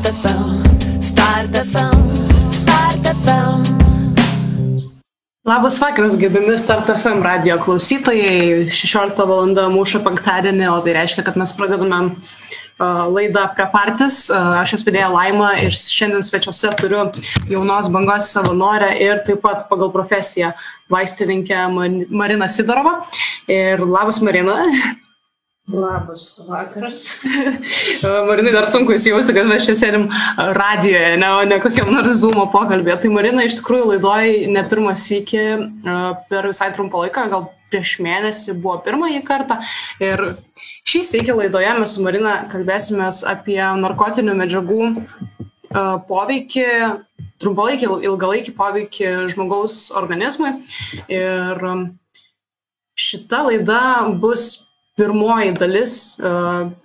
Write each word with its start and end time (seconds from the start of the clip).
Start 0.00 0.16
FM, 0.16 1.02
Start 1.02 1.52
FM, 1.52 1.98
Start 2.48 3.04
FM. 3.04 3.60
Labas 5.44 5.76
vakaras, 5.80 6.16
gerbimi 6.16 6.58
Start 6.58 6.88
FM 6.88 7.20
radio 7.22 7.58
klausytojai. 7.60 8.70
16 8.72 9.20
val. 9.28 9.52
mūšio 9.74 10.00
penktadienį, 10.06 10.70
o 10.72 10.78
tai 10.80 10.94
reiškia, 10.96 11.26
kad 11.26 11.36
mes 11.36 11.52
pradedame 11.52 11.98
laidą 13.12 13.44
prie 13.52 13.66
partis. 13.74 14.22
Uh, 14.32 14.62
aš 14.62 14.78
esu 14.78 14.88
vedėja 14.88 15.10
Laima 15.12 15.50
ir 15.66 15.76
šiandien 15.76 16.24
svečiuose 16.24 16.72
turiu 16.80 17.04
jaunos 17.52 17.92
bangos 17.92 18.32
savanorę 18.32 18.94
ir 19.04 19.20
taip 19.28 19.44
pat 19.44 19.66
pagal 19.68 19.92
profesiją 19.92 20.54
vaistininkę 20.88 21.68
Mariną 22.08 22.48
Sidorovą. 22.48 23.02
Ir 23.52 23.84
labas 23.84 24.24
Marina. 24.24 24.62
Labas 25.72 26.42
vakaras. 26.48 27.20
Marinai, 28.28 28.52
dar 28.54 28.66
sunku 28.66 28.94
įsijausti, 28.96 29.34
kad 29.36 29.46
mes 29.46 29.66
čia 29.66 29.76
sėdim 29.78 30.08
radijoje, 30.56 31.16
ne, 31.20 31.28
o 31.36 31.44
ne 31.46 31.58
kokiam 31.62 31.92
nors 31.94 32.16
Zoom 32.18 32.40
pokalbėje. 32.50 32.96
Tai 33.04 33.10
Marina 33.14 33.44
iš 33.46 33.60
tikrųjų 33.60 33.92
laidoj 33.92 34.32
ne 34.50 34.64
pirmas 34.70 35.04
iki 35.14 35.44
per 36.30 36.48
visai 36.50 36.70
trumpą 36.74 37.04
laiką, 37.04 37.26
gal 37.30 37.46
prieš 37.70 37.98
mėnesį 38.02 38.56
buvo 38.58 38.80
pirmąjį 38.86 39.20
kartą. 39.28 39.60
Ir 40.02 40.24
šį 40.90 41.04
sėkį 41.12 41.36
laidoje 41.42 41.74
mes 41.78 41.94
su 41.94 42.02
Marina 42.02 42.40
kalbėsime 42.50 43.10
apie 43.30 43.60
narkotinių 43.84 44.34
medžiagų 44.40 44.88
poveikį, 46.10 46.66
trumpalaikį, 47.40 47.92
ilgalaikį 48.10 48.56
poveikį 48.58 49.12
žmogaus 49.30 49.84
organizmui. 49.94 50.56
Ir 51.06 51.62
šita 52.98 53.44
laida 53.46 53.84
bus 54.18 54.66
pirmoji 55.00 55.52
dalis, 55.56 55.94
e, 56.20 56.30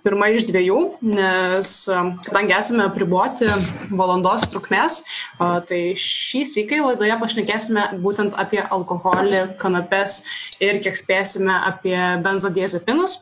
pirma 0.06 0.30
iš 0.32 0.46
dviejų, 0.48 0.78
nes 1.04 1.72
e, 1.92 2.02
kadangi 2.24 2.54
esame 2.56 2.86
apriboti 2.86 3.48
valandos 3.92 4.46
trukmės, 4.52 5.02
e, 5.02 5.48
tai 5.68 5.80
šį 6.00 6.44
sėkai 6.48 6.80
laidoje 6.80 7.18
pašnekėsime 7.20 7.88
būtent 8.04 8.36
apie 8.40 8.62
alkoholį, 8.64 9.42
kanapes 9.60 10.22
ir 10.64 10.80
kiek 10.84 10.96
spėsime 10.96 11.58
apie 11.68 11.98
benzodiazepinus. 12.24 13.20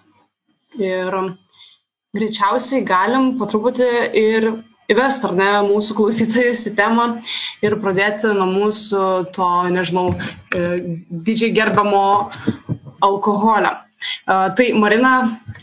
Ir 0.79 1.19
greičiausiai 2.15 2.87
galim 2.87 3.35
po 3.39 3.49
truputį 3.51 3.91
ir 4.19 4.49
įvesti, 4.91 5.27
ar 5.27 5.35
ne, 5.39 5.51
mūsų 5.67 5.97
klausytojus 5.99 6.67
į 6.71 6.75
temą 6.79 7.09
ir 7.65 7.79
pradėti 7.83 8.31
nuo 8.37 8.47
mūsų 8.51 9.05
to, 9.35 9.51
nežinau, 9.75 10.11
didžiai 10.51 11.55
gerbiamo 11.57 12.05
alkoholio. 13.03 13.75
Tai 14.27 14.69
Marina, 14.79 15.15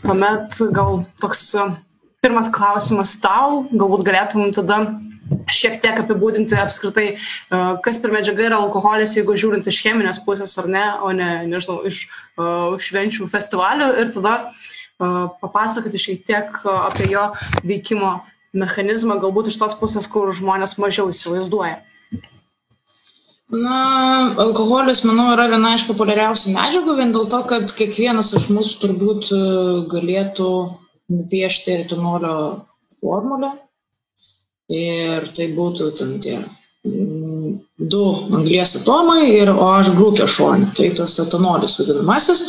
tuomet 0.01 0.57
gal 0.75 1.03
toks 1.21 1.45
pirmas 2.21 2.49
klausimas 2.53 3.15
tau, 3.21 3.63
galbūt 3.71 4.05
galėtum 4.05 4.51
tada 4.55 4.83
šiek 5.51 5.77
tiek 5.81 5.99
apibūdinti 6.01 6.57
apskritai, 6.59 7.05
kas 7.85 7.99
per 8.01 8.11
medžiaga 8.13 8.49
yra 8.49 8.59
alkoholis, 8.59 9.15
jeigu 9.15 9.37
žiūrint 9.39 9.67
iš 9.69 9.79
cheminės 9.85 10.19
pusės 10.25 10.57
ar 10.59 10.67
ne, 10.71 10.83
o 11.01 11.13
ne, 11.15 11.29
nežinau, 11.47 11.79
iš 11.87 12.03
švenčių 12.87 13.29
festivalių 13.31 13.87
ir 14.03 14.11
tada 14.15 14.35
papasakoti 14.99 16.01
šiek 16.01 16.25
tiek 16.27 16.59
apie 16.67 17.07
jo 17.13 17.29
veikimo 17.63 18.19
mechanizmą, 18.51 19.17
galbūt 19.23 19.49
iš 19.51 19.61
tos 19.61 19.77
pusės, 19.79 20.09
kur 20.11 20.33
žmonės 20.35 20.75
mažiau 20.81 21.09
įsivaizduoja. 21.13 21.79
Na, 23.51 23.77
alkoholis, 24.39 25.01
manau, 25.03 25.25
yra 25.33 25.49
viena 25.51 25.73
iš 25.75 25.83
populiariausių 25.89 26.53
medžiagų, 26.55 26.93
vien 26.95 27.09
dėl 27.11 27.25
to, 27.33 27.41
kad 27.49 27.73
kiekvienas 27.75 28.31
iš 28.37 28.45
mūsų 28.55 28.77
turbūt 28.79 29.31
e, 29.35 29.39
galėtų 29.91 30.51
nupiešti 31.11 31.73
etanolio 31.81 32.35
formulę. 33.01 33.51
Ir 34.71 35.27
tai 35.35 35.49
būtų 35.57 35.89
ten 35.99 36.13
tie 36.23 36.37
mm, 36.87 37.57
du 37.91 38.05
anglies 38.37 38.77
atomai 38.79 39.25
ir 39.33 39.51
OH 39.51 39.91
grupė 39.97 40.29
šonė, 40.31 40.71
tai 40.77 40.93
tas 40.95 41.17
etanolis 41.19 41.75
vadinamasis. 41.81 42.45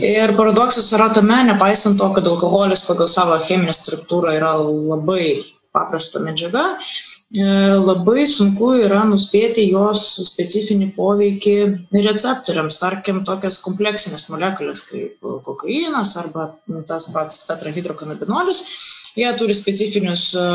Ir 0.00 0.32
paradoksas 0.38 0.88
yra 0.96 1.10
tame, 1.12 1.42
nepaisant 1.50 2.00
to, 2.00 2.08
kad 2.16 2.24
alkoholis 2.32 2.86
pagal 2.88 3.12
savo 3.12 3.36
cheminę 3.44 3.76
struktūrą 3.76 4.32
yra 4.40 4.54
labai 4.64 5.42
paprasta 5.76 6.24
medžiaga, 6.24 6.70
labai 7.34 8.22
sunku 8.24 8.68
yra 8.86 9.00
nuspėti 9.04 9.64
jos 9.72 10.02
specifinį 10.28 10.92
poveikį 10.94 11.54
receptoriams, 11.90 12.78
tarkim, 12.78 13.24
tokias 13.26 13.58
kompleksinės 13.64 14.28
molekulės 14.30 14.82
kaip 14.86 15.18
kokainas 15.42 16.16
arba 16.16 16.54
tas 16.86 17.10
pats 17.10 17.42
tetrahidrokanabinolis. 17.48 18.62
Jie 19.16 19.32
turi 19.40 19.54
specifinius 19.56 20.36
e, 20.36 20.46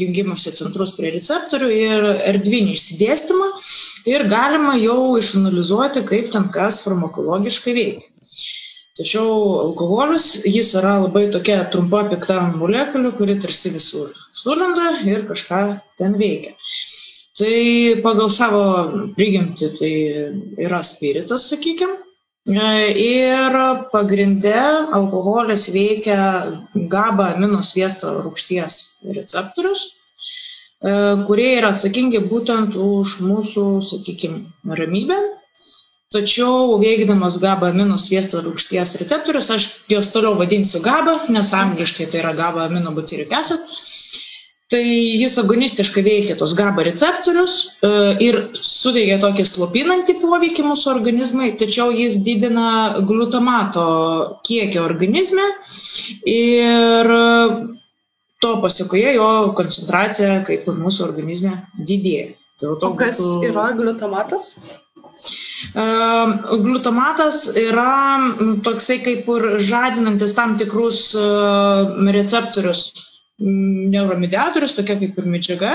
jungimuose 0.00 0.54
centrus 0.56 0.94
prie 0.96 1.10
receptorių 1.10 1.68
ir 1.74 2.04
erdvinį 2.32 2.78
išsidėstymą 2.78 3.48
ir 4.08 4.24
galima 4.30 4.78
jau 4.78 5.18
išanalizuoti, 5.18 6.04
kaip 6.08 6.30
ten 6.32 6.48
kas 6.54 6.80
farmakologiškai 6.84 7.74
veikia. 7.76 8.08
Tačiau 8.94 9.58
alkoholis, 9.66 10.44
jis 10.46 10.70
yra 10.78 11.00
labai 11.02 11.26
tokia 11.34 11.64
trumpa 11.68 12.06
pikta 12.08 12.38
molekulė, 12.54 13.10
kuri 13.18 13.36
tarsi 13.42 13.74
visur 13.74 14.14
sulenda 14.34 14.90
ir 15.06 15.24
kažką 15.28 15.60
ten 15.98 16.18
veikia. 16.20 16.54
Tai 17.38 17.54
pagal 18.04 18.30
savo 18.30 18.64
prigimtį 19.16 19.68
tai 19.78 19.92
yra 20.66 20.82
spiritas, 20.86 21.48
sakykime. 21.50 21.96
Ir 23.00 23.54
pagrindė 23.92 24.58
alkoholis 24.98 25.64
veikia 25.72 26.18
GABA 26.92 27.30
amino 27.34 27.62
sviesto 27.64 28.12
rūgšties 28.20 28.76
receptorius, 29.16 29.86
kurie 31.24 31.48
yra 31.56 31.72
atsakingi 31.72 32.20
būtent 32.28 32.76
už 32.76 33.16
mūsų, 33.24 33.64
sakykime, 33.88 34.44
ramybę 34.82 35.18
Tačiau 36.14 36.76
veikdamas 36.78 37.40
GABA 37.42 37.72
amino 37.72 37.96
sviesto 37.98 38.38
rūgšties 38.44 38.92
receptorius, 39.00 39.48
aš 39.50 39.64
juos 39.90 40.12
toliau 40.14 40.36
vadinsiu 40.38 40.78
GABA, 40.84 41.14
nes 41.34 41.48
angliškai 41.58 42.06
tai 42.12 42.20
yra 42.20 42.30
GABA 42.38 42.68
amino 42.68 42.92
butyric 42.94 43.32
acid, 43.34 43.64
tai 44.74 44.82
jis 45.22 45.38
agonistiškai 45.38 46.02
veikia 46.02 46.34
tos 46.40 46.56
GABA 46.58 46.84
receptorius 46.88 47.54
e, 47.86 47.92
ir 48.26 48.40
suteikia 48.58 49.20
tokį 49.22 49.46
slopinantį 49.46 50.18
poveikį 50.22 50.66
mūsų 50.66 50.90
organizmai, 50.96 51.52
tačiau 51.60 51.94
jis 51.94 52.18
didina 52.26 52.68
glutamato 53.06 53.86
kiekį 54.48 54.82
organizme 54.82 55.46
ir 56.34 57.14
to 58.44 58.54
pasiekoje 58.60 59.14
jo 59.16 59.28
koncentracija 59.58 60.40
kaip 60.48 60.66
ir 60.68 60.80
mūsų 60.80 61.04
organizme 61.06 61.54
didėja. 61.90 62.32
O 62.64 62.90
kas 62.98 63.20
būtų... 63.20 63.50
yra 63.50 63.70
glutamatas? 63.78 64.50
Glutamatas 66.64 67.44
yra 67.58 67.94
toksai 68.66 68.98
kaip 69.06 69.30
ir 69.36 69.46
žadinantis 69.70 70.34
tam 70.36 70.56
tikrus 70.60 71.00
receptorius, 72.18 72.84
neuromediatorius, 73.42 74.76
tokia 74.76 74.98
kaip 75.00 75.18
ir 75.18 75.26
medžiaga, 75.30 75.72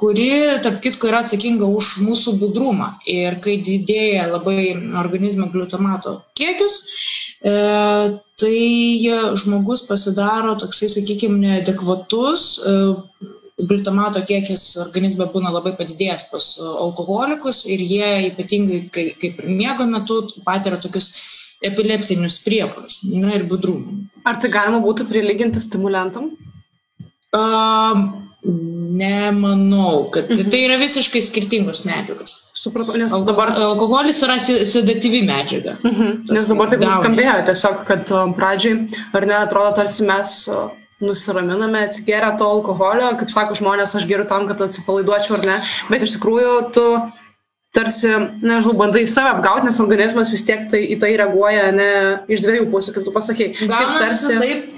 kuri, 0.00 0.30
tarp 0.64 0.80
kitko, 0.82 1.06
yra 1.10 1.20
atsakinga 1.22 1.68
už 1.70 1.90
mūsų 2.02 2.34
budrumą. 2.40 2.88
Ir 3.06 3.38
kai 3.44 3.60
didėja 3.62 4.26
labai 4.32 4.74
organizme 4.98 5.46
glutamato 5.52 6.16
kiekis, 6.38 6.80
tai 7.40 8.58
žmogus 9.38 9.84
pasidaro 9.86 10.56
toksai, 10.58 10.90
sakykime, 10.96 11.38
neadekvatus 11.44 12.48
glutamato 13.68 14.18
kiekis 14.26 14.72
organizme 14.82 15.28
būna 15.30 15.52
labai 15.54 15.76
padidėjęs 15.78 16.26
pas 16.32 16.46
alkoholikus 16.58 17.62
ir 17.70 17.84
jie 17.86 18.08
ypatingai, 18.32 18.80
kai, 18.90 19.04
kaip 19.20 19.38
ir 19.38 19.50
miego 19.60 19.86
metu, 19.86 20.24
patiria 20.46 20.80
tokius 20.82 21.12
epileptinius 21.68 22.40
priepolius 22.44 23.00
na, 23.08 23.34
ir 23.38 23.46
budrumą. 23.50 24.04
Ar 24.24 24.40
tai 24.40 24.50
galima 24.52 24.80
būtų 24.84 25.08
prilyginti 25.08 25.62
stimulantam? 25.62 26.30
Um, 27.34 28.04
nemanau, 28.44 30.10
kad 30.14 30.30
mhm. 30.30 30.50
tai 30.52 30.62
yra 30.66 30.78
visiškai 30.80 31.22
skirtingos 31.24 31.82
medžiagos. 31.88 32.36
Supratau, 32.54 32.96
nes 33.00 33.12
dabar... 33.26 33.54
Alkoholis 33.56 34.20
yra 34.26 34.36
sedatyvi 34.38 35.24
medžiaga. 35.26 35.78
Mhm. 35.82 36.14
Nes 36.30 36.52
dabar 36.52 36.72
taip 36.72 36.84
nuskambėjo 36.84 37.36
tiesiog, 37.50 37.84
kad 37.88 38.14
pradžiai, 38.38 38.78
ar 39.16 39.28
ne, 39.28 39.36
atrodo, 39.40 39.74
tarsi 39.80 40.06
mes 40.08 40.38
nusiraminame 41.04 41.82
atsigėrę 41.88 42.30
to 42.38 42.46
alkoholio, 42.48 43.10
kaip 43.20 43.32
sako 43.32 43.56
žmonės, 43.58 43.96
aš 43.98 44.06
geriu 44.08 44.26
tam, 44.30 44.46
kad 44.48 44.62
atsipalaiduočiau 44.68 45.38
ar 45.38 45.46
ne, 45.48 45.56
bet 45.90 46.06
iš 46.06 46.14
tikrųjų 46.16 46.54
tu 46.76 46.86
tarsi, 47.74 48.10
nežinau, 48.44 48.76
bandai 48.78 49.04
save 49.10 49.34
apgauti, 49.34 49.66
nes 49.68 49.80
organizmas 49.82 50.32
vis 50.32 50.46
tiek 50.46 50.68
tai, 50.70 50.84
į 50.94 51.00
tai 51.02 51.14
reaguoja 51.20 51.68
ne 51.74 51.90
iš 52.30 52.46
dviejų 52.46 52.70
pusių, 52.72 52.96
kaip 52.96 53.08
tu 53.08 53.14
pasakei. 53.14 53.52
Gaunasi 53.60 54.04
tarsi... 54.04 54.38
taip, 54.40 54.72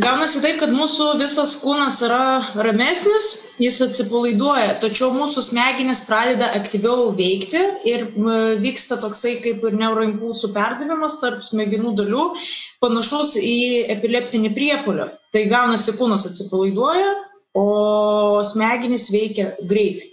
Gaunasi 0.00 0.40
taip, 0.40 0.56
kad 0.60 0.70
mūsų 0.72 1.06
visas 1.20 1.50
kūnas 1.60 1.98
yra 2.04 2.40
ramesnis, 2.64 3.26
jis 3.60 3.76
atsipalaiduoja, 3.84 4.78
tačiau 4.80 5.10
mūsų 5.12 5.44
smegenys 5.50 6.00
pradeda 6.08 6.48
aktyviau 6.56 7.10
veikti 7.16 7.60
ir 7.88 8.06
vyksta 8.62 8.96
toksai 9.02 9.34
kaip 9.44 9.64
ir 9.68 9.76
neuroimpulsų 9.76 10.50
perdavimas 10.56 11.18
tarp 11.20 11.44
smegenų 11.44 11.92
dalių, 12.00 12.24
panašus 12.80 13.34
į 13.36 13.84
epileptinį 13.98 14.54
priepolį. 14.56 15.10
Tai 15.36 15.44
gaunasi 15.52 15.96
kūnas 16.00 16.24
atsipalaiduoja, 16.30 17.12
o 17.56 17.66
smegenys 18.48 19.10
veikia 19.12 19.52
greitai. 19.60 20.08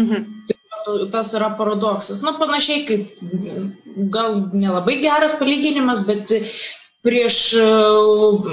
Mhm. 0.00 0.31
Tas 1.12 1.32
yra 1.38 1.52
paradoksas. 1.58 2.22
Na, 2.26 2.36
panašiai 2.40 2.84
kaip, 2.88 3.18
gal 4.14 4.38
nelabai 4.52 5.00
geras 5.02 5.36
palyginimas, 5.40 6.06
bet 6.08 6.32
prieš 7.02 7.36
e, 7.58 7.62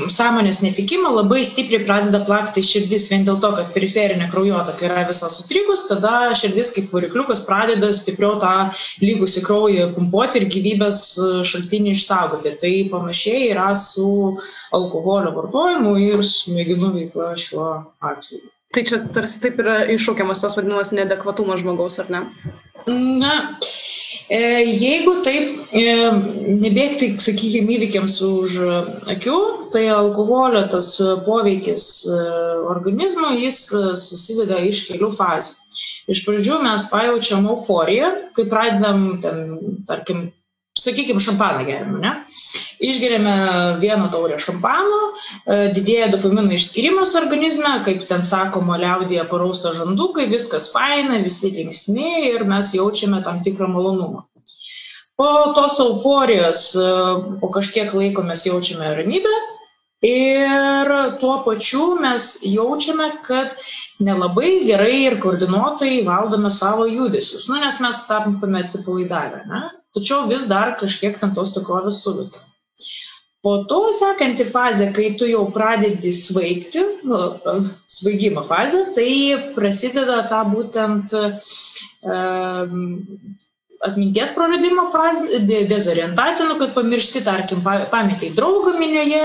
sąmonės 0.10 0.60
netikimą 0.64 1.12
labai 1.14 1.44
stipriai 1.46 1.86
pradeda 1.86 2.22
plakti 2.26 2.64
širdis 2.66 3.08
vien 3.12 3.26
dėl 3.28 3.38
to, 3.44 3.52
kad 3.58 3.70
periferinė 3.76 4.30
kraujotaka 4.34 4.88
yra 4.88 5.04
visa 5.10 5.30
sutrikus, 5.34 5.86
tada 5.90 6.34
širdis 6.40 6.74
kaip 6.76 6.90
varikliukas 6.96 7.46
pradeda 7.46 7.92
stipriau 7.94 8.40
tą 8.42 8.54
lygusi 9.06 9.46
kraują 9.46 9.90
pumpuoti 9.94 10.42
ir 10.42 10.50
gyvybės 10.56 11.02
e, 11.22 11.32
šaltinį 11.52 11.94
išsaugoti. 11.96 12.56
Tai 12.64 12.76
panašiai 12.94 13.52
yra 13.54 13.72
su 13.78 14.10
alkoholio 14.76 15.36
vartojimu 15.38 15.98
ir 16.10 16.26
smegenų 16.34 16.96
veikla 16.98 17.36
šiuo 17.38 17.70
atveju. 18.12 18.48
Tai 18.76 18.84
čia 18.86 19.02
tarsi 19.14 19.42
taip 19.42 19.62
yra 19.64 19.82
iššaukiamas 19.96 20.44
tas 20.44 20.56
vadinamas 20.58 20.94
neadekvatumas 20.94 21.64
žmogaus, 21.64 21.98
ar 22.04 22.12
ne? 22.14 22.26
Na, 22.90 23.34
E, 24.30 24.40
jeigu 24.62 25.24
taip 25.26 25.74
e, 25.74 25.84
nebėgti, 26.62 27.08
sakykime, 27.18 27.80
įvykiams 27.80 28.20
už 28.26 28.58
akių, 29.10 29.38
tai 29.74 29.88
alkoholio 29.90 30.68
tas 30.70 30.92
poveikis 31.26 31.86
e, 32.06 32.18
organizmo, 32.70 33.32
jis 33.42 33.64
susideda 34.04 34.60
iš 34.70 34.84
kelių 34.92 35.10
fazių. 35.18 35.56
Iš 36.14 36.22
pradžių 36.28 36.60
mes 36.62 36.86
pajaučiam 36.92 37.50
euforiją, 37.50 38.12
kai 38.38 38.46
pradedam, 38.50 39.08
ten, 39.26 39.42
tarkim, 39.90 40.28
sakykime, 40.80 41.22
šampaną 41.24 41.66
geriam, 41.68 41.98
ne? 42.04 42.14
Išgeriame 42.90 43.36
vieną 43.82 44.08
taurę 44.14 44.40
šampano, 44.40 45.00
e, 45.10 45.60
didėja 45.76 46.10
dopamino 46.14 46.56
išskirimas 46.56 47.16
organizme, 47.20 47.74
kaip 47.86 48.06
ten 48.10 48.24
sakoma, 48.28 48.80
liaudėje 48.82 49.26
parausta 49.32 49.74
žandukai, 49.76 50.30
viskas 50.32 50.70
faina, 50.74 51.20
visi 51.26 51.52
linksmi 51.56 52.32
ir 52.32 52.48
mes 52.48 52.74
jaučiame 52.78 53.22
tam 53.28 53.44
tikrą 53.46 53.68
malonumą. 53.76 54.26
Po 55.20 55.30
tos 55.56 55.80
euforijos, 55.84 56.66
e, 56.80 56.90
po 57.42 57.52
kažkiek 57.56 57.94
laiko 57.94 58.24
mes 58.24 58.46
jaučiame 58.48 58.94
ramybę 59.02 59.36
ir 60.08 60.92
tuo 61.20 61.42
pačiu 61.44 61.96
mes 62.00 62.38
jaučiame, 62.44 63.10
kad 63.28 63.58
nelabai 64.00 64.64
gerai 64.66 64.96
ir 65.04 65.18
koordinuotai 65.20 66.06
valdome 66.08 66.52
savo 66.52 66.88
judesius, 66.88 67.50
nu, 67.52 67.60
nes 67.60 67.82
mes 67.84 68.00
tampame 68.08 68.64
atsipalaidavę. 68.64 69.44
Ne? 69.52 69.62
Tačiau 69.98 70.28
vis 70.32 70.48
dar 70.52 70.76
kažkiek 70.82 71.20
ten 71.22 71.36
tos 71.38 71.54
tikrovės 71.56 72.04
suvokia. 72.06 72.46
Po 73.40 73.54
to 73.72 73.80
sekanti 73.96 74.44
fazė, 74.44 74.90
kai 74.96 75.14
tu 75.20 75.28
jau 75.30 75.46
pradedi 75.56 76.12
svaigti, 76.12 76.82
nu, 77.08 77.20
svaigimo 77.88 78.44
fazė, 78.50 78.82
tai 78.98 79.12
prasideda 79.56 80.26
ta 80.32 80.42
būtent 80.50 81.16
atminties 83.88 84.34
praradimo 84.36 84.90
fazė, 84.92 85.40
de, 85.48 85.62
dezorientacija, 85.72 86.50
nu, 86.50 86.58
kad 86.60 86.74
pamiršti, 86.76 87.24
tarkim, 87.24 87.64
pametai 87.64 88.34
draugą 88.36 88.76
minioje, 88.80 89.24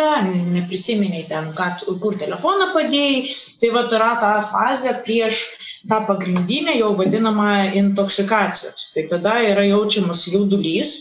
neprisiminiai 0.60 1.26
ten, 1.31 1.50
ką, 1.58 1.72
kur 2.02 2.14
telefoną 2.20 2.70
padėjai, 2.76 3.34
tai 3.58 3.72
va 3.75 3.87
yra 3.99 4.12
ta 4.22 4.34
fazė 4.52 4.94
prieš 5.02 5.43
tą 5.88 6.00
pagrindinę 6.08 6.76
jau 6.78 6.92
vadinamą 6.96 7.48
intoksikacijos. 7.81 8.90
Tai 8.94 9.04
tada 9.10 9.34
yra 9.50 9.64
jaučiamas 9.69 10.26
jaudulys 10.32 10.94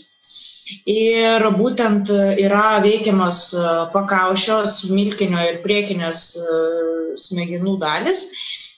ir 0.88 1.44
būtent 1.58 2.10
yra 2.40 2.80
veikiamas 2.84 3.40
pakaušio, 3.92 4.62
smilkinio 4.68 5.42
ir 5.50 5.60
priekinės 5.64 6.22
e, 6.40 6.60
smegenų 7.26 7.76
dalis 7.82 8.24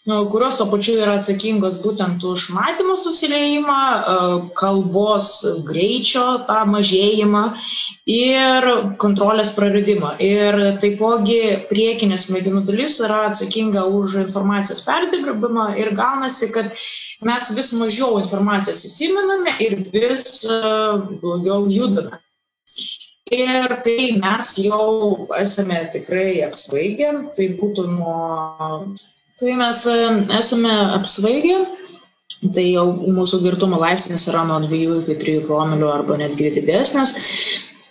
kurios 0.06 0.56
to 0.56 0.66
pačiu 0.70 1.00
yra 1.02 1.16
atsakingos 1.18 1.80
būtent 1.82 2.22
už 2.22 2.50
matymo 2.54 2.94
susiliejimą, 2.94 3.78
e, 3.78 4.26
kalbos 4.54 5.30
greičio 5.66 6.46
tą 6.46 6.60
mažėjimą 6.70 7.42
ir 8.06 8.68
kontrolės 9.02 9.50
praradimą. 9.56 10.12
Ir 10.22 10.78
taipogi 10.82 11.40
priekinė 11.70 12.20
smegenų 12.22 12.62
dalis 12.68 13.00
yra 13.02 13.24
atsakinga 13.30 13.82
už 14.00 14.14
informacijos 14.22 14.84
perdirbimą 14.86 15.72
ir 15.82 15.90
gaunasi, 15.98 16.52
kad 16.54 16.70
mes 17.26 17.50
vis 17.58 17.72
mažiau 17.74 18.20
informacijos 18.22 18.84
įsimename 18.86 19.56
ir 19.66 19.74
vis 19.90 20.44
e, 20.46 20.60
blogiau 21.18 21.66
judame. 21.66 22.22
Ir 23.34 23.74
tai 23.82 24.14
mes 24.22 24.54
jau 24.62 25.26
esame 25.34 25.82
tikrai 25.90 26.46
apsvaigę, 26.46 27.10
tai 27.34 27.50
būtų 27.58 27.90
nuo 27.90 28.94
kai 29.40 29.56
mes 29.60 29.82
e, 29.92 29.98
esame 30.38 30.74
apsvaigę 30.98 31.58
tai 32.54 32.66
jau 32.68 32.86
mūsų 33.16 33.40
girtumo 33.44 33.80
laipsnis 33.80 34.28
yra 34.30 34.44
nuo 34.48 34.58
dviejų 34.64 35.00
iki 35.02 35.16
trijų 35.22 35.46
promilių 35.48 35.88
arba 35.92 36.18
netgi 36.20 36.52
didesnis 36.58 37.14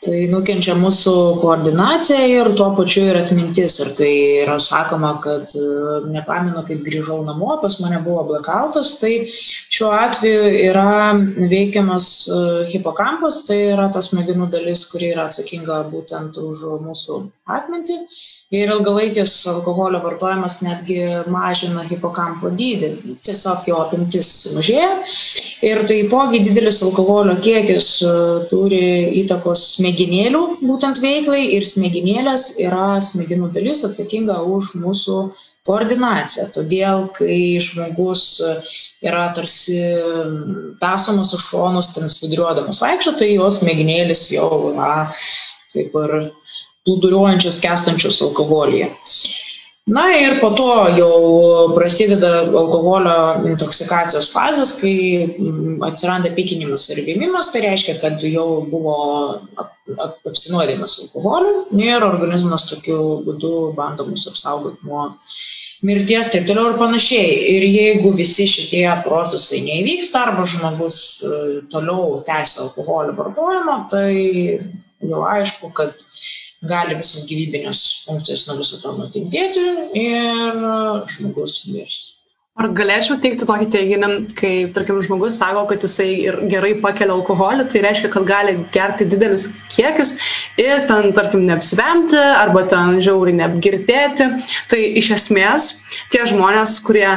tai 0.06 0.25
nukenčia 0.30 0.75
mūsų 0.77 1.13
koordinacija 1.42 2.25
ir 2.30 2.51
tuo 2.57 2.69
pačiu 2.77 3.07
ir 3.09 3.19
atmintis. 3.24 3.80
Ir 3.83 3.92
kai 3.97 4.12
yra 4.44 4.57
sakoma, 4.62 5.15
kad 5.24 5.53
e, 5.57 5.65
nepamenu, 6.13 6.62
kaip 6.68 6.83
grįžau 6.86 7.21
namo, 7.25 7.56
pas 7.62 7.80
mane 7.81 8.01
buvo 8.06 8.25
blackoutas, 8.30 8.95
tai 9.01 9.15
šiuo 9.75 9.89
atveju 9.92 10.50
yra 10.69 11.13
veikiamas 11.51 12.07
e, 12.31 12.38
hipokampas, 12.72 13.42
tai 13.48 13.57
yra 13.74 13.88
tas 13.94 14.12
smegenų 14.12 14.48
dalis, 14.54 14.86
kuri 14.92 15.10
yra 15.12 15.25
atsakinga 15.30 15.81
būtent 15.92 16.38
už 16.39 16.62
mūsų 16.86 17.18
atmintį. 17.57 17.98
Ir 18.56 18.72
ilgalaikis 18.75 19.33
alkoholio 19.51 20.00
vartojimas 20.04 20.60
netgi 20.63 21.00
mažina 21.33 21.83
hipokampo 21.89 22.51
dydį, 22.62 22.92
tiesiog 23.27 23.68
jo 23.69 23.81
apimtis 23.83 24.30
mažėja. 24.56 24.92
Ir 25.66 25.81
taipogi 25.89 26.44
didelis 26.45 26.81
alkoholio 26.86 27.36
kiekis 27.48 27.89
e, 28.06 28.13
turi 28.51 28.83
įtakos 29.24 29.66
smegenėlių 29.75 30.45
būtent 30.62 31.04
veiklai 31.04 31.44
ir 31.57 31.68
smegenėlės 31.68 32.54
yra 32.63 32.95
smegenų 33.10 33.51
dalis 33.57 33.83
atsakinga 33.88 34.39
už 34.56 34.75
mūsų 34.86 35.19
koordinaciją. 35.65 36.47
Todėl, 36.56 37.07
kai 37.17 37.57
žmogus 37.63 38.25
yra 39.06 39.27
tarsi 39.38 39.79
tasomas 40.81 41.33
už 41.38 41.47
šonus, 41.50 41.91
ten 41.95 42.09
svidriuodamas 42.12 42.81
vaikščio, 42.83 43.15
tai 43.19 43.31
jos 43.33 43.62
smegenėlis 43.62 44.27
jau 44.33 44.50
yra 44.73 45.07
kaip 45.73 45.97
ir 46.03 46.13
plūduriuojančius, 46.85 47.59
kestančius 47.63 48.22
alkoholyje. 48.27 48.91
Na 49.86 50.04
ir 50.18 50.39
po 50.42 50.50
to 50.58 50.68
jau 50.98 51.18
prasideda 51.75 52.30
alkoholio 52.48 53.18
intoksikacijos 53.51 54.32
fazės, 54.34 54.72
kai 54.80 54.96
mm, 55.27 55.75
atsiranda 55.86 56.32
pykinimas 56.34 56.88
ir 56.89 57.04
vėmimas, 57.06 57.51
tai 57.54 57.62
reiškia, 57.68 58.00
kad 58.01 58.24
jau 58.25 58.63
buvo 58.72 58.96
apsinuodimas 60.25 60.98
alkoholiu 61.04 61.84
ir 61.86 62.06
organizmas 62.08 62.65
tokiu 62.72 62.98
būdu 63.27 63.51
bando 63.77 64.08
mus 64.10 64.25
apsaugoti 64.32 64.89
nuo 64.89 65.04
mirties, 65.86 66.32
taip 66.34 66.48
toliau 66.50 66.72
ir 66.72 66.80
panašiai. 66.82 67.38
Ir 67.54 67.68
jeigu 67.70 68.15
visi 68.18 68.48
šitie 68.50 68.88
procesai 69.06 69.62
neįvyksta 69.68 70.24
arba 70.25 70.48
žmogus 70.50 70.98
e, 71.22 71.44
toliau 71.70 72.24
tęsia 72.25 72.65
alkoholio 72.65 73.13
vartojimą, 73.22 73.77
tai 73.94 74.10
jau 75.06 75.22
aišku, 75.30 75.70
kad 75.77 75.94
gali 76.69 76.98
visos 77.00 77.27
gyvybinės 77.29 77.86
funkcijos 78.07 78.48
nuo 78.48 78.60
viso 78.60 78.81
to 78.84 78.93
nukentėti 78.98 79.65
ir 80.01 80.62
žmogus 81.15 81.63
mirs. 81.72 82.03
Ar 82.55 82.69
galėčiau 82.72 83.17
teikti 83.19 83.43
tokį 83.43 83.65
teiginį, 83.67 84.10
kai, 84.39 84.51
tarkim, 84.72 85.01
žmogus 85.03 85.36
sako, 85.41 85.65
kad 85.67 85.81
jisai 85.84 86.07
ir 86.24 86.38
gerai 86.48 86.69
pakelia 86.79 87.12
alkoholį, 87.17 87.65
tai 87.67 87.81
reiškia, 87.84 88.12
kad 88.13 88.27
gali 88.29 88.53
gerti 88.72 89.07
didelius 89.12 89.50
kiekius 89.74 90.13
ir 90.63 90.86
ten, 90.88 91.10
tarkim, 91.17 91.43
neapsivemti 91.50 92.15
arba 92.15 92.63
ten 92.72 93.01
žiauriai 93.03 93.41
neapgirtėti. 93.41 94.29
Tai 94.72 94.79
iš 95.01 95.12
esmės 95.17 95.74
tie 96.15 96.24
žmonės, 96.31 96.77
kurie 96.88 97.10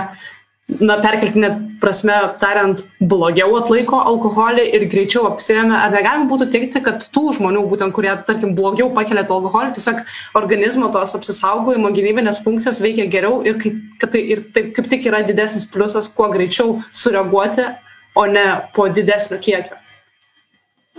na, 0.69 0.99
perkeltinė 1.01 1.51
prasme 1.81 2.15
tariant, 2.41 2.83
blogiau 3.01 3.55
atlaiko 3.59 4.01
alkoholį 4.11 4.67
ir 4.77 4.85
greičiau 4.93 5.25
apsivėmė, 5.31 5.77
ar 5.79 5.95
negalima 5.95 6.29
būtų 6.31 6.49
teikti, 6.53 6.83
kad 6.85 7.07
tų 7.15 7.25
žmonių, 7.39 7.65
būtent 7.71 7.95
kurie, 7.97 8.11
tarkim, 8.29 8.55
blogiau 8.59 8.91
pakelia 8.95 9.25
tą 9.27 9.39
alkoholį, 9.39 9.75
tiesiog 9.79 10.03
organizmo 10.39 10.91
tos 10.95 11.17
apsisaugojimo 11.19 11.93
gyvybinės 11.97 12.43
funkcijos 12.45 12.83
veikia 12.85 13.09
geriau 13.11 13.41
ir 13.47 13.61
kaip, 13.63 13.81
kad 14.03 14.15
tai 14.15 14.25
ir 14.35 14.45
taip 14.55 14.75
kaip 14.77 14.91
tik 14.93 15.09
yra 15.09 15.25
didesnis 15.27 15.69
pliusas, 15.71 16.11
kuo 16.13 16.29
greičiau 16.35 16.81
sureaguoti, 16.93 17.71
o 18.19 18.27
ne 18.27 18.49
po 18.75 18.89
didesnio 18.93 19.39
kiekio. 19.41 19.79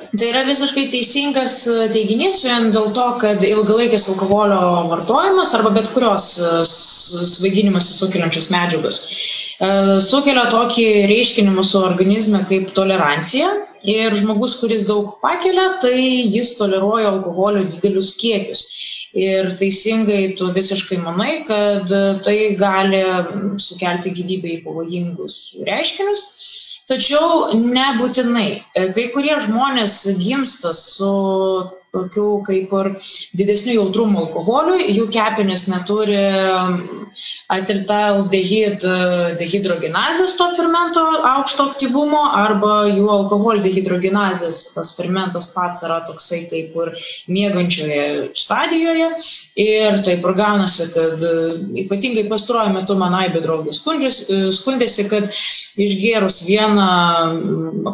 Tai 0.10 0.30
yra 0.32 0.46
visiškai 0.48 0.88
teisingas 0.94 1.62
teiginys 1.94 2.40
vien 2.46 2.72
dėl 2.76 2.90
to, 2.96 3.08
kad 3.22 3.44
ilgalaikis 3.46 4.08
alkoholio 4.14 4.62
vartojimas 4.90 5.54
arba 5.58 5.74
bet 5.76 5.92
kurios 5.94 6.32
svaiginimąsi 6.70 7.98
sukeliančios 8.00 8.50
medžiagos 8.54 9.04
sukelia 9.60 10.46
tokį 10.52 10.86
reiškinį 11.12 11.52
mūsų 11.58 11.82
organizme 11.84 12.46
kaip 12.48 12.72
tolerancija 12.78 13.50
ir 13.84 14.16
žmogus, 14.16 14.58
kuris 14.60 14.86
daug 14.88 15.20
pakelia, 15.24 15.80
tai 15.82 16.00
jis 16.00 16.56
toleruoja 16.60 17.12
alkoholio 17.14 17.64
didelius 17.68 18.14
kiekius. 18.20 18.66
Ir 19.16 19.50
teisingai 19.60 20.36
tu 20.38 20.52
visiškai 20.54 21.00
manai, 21.02 21.44
kad 21.48 21.88
tai 22.24 22.56
gali 22.60 23.02
sukelti 23.58 24.12
gyvybei 24.16 24.62
pavojingus 24.64 25.60
reiškinius. 25.68 26.26
Tačiau 26.90 27.54
nebūtinai. 27.54 28.48
Kai 28.96 29.04
kurie 29.14 29.36
žmonės 29.46 29.98
gimsta 30.18 30.72
su 30.74 31.10
tokių 31.96 32.28
kaip 32.48 32.74
ir 32.82 32.92
didesnių 33.40 33.76
jautrumų 33.80 34.26
alkoholiui, 34.26 34.90
jų 34.96 35.08
kepenys 35.14 35.68
neturi 35.72 36.20
acetaldehyd 37.50 38.84
dehidrogenazės 39.40 40.36
to 40.38 40.50
fermento 40.58 41.04
aukšto 41.32 41.70
aktyvumo 41.72 42.22
arba 42.38 42.74
jų 42.92 43.08
alkoholio 43.14 43.64
dehidrogenazės 43.66 44.62
tas 44.76 44.94
fermentas 44.98 45.50
pats 45.56 45.84
yra 45.88 46.00
toksai 46.08 46.44
kaip 46.52 46.76
ir 46.84 46.94
mėgančioje 47.34 48.30
stadijoje 48.38 49.10
ir 49.60 50.00
taip 50.06 50.26
ir 50.26 50.38
gaunasi, 50.38 50.90
kad 50.94 51.26
ypatingai 51.84 52.28
pastaruoju 52.30 52.76
metu 52.76 52.98
man 53.00 53.16
aibė 53.18 53.42
draugų 53.46 53.74
skundėsi, 53.76 55.08
kad 55.10 55.30
išgėrus 55.80 56.42
vieną 56.46 56.90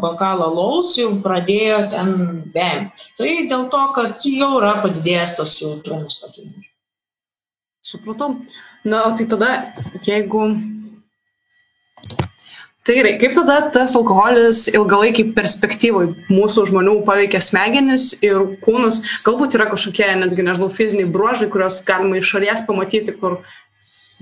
bokalą 0.03 0.51
laus 0.55 0.95
jau 0.99 1.11
pradėjo 1.23 1.79
ten 1.93 2.13
vemti. 2.55 3.09
Tai 3.19 3.31
dėl 3.51 3.67
to, 3.71 3.85
kad 3.96 4.24
jau 4.25 4.56
yra 4.60 4.77
padidėjęs 4.84 5.36
tas 5.39 5.58
jautrumas 5.62 6.22
tokį. 6.22 6.48
Supratau. 7.86 8.39
Na, 8.86 9.06
o 9.08 9.12
tai 9.18 9.27
tada, 9.30 9.51
jeigu... 10.06 10.48
Tai 12.86 12.94
gerai, 12.94 13.15
kaip 13.18 13.34
tada 13.34 13.56
tas 13.74 13.96
alkoholis 13.98 14.68
ilgalaikiai 14.70 15.32
perspektyvai 15.34 16.04
mūsų 16.30 16.68
žmonių 16.70 17.00
paveikia 17.08 17.39
smegenis 17.42 18.12
ir 18.22 18.44
kūnus, 18.62 19.00
galbūt 19.25 19.58
yra 19.58 19.65
kažkokie, 19.72 20.12
netgi 20.22 20.46
nežinau, 20.46 20.70
fiziniai 20.70 21.10
bruožai, 21.10 21.50
kuriuos 21.50 21.80
galima 21.88 22.20
iš 22.20 22.30
šalies 22.36 22.62
pamatyti, 22.68 23.15
kur 23.18 23.39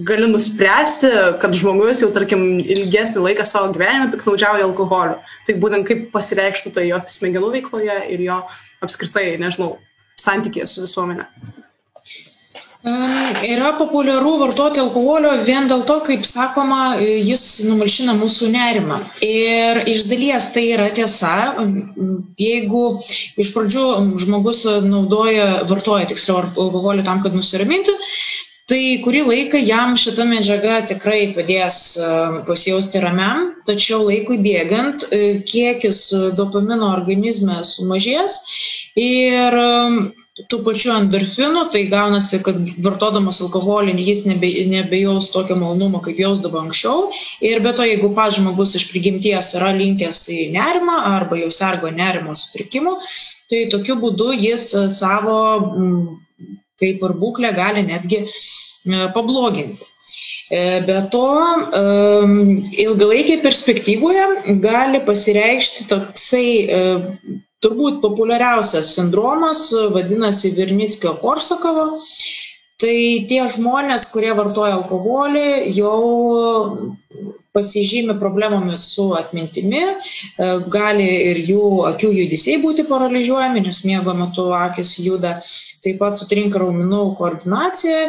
gali 0.08 0.28
nuspręsti, 0.32 1.12
kad 1.44 1.60
žmogus 1.60 2.02
jau, 2.02 2.10
tarkim, 2.16 2.62
ilgesnį 2.64 3.28
laiką 3.28 3.46
savo 3.46 3.74
gyvenime 3.76 4.10
piknaudžiauja 4.14 4.66
alkoholiu. 4.66 5.20
Tai 5.46 5.58
būtent 5.60 5.88
kaip 5.90 6.08
pasireikštų 6.16 6.72
tai 6.74 6.88
jo 6.88 7.02
smegenų 7.14 7.52
veikloje 7.60 8.00
ir 8.16 8.24
jo 8.26 8.40
apskritai, 8.86 9.34
nežinau, 9.42 9.78
santykėje 10.22 10.70
su 10.70 10.86
visuomenė. 10.86 11.28
Yra 12.84 13.70
populiaru 13.80 14.34
vartoti 14.42 14.82
alkoholio 14.82 15.38
vien 15.48 15.70
dėl 15.72 15.86
to, 15.88 16.02
kaip 16.04 16.26
sakoma, 16.28 16.98
jis 17.00 17.64
numalšina 17.64 18.16
mūsų 18.18 18.50
nerimą. 18.52 18.98
Ir 19.24 19.80
iš 19.88 20.04
dalies 20.10 20.50
tai 20.52 20.66
yra 20.74 20.90
tiesa. 20.98 21.32
Jeigu 22.44 22.84
iš 23.40 23.54
pradžių 23.56 23.86
žmogus 24.26 24.66
naudoja, 24.84 25.64
vartoja 25.70 26.10
tiksliau 26.12 26.42
alkoholį 26.44 27.08
tam, 27.08 27.24
kad 27.24 27.40
nusiraminti, 27.40 27.96
tai 28.72 28.82
kurį 29.04 29.24
laiką 29.28 29.60
jam 29.60 29.98
šita 30.00 30.26
medžiaga 30.28 30.80
tikrai 30.88 31.34
padės 31.36 31.78
pasijausti 32.48 33.02
ramiam, 33.04 33.52
tačiau 33.68 34.06
laikui 34.08 34.40
bėgant 34.44 35.08
kiekis 35.50 36.06
dopamino 36.38 36.94
organizme 36.96 37.60
sumažės 37.68 38.40
ir 39.00 39.60
tų 40.50 40.58
pačių 40.66 40.90
endorfinų, 40.96 41.68
tai 41.74 41.84
gaunasi, 41.92 42.40
kad 42.46 42.58
vartodamas 42.82 43.38
alkoholį 43.46 43.94
jis 44.02 44.24
nebe, 44.26 44.50
nebejaus 44.72 45.30
tokio 45.30 45.60
malonumo, 45.60 46.02
kaip 46.02 46.18
jausdavo 46.18 46.58
anksčiau. 46.64 47.12
Ir 47.46 47.62
be 47.62 47.76
to, 47.78 47.86
jeigu 47.86 48.10
pats 48.18 48.40
žmogus 48.40 48.74
iš 48.80 48.88
prigimties 48.90 49.54
yra 49.60 49.70
linkęs 49.78 50.24
į 50.34 50.50
nerimą 50.56 50.98
arba 51.12 51.38
jau 51.38 51.52
sergo 51.54 51.94
nerimo 51.94 52.34
sutrikimu, 52.34 52.96
tai 53.52 53.68
tokiu 53.76 54.00
būdu 54.02 54.32
jis 54.34 54.72
savo 54.96 55.38
kaip 56.82 57.04
ir 57.06 57.14
būklę 57.22 57.54
gali 57.56 57.86
netgi 57.86 58.24
pabloginti. 59.16 59.86
E, 60.52 60.62
be 60.88 61.00
to, 61.14 61.28
ilgalaikėje 62.86 63.42
perspektyvoje 63.46 64.58
gali 64.64 65.02
pasireikšti 65.08 65.88
toksai 65.90 66.48
turbūt 67.64 68.02
populiariausias 68.04 68.92
sindromas 68.98 69.70
vadinasi 69.96 70.52
Virnickio 70.58 71.16
Korsakovo. 71.22 71.94
Tai 72.84 72.96
tie 73.30 73.44
žmonės, 73.54 74.10
kurie 74.12 74.34
vartoja 74.36 74.76
alkoholį, 74.82 75.46
jau 75.78 76.94
pasižymi 77.54 78.18
problemomis 78.20 78.86
su 78.96 79.06
atmintimi, 79.18 79.82
e, 79.86 80.48
gali 80.74 81.06
ir 81.30 81.42
jų 81.46 81.66
akių 81.92 82.10
judesiai 82.18 82.58
būti 82.64 82.86
paralyžiuojami, 82.90 83.62
nes 83.68 83.84
miego 83.86 84.16
metu 84.18 84.48
akis 84.58 84.96
juda, 85.06 85.36
taip 85.86 86.00
pat 86.02 86.18
sutrinka 86.18 86.62
raumenų 86.64 87.04
koordinacija 87.20 88.08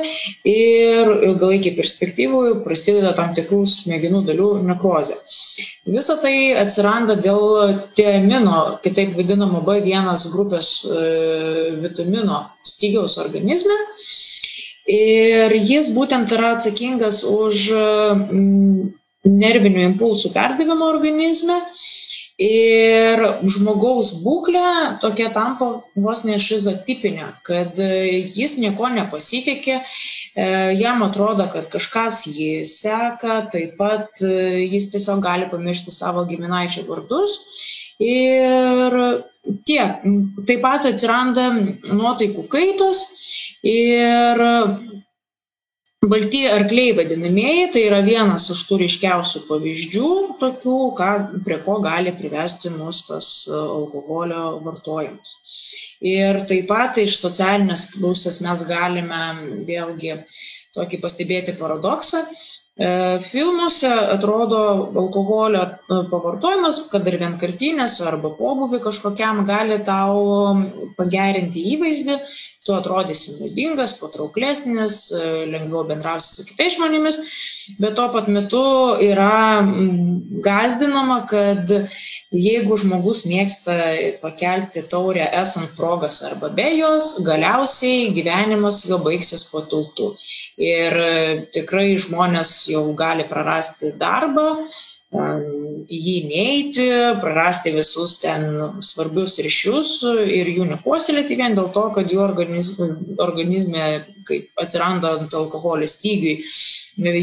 ir 0.49 1.13
ilgalaikiai 1.29 1.77
perspektyvui 1.77 2.55
prasideda 2.65 3.13
tam 3.19 3.37
tikrų 3.37 3.61
smegenų 3.69 4.25
dalių 4.31 4.51
nekrozė. 4.71 5.21
Visa 5.93 6.17
tai 6.25 6.35
atsiranda 6.57 7.19
dėl 7.21 7.77
tiamino, 7.99 8.79
kitaip 8.85 9.13
vadinamo 9.19 9.61
B1 9.67 10.09
grupės 10.33 10.71
e, 10.89 11.05
vitamino 11.85 12.47
stygiaus 12.65 13.19
organizme. 13.21 13.77
Ir 14.89 15.53
jis 15.57 15.93
būtent 15.97 16.33
yra 16.33 16.55
atsakingas 16.57 17.23
už 17.25 17.69
nervinių 19.25 19.85
impulsų 19.90 20.33
perdavimo 20.35 20.88
organizme 20.93 21.61
ir 22.40 23.21
žmogaus 23.47 24.11
būklė 24.25 24.99
tokia 25.02 25.28
tampa 25.35 25.69
vos 25.95 26.25
ne 26.26 26.38
šizotipinė, 26.43 27.28
kad 27.47 27.78
jis 27.78 28.57
nieko 28.59 28.90
nepasitikė, 28.90 29.76
e, 29.78 30.49
jam 30.81 31.04
atrodo, 31.07 31.47
kad 31.52 31.69
kažkas 31.71 32.25
jį 32.26 32.64
seka, 32.66 33.45
taip 33.54 33.76
pat 33.78 34.19
e, 34.23 34.66
jis 34.66 34.90
tiesiog 34.90 35.23
gali 35.23 35.47
pamiršti 35.52 35.95
savo 35.95 36.26
giminaičio 36.26 36.85
vardus. 36.90 37.38
Ir 38.02 38.99
tiek. 39.62 40.02
Taip 40.49 40.62
pat 40.64 40.88
atsiranda 40.90 41.52
nuotaikų 41.54 42.49
kaitos 42.50 43.04
ir 43.62 44.43
baltieji 46.11 46.51
arkliai 46.53 46.95
vadinamieji 46.97 47.69
tai 47.75 47.83
yra 47.89 48.01
vienas 48.07 48.47
iš 48.55 48.63
tų 48.69 48.79
ryškiausių 48.83 49.43
pavyzdžių 49.49 50.11
tokių 50.41 50.79
ką 50.99 51.11
prie 51.47 51.59
ko 51.67 51.77
gali 51.85 52.15
privesti 52.19 52.73
mus 52.75 53.05
tas 53.09 53.29
e, 53.49 53.55
alkoholio 53.55 54.43
vartojimas. 54.65 55.37
Ir 56.15 56.43
taip 56.51 56.69
pat 56.71 57.01
iš 57.03 57.17
socialinės 57.21 57.87
pusės 57.95 58.41
mes 58.45 58.67
galime 58.69 59.23
vėlgi 59.69 60.19
tokį 60.77 61.01
pastebėti 61.05 61.57
paradoksą. 61.61 62.25
E, 62.75 62.87
filmuose 63.23 63.91
atrodo 64.17 64.61
alkoholio 65.03 65.63
e, 65.63 66.01
pavartojimas, 66.11 66.81
kad 66.91 67.07
ir 67.07 67.21
vienkartinės 67.21 68.01
arba 68.03 68.33
pobuvį 68.41 68.81
kažkokiam 68.89 69.45
gali 69.47 69.79
tau 69.87 70.57
pagerinti 70.99 71.63
įvaizdį, 71.77 72.19
tu 72.64 72.73
atrodysi 72.73 73.35
naudingas, 73.38 73.92
patrauklesnis, 74.00 74.97
e, 75.12 75.25
lengviau 75.52 75.85
bendrausi 75.88 76.30
su 76.33 76.44
kitais 76.49 76.76
žmonėmis, 76.78 77.18
bet 77.80 77.97
tuo 77.99 78.06
pat 78.14 78.30
metu 78.33 78.62
yra 79.04 79.61
gazdinama, 80.47 81.18
kad 81.28 81.73
jeigu 82.33 82.78
žmogus 82.80 83.25
mėgsta 83.28 83.76
pakelti 84.23 84.85
taurę 84.94 85.28
esant 85.42 85.76
progas 85.76 86.23
arba 86.30 86.49
be 86.56 86.71
jos, 86.78 87.14
galiausiai 87.28 88.11
gyvenimas 88.16 88.83
jo 88.88 89.00
baigsis 89.04 89.44
po 89.52 89.64
tiltu. 89.68 90.14
Ir 90.73 90.99
tikrai 91.54 91.94
žmonės 92.00 92.56
jau 92.73 92.87
gali 92.97 93.28
prarasti 93.28 93.92
darbą, 94.00 94.49
į 95.88 95.99
jį 96.07 96.17
neiti, 96.29 96.87
prarasti 97.23 97.73
visus 97.75 98.17
ten 98.23 98.47
svarbius 98.85 99.37
ryšius 99.45 99.91
ir 100.31 100.50
jų 100.53 100.69
nepuoselėti 100.71 101.38
vien 101.41 101.57
dėl 101.59 101.71
to, 101.75 101.85
kad 101.97 102.11
jų 102.12 102.23
organizme, 102.25 102.91
organizme 103.25 103.85
kaip 104.29 104.64
atsirandant 104.64 105.35
alkoholio 105.37 105.88
stygiui, 105.91 106.41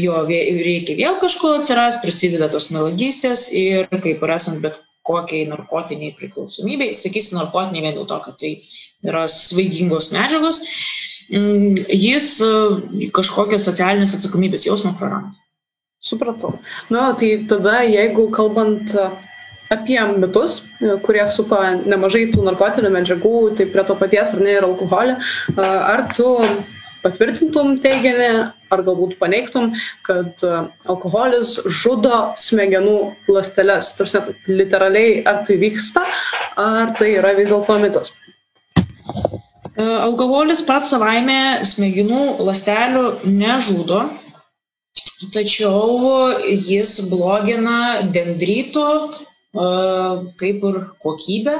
jo 0.02 0.22
reikia 0.28 0.96
vėl 0.98 1.18
kažko 1.22 1.56
atsiras, 1.58 2.00
prisideda 2.04 2.50
tos 2.52 2.70
melagystės 2.74 3.48
ir 3.50 3.90
kaip 3.92 4.22
ir 4.22 4.34
esant 4.36 4.62
bet 4.64 4.80
kokiai 5.06 5.48
narkotiniai 5.50 6.14
priklausomybei, 6.18 6.92
sakysi 6.94 7.34
narkotiniai 7.34 7.88
vien 7.88 7.96
dėl 7.96 8.06
to, 8.06 8.18
kad 8.22 8.38
tai 8.38 8.52
yra 9.02 9.24
svaigingos 9.30 10.12
medžiagos, 10.14 10.62
jis 11.32 12.28
kažkokią 13.16 13.58
socialinės 13.58 14.14
atsakomybės 14.18 14.68
jausmą 14.68 14.94
praranda. 14.98 15.41
Supratau. 16.02 16.56
Na, 16.90 17.12
tai 17.14 17.44
tada, 17.46 17.82
jeigu 17.86 18.26
kalbant 18.34 18.90
apie 19.72 20.00
mitus, 20.18 20.62
kurie 21.06 21.22
supa 21.30 21.60
nemažai 21.78 22.26
tų 22.32 22.44
narkotinių 22.44 22.90
medžiagų, 22.92 23.36
tai 23.56 23.68
prie 23.70 23.84
to 23.88 23.96
paties 24.00 24.34
ar 24.34 24.42
ne 24.44 24.56
ir 24.58 24.66
alkoholį. 24.66 25.14
Ar 25.62 26.02
tu 26.16 26.26
patvirtintum 27.04 27.76
teiginį, 27.84 28.28
ar 28.72 28.82
galbūt 28.86 29.14
paneigtum, 29.20 29.72
kad 30.06 30.42
alkoholis 30.90 31.58
žudo 31.80 32.32
smegenų 32.40 32.98
ląsteles. 33.30 33.94
Tarsi, 33.98 34.22
literaliai, 34.50 35.20
ar 35.22 35.42
tai 35.46 35.58
vyksta, 35.62 36.04
ar 36.58 36.92
tai 36.98 37.14
yra 37.20 37.32
vis 37.38 37.54
dėlto 37.54 37.78
mitas? 37.82 38.12
E, 39.72 39.84
alkoholis 39.84 40.60
pats 40.66 40.92
savaime 40.92 41.62
smegenų 41.66 42.42
ląstelių 42.44 43.06
nežudo, 43.24 44.04
tačiau 45.34 46.32
jis 46.48 46.94
blogina 47.10 48.02
dendrito 48.14 48.86
e, 49.02 49.66
kaip 50.40 50.66
ir 50.70 50.78
kokybę. 51.04 51.54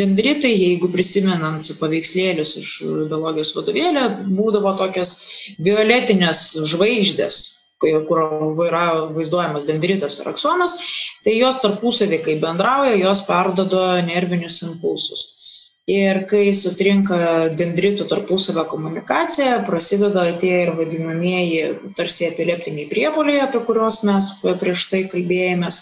Dendritai, 0.00 0.52
jeigu 0.54 0.90
prisimenant 0.94 1.72
paveikslėlius 1.80 2.56
iš 2.62 2.72
biologijos 3.10 3.52
vadovėlio, 3.58 4.06
būdavo 4.38 4.76
tokias 4.80 5.16
violetinės 5.68 6.46
žvaigždės, 6.72 7.40
kur 7.80 8.64
yra 8.66 8.84
vaizduojamas 9.12 9.66
dendritas 9.68 10.20
ir 10.20 10.30
aksonas, 10.32 10.76
tai 11.24 11.36
jos 11.36 11.60
tarpusavį, 11.64 12.22
kai 12.24 12.38
bendrauja, 12.40 12.96
jos 13.02 13.26
perdodo 13.28 13.82
nervinius 14.06 14.62
impulsus 14.64 15.35
ir 15.94 16.18
kai 16.30 16.46
sutrinka 16.60 17.18
dendritų 17.58 18.06
tarpusavio 18.12 18.64
komunikacija 18.72 19.60
prasideda 19.68 20.24
tie 20.44 20.54
ir 20.64 20.72
vadinamieji 20.80 21.60
tarsi 22.00 22.26
epileptiniai 22.30 22.88
priepuoliai 22.94 23.44
apie 23.46 23.62
kuriuos 23.70 24.00
mes 24.10 24.32
prieš 24.64 24.86
tai 24.94 25.04
kalbėjomės 25.14 25.80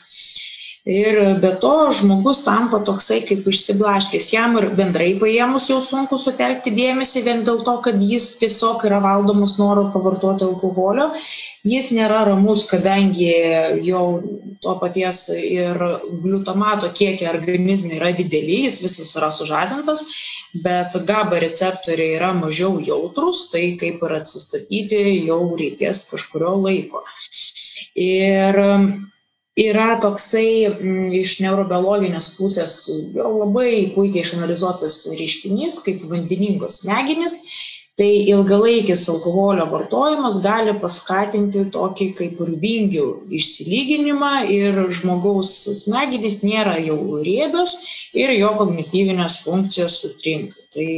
ir 0.84 1.40
be 1.40 1.54
to 1.60 1.72
žmogus 1.96 2.42
tampa 2.44 2.78
toksai 2.84 3.22
kaip 3.24 3.46
išsiblaškęs. 3.48 4.26
Jam 4.34 4.58
ir 4.60 4.66
bendrai 4.76 5.14
paėmus 5.20 5.70
jau 5.70 5.78
sunku 5.80 6.18
sutelkti 6.20 6.74
dėmesį 6.76 7.22
vien 7.24 7.40
dėl 7.46 7.62
to 7.64 7.78
kad 7.86 8.02
jis 8.02 8.34
tiesiog 8.42 8.84
yra 8.88 9.00
valdomas 9.00 9.56
noro 9.58 9.86
pavartoti 9.94 10.44
alkoholio. 10.44 11.08
Jis 11.64 11.88
nėra 11.96 12.26
ramus 12.28 12.66
kadangi 12.68 13.30
jau 13.88 14.04
to 14.60 14.74
paties 14.80 15.22
ir 15.32 15.80
gliutamato 16.20 16.92
kiekiai 16.92 17.32
organizme 17.32 17.96
yra 17.96 18.12
dideli 18.12 18.60
jis 18.66 18.82
visas 18.84 19.16
yra 19.16 19.32
sužadintas 19.32 20.04
bet 20.66 20.92
gaba 21.08 21.40
receptoriai 21.40 22.18
yra 22.18 22.30
mažiau 22.36 22.76
jautrūs 22.90 23.48
tai 23.52 23.64
kaip 23.80 24.04
ir 24.04 24.16
atsistatyti 24.20 25.00
jau 25.30 25.40
reikės 25.56 26.04
kažkurio 26.12 26.54
laiko. 26.60 27.00
Ir 27.94 28.60
yra 29.60 29.98
toksai 30.02 30.66
mm, 30.66 31.12
iš 31.20 31.36
neurobiologinės 31.44 32.32
pusės 32.38 32.74
labai 33.14 33.92
puikiai 33.94 34.24
išanalizuotas 34.26 34.96
reiškinys 35.14 35.78
kaip 35.86 36.02
vandeningos 36.10 36.80
smegenys 36.82 37.38
tai 38.00 38.10
ilgalaikis 38.32 39.02
alkoholio 39.12 39.64
vartojimas 39.72 40.38
gali 40.46 40.72
paskatinti 40.84 41.60
tokį 41.76 42.06
kaip 42.20 42.40
ir 42.46 42.48
vingių 42.64 43.04
išsilyginimą 43.38 44.30
ir 44.54 44.80
žmogaus 44.98 45.52
smegenys 45.82 46.40
nėra 46.48 46.74
jau 46.86 46.98
riebios 47.28 47.76
ir 48.24 48.34
jo 48.38 48.50
kognityvinės 48.62 49.38
funkcijos 49.44 50.00
sutrinka. 50.02 50.58
Tai 50.74 50.88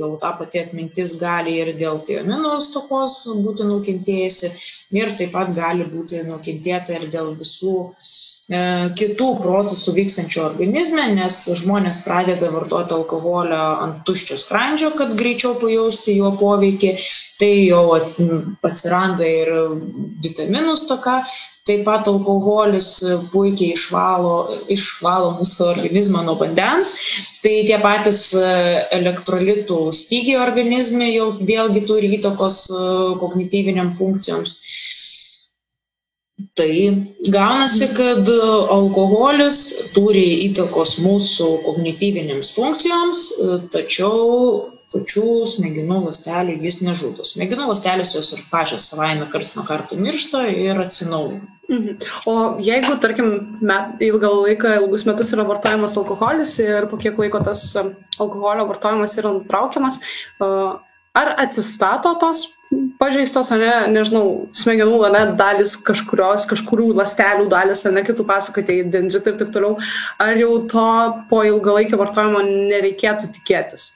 jau 0.00 0.10
ta 0.22 0.32
pati 0.40 0.62
atmintis 0.64 1.12
gali 1.26 1.58
ir 1.64 1.74
dėl 1.82 2.00
tiamino 2.08 2.56
stokos 2.68 3.18
būti 3.44 3.68
nukentėjusi 3.74 4.54
ir 5.02 5.12
taip 5.20 5.36
pat 5.36 5.52
gali 5.60 5.84
būti 5.92 6.24
nukentėta 6.32 6.96
ir 6.96 7.10
dėl 7.18 7.34
visų 7.42 7.76
E, 7.80 8.19
kitų 8.50 9.26
procesų 9.38 9.92
vykstančių 9.94 10.40
organizme, 10.42 11.04
nes 11.14 11.36
žmonės 11.60 12.00
pradeda 12.02 12.48
vartoti 12.50 12.96
alkoholio 12.96 13.60
ant 13.84 14.00
tuščio 14.08 14.40
skrandžio, 14.42 14.90
kad 14.98 15.14
greičiau 15.14 15.54
pajausti 15.60 16.16
jo 16.16 16.32
poveikį, 16.40 16.90
tai 17.38 17.52
jau 17.68 17.84
atsiranda 17.94 19.28
ir 19.28 19.52
vitaminų 20.24 20.74
stoka, 20.82 21.20
taip 21.68 21.84
pat 21.86 22.08
alkoholis 22.10 22.88
puikiai 23.30 23.76
išvalo, 23.76 24.34
išvalo 24.74 25.36
mūsų 25.38 25.66
organizmą 25.70 26.24
nuo 26.26 26.34
vandens, 26.40 26.96
tai 27.44 27.60
tie 27.68 27.78
patys 27.78 28.32
elektrolitų 28.34 29.82
stygiai 29.94 30.40
organizme 30.42 31.12
jau 31.12 31.30
vėlgi 31.38 31.84
turi 31.86 32.10
įtakos 32.18 32.64
e, 32.66 32.80
kognityviniam 33.22 33.94
funkcijoms. 33.98 34.56
Tai 36.58 36.72
gaunasi, 37.32 37.90
kad 37.96 38.28
alkoholis 38.72 39.60
turi 39.94 40.26
įtakos 40.48 40.98
mūsų 41.04 41.48
kognityvinėms 41.66 42.52
funkcijoms, 42.56 43.24
tačiau 43.74 44.68
pačių 44.90 45.24
smegenų 45.46 46.00
ląstelių 46.06 46.56
jis 46.64 46.80
nežudo. 46.82 47.24
Smegenų 47.26 47.68
ląstelės 47.70 48.14
jos 48.16 48.32
ir 48.34 48.42
pačios 48.50 48.88
savaime 48.90 49.28
karts 49.30 49.54
nuo 49.54 49.64
karto 49.68 49.98
miršta 49.98 50.48
ir 50.50 50.80
atsinaujina. 50.82 51.46
Mhm. 51.70 52.00
O 52.26 52.34
jeigu, 52.58 52.96
tarkim, 53.02 53.28
met, 53.62 54.00
ilgą 54.02 54.32
laiką, 54.40 54.72
ilgus 54.80 55.06
metus 55.06 55.30
yra 55.36 55.46
vartojamas 55.46 55.94
alkoholis 56.00 56.56
ir 56.64 56.88
po 56.90 56.98
kiek 56.98 57.18
laiko 57.22 57.42
tas 57.46 57.62
alkoholio 57.78 58.66
vartojimas 58.72 59.14
yra 59.22 59.30
nutraukiamas, 59.36 60.00
ar 60.40 61.34
atsistato 61.38 62.16
tos 62.18 62.48
pažeistos, 63.00 63.50
ne, 63.56 63.72
nežinau, 63.94 64.24
smegenų, 64.56 64.98
ne, 65.14 65.22
dalis 65.38 65.76
kažkurios, 65.86 66.46
kažkurių 66.50 66.90
lastelių 67.00 67.48
dalis, 67.52 67.86
ne, 67.88 68.04
kitų 68.06 68.26
pasakotai, 68.28 68.82
dendritai 68.92 69.34
ir 69.34 69.40
taip 69.40 69.54
toliau, 69.54 69.78
ar 70.20 70.36
jau 70.40 70.52
to 70.70 70.90
po 71.30 71.40
ilgalaikio 71.48 72.00
vartojimo 72.00 72.44
nereikėtų 72.46 73.32
tikėtis? 73.38 73.90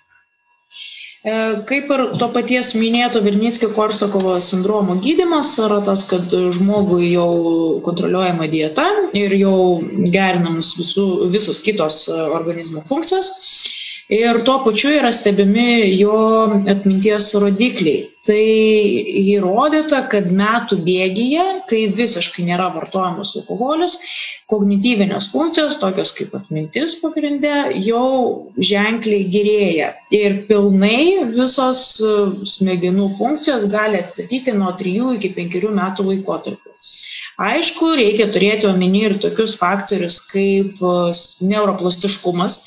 E, 1.25 1.35
kaip 1.69 1.93
ir 1.95 2.03
to 2.21 2.29
paties 2.33 2.75
minėto 2.77 3.23
Virnitskio 3.25 3.71
Korsakovo 3.77 4.35
sindromo 4.45 4.99
gydimas 5.05 5.55
yra 5.61 5.79
tas, 5.87 6.03
kad 6.09 6.33
žmogui 6.57 7.15
jau 7.15 7.31
kontroliuojama 7.87 8.49
dieta 8.53 8.85
ir 9.17 9.33
jau 9.39 9.57
gerinamos 10.13 10.75
visų, 10.81 11.07
visos 11.33 11.63
kitos 11.65 12.03
organizmo 12.13 12.85
funkcijos 12.91 13.33
ir 14.13 14.41
tuo 14.45 14.59
pačiu 14.65 14.91
yra 14.99 15.13
stebimi 15.13 15.95
jo 15.99 16.17
atminties 16.69 17.31
rodikliai. 17.41 18.11
Tai 18.25 18.41
įrodyta, 19.21 19.99
kad 20.09 20.31
metų 20.33 20.79
bėgyje, 20.87 21.43
kai 21.69 21.81
visiškai 21.99 22.47
nėra 22.47 22.71
vartojamas 22.73 23.35
alkoholis, 23.37 23.99
kognityvinės 24.49 25.29
funkcijos, 25.35 25.77
tokios 25.83 26.15
kaip 26.17 26.33
atmintis 26.39 26.97
pagrindė, 27.03 27.53
jau 27.85 28.07
ženkliai 28.57 29.29
gerėja. 29.35 29.91
Ir 30.17 30.41
pilnai 30.49 31.29
visos 31.37 31.85
smegenų 32.55 33.11
funkcijos 33.19 33.69
gali 33.73 34.01
atstatyti 34.01 34.57
nuo 34.57 34.73
3 34.81 35.19
iki 35.19 35.35
5 35.37 35.75
metų 35.83 36.09
laikotarpiu 36.09 36.74
aišku 37.41 37.95
reikia 37.99 38.29
turėti 38.35 38.69
omeny 38.69 39.05
ir 39.09 39.17
tokius 39.23 39.57
faktorius 39.59 40.21
kaip 40.31 40.79
e, 40.79 40.95
neuroplastiškumas 41.51 42.59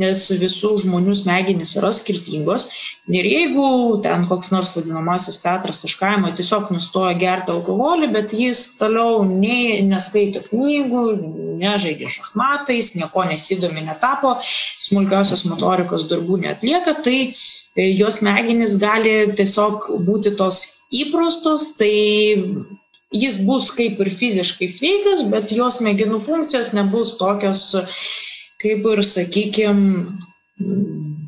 nes 0.00 0.22
visų 0.40 0.72
žmonių 0.82 1.14
smegenys 1.20 1.76
yra 1.78 1.92
skirtingos. 1.94 2.66
Ir 3.06 3.26
jeigu 3.30 3.66
ten 4.02 4.26
koks 4.30 4.50
nors 4.54 4.74
vadinamasis 4.76 5.38
petras 5.44 5.84
iš 5.86 5.94
kaimo 6.00 6.32
tiesiog 6.34 6.72
nustoja 6.74 7.14
gerti 7.18 7.54
alkoholį 7.54 8.10
bet 8.16 8.34
jis 8.34 8.64
toliau 8.80 9.22
nei 9.28 9.82
neskaito 9.86 10.42
knygų 10.48 11.04
nežaidžia 11.62 12.10
šachmatais 12.16 12.94
niekuo 12.96 13.24
nesidomi 13.30 13.84
netapo 13.86 14.36
smulkiosios 14.42 15.46
motorikos 15.50 16.08
darbų 16.10 16.40
neatlieka 16.42 16.96
tai 17.06 17.18
e, 17.30 17.92
jo 18.00 18.10
smegenys 18.10 18.74
gali 18.82 19.18
tiesiog 19.38 19.86
būti 20.08 20.34
tos 20.40 20.64
įprastos 20.92 21.72
tai 21.78 21.94
jis 23.14 23.38
bus 23.46 23.70
kaip 23.76 24.00
ir 24.02 24.10
fiziškai 24.10 24.68
sveikas, 24.70 25.24
bet 25.30 25.52
jo 25.54 25.68
smegenų 25.70 26.20
funkcijos 26.24 26.72
nebus 26.76 27.16
tokios, 27.20 27.68
kaip 28.62 28.86
ir, 28.92 29.02
sakykime, 29.04 30.16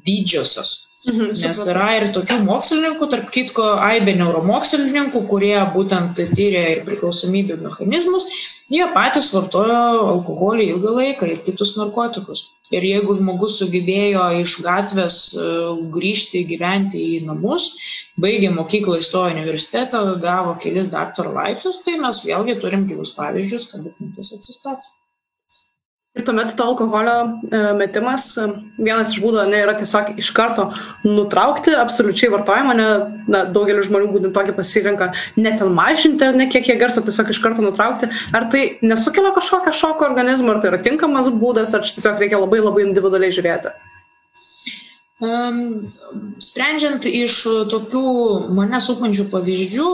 didžiosios. 0.09 0.75
Mhm, 1.07 1.29
Nes 1.39 1.59
yra 1.71 1.85
ir 1.95 2.09
tokių 2.15 2.37
mokslininkų, 2.43 3.07
tarp 3.13 3.29
kitko, 3.35 3.67
aibė 3.87 4.17
neuromokslininkų, 4.19 5.21
kurie 5.31 5.55
būtent 5.75 6.19
tyrė 6.35 6.63
ir 6.73 6.81
priklausomybių 6.89 7.59
mechanizmus, 7.61 8.27
jie 8.75 8.83
patys 8.97 9.29
vartojo 9.37 9.79
alkoholį 10.17 10.67
ilgą 10.73 10.97
laiką 10.97 11.31
ir 11.31 11.39
kitus 11.47 11.77
narkotikus. 11.79 12.43
Ir 12.75 12.83
jeigu 12.85 13.15
žmogus 13.15 13.55
sugebėjo 13.61 14.27
iš 14.43 14.59
gatvės 14.67 15.21
e, 15.39 15.47
grįžti 15.95 16.43
gyventi 16.51 17.07
į 17.15 17.25
namus, 17.31 17.71
baigė 18.21 18.51
mokyklą, 18.59 18.99
įstojo 18.99 19.31
universitetą, 19.37 20.03
gavo 20.27 20.59
kelis 20.65 20.91
daktaro 20.93 21.31
laipsnius, 21.39 21.85
tai 21.87 21.95
mes 22.03 22.25
vėlgi 22.27 22.59
turim 22.65 22.91
gyvus 22.91 23.15
pavyzdžius, 23.17 23.71
kad 23.71 23.87
atmintis 23.93 24.35
atsistatė. 24.35 24.98
Ir 26.19 26.25
tuomet 26.27 26.51
to 26.59 26.65
alkoholio 26.67 27.17
e, 27.47 27.59
metimas, 27.79 28.33
e, 28.35 28.47
vienas 28.83 29.13
iš 29.15 29.21
būdų 29.23 29.45
ne, 29.53 29.61
yra 29.63 29.77
tiesiog 29.79 30.17
iš 30.19 30.33
karto 30.35 30.65
nutraukti 31.07 31.77
absoliučiai 31.79 32.33
vartojimą, 32.33 32.75
ne, 32.75 32.89
na, 33.31 33.45
daugelis 33.55 33.87
žmonių 33.87 34.11
būtent 34.17 34.35
tokį 34.35 34.57
pasirinka, 34.57 35.13
net 35.39 35.61
ten 35.63 35.71
mažinti, 35.77 36.27
ar 36.27 36.39
ne 36.39 36.49
kiek 36.51 36.67
jie 36.67 36.75
garso, 36.81 37.05
tiesiog 37.07 37.31
iš 37.31 37.39
karto 37.45 37.63
nutraukti. 37.63 38.11
Ar 38.35 38.49
tai 38.51 38.65
nesukelia 38.83 39.31
kažkokią 39.37 39.77
šoko 39.79 40.09
organizmą, 40.09 40.57
ar 40.57 40.65
tai 40.65 40.73
yra 40.73 40.83
tinkamas 40.83 41.31
būdas, 41.31 41.77
ar 41.79 41.87
čia 41.87 42.01
tiesiog 42.01 42.19
reikia 42.25 42.43
labai 42.43 42.65
labai 42.65 42.89
individualiai 42.89 43.39
žiūrėti. 43.39 43.77
Sprendžiant 45.19 47.03
iš 47.11 47.41
tokių 47.73 48.03
mane 48.55 48.79
supančių 48.79 49.25
pavyzdžių, 49.33 49.87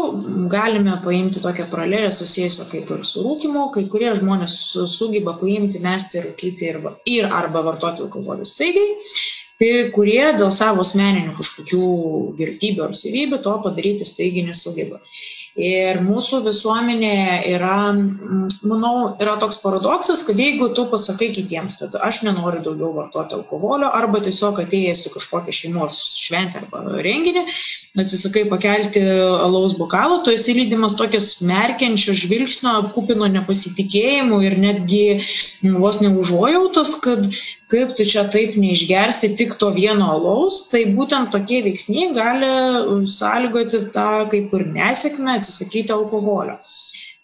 galime 0.52 0.98
paimti 1.04 1.40
tokią 1.40 1.64
paralelę 1.70 2.10
susijusią 2.12 2.66
kaip 2.68 2.90
ir 2.92 3.06
su 3.08 3.22
rūkimu, 3.24 3.70
kai 3.72 3.86
kurie 3.94 4.10
žmonės 4.18 4.56
sugeba 4.92 5.32
paimti, 5.40 5.80
mesti, 5.80 6.20
rūkyti 6.26 6.68
ir, 6.68 6.80
ir 7.08 7.32
arba 7.40 7.64
vartoti 7.70 8.04
alkoholį 8.04 8.44
staigiai, 8.50 8.98
kai 9.62 9.72
kurie 9.96 10.26
dėl 10.36 10.52
savo 10.52 10.84
asmeninių 10.84 11.38
kažkokių 11.40 11.88
vertybių 12.42 12.84
ar 12.90 12.92
savybių 13.00 13.40
to 13.48 13.56
padaryti 13.64 14.04
staigiai 14.04 14.44
nesugeba. 14.50 15.00
Ir 15.54 16.00
mūsų 16.02 16.40
visuomenėje 16.48 17.34
yra, 17.52 17.76
manau, 18.66 18.94
yra 19.22 19.36
toks 19.38 19.60
paradoksas, 19.62 20.24
kad 20.26 20.40
jeigu 20.42 20.72
tu 20.74 20.88
pasakai 20.90 21.28
kitiems, 21.36 21.76
kad 21.78 21.94
aš 22.02 22.24
nenoriu 22.26 22.62
daugiau 22.64 22.90
vartoti 22.96 23.38
alkoholio, 23.38 23.86
arba 23.94 24.18
tiesiog 24.24 24.58
atėjęs 24.64 25.04
į 25.06 25.12
kažkokią 25.14 25.54
šeimos 25.54 26.00
šventę 26.24 26.64
arba 26.64 26.98
renginį, 27.06 27.46
atsisakai 27.94 28.48
pakelti 28.50 29.00
alaus 29.06 29.76
bokalą, 29.78 30.18
tu 30.24 30.32
esi 30.34 30.54
lydimas 30.56 30.96
tokias 30.98 31.28
merkiančio 31.46 32.14
žvilgsnio, 32.18 32.72
kupino 32.94 33.28
nepasitikėjimų 33.30 34.40
ir 34.48 34.56
netgi 34.58 35.02
vos 35.78 36.00
neužuojautos, 36.02 36.96
kad 37.04 37.28
kaip 37.70 37.94
tu 37.94 38.06
čia 38.10 38.26
taip 38.34 38.56
neišgersi 38.58 39.34
tik 39.38 39.54
to 39.60 39.70
vieno 39.76 40.10
alaus, 40.16 40.64
tai 40.72 40.88
būtent 40.96 41.30
tokie 41.34 41.62
veiksniai 41.66 42.10
gali 42.16 42.50
sąlygoti 43.14 43.84
tą 43.94 44.08
kaip 44.32 44.56
ir 44.58 44.66
nesėkmę 44.74 45.38
atsisakyti 45.38 45.94
alkoholio. 45.94 46.58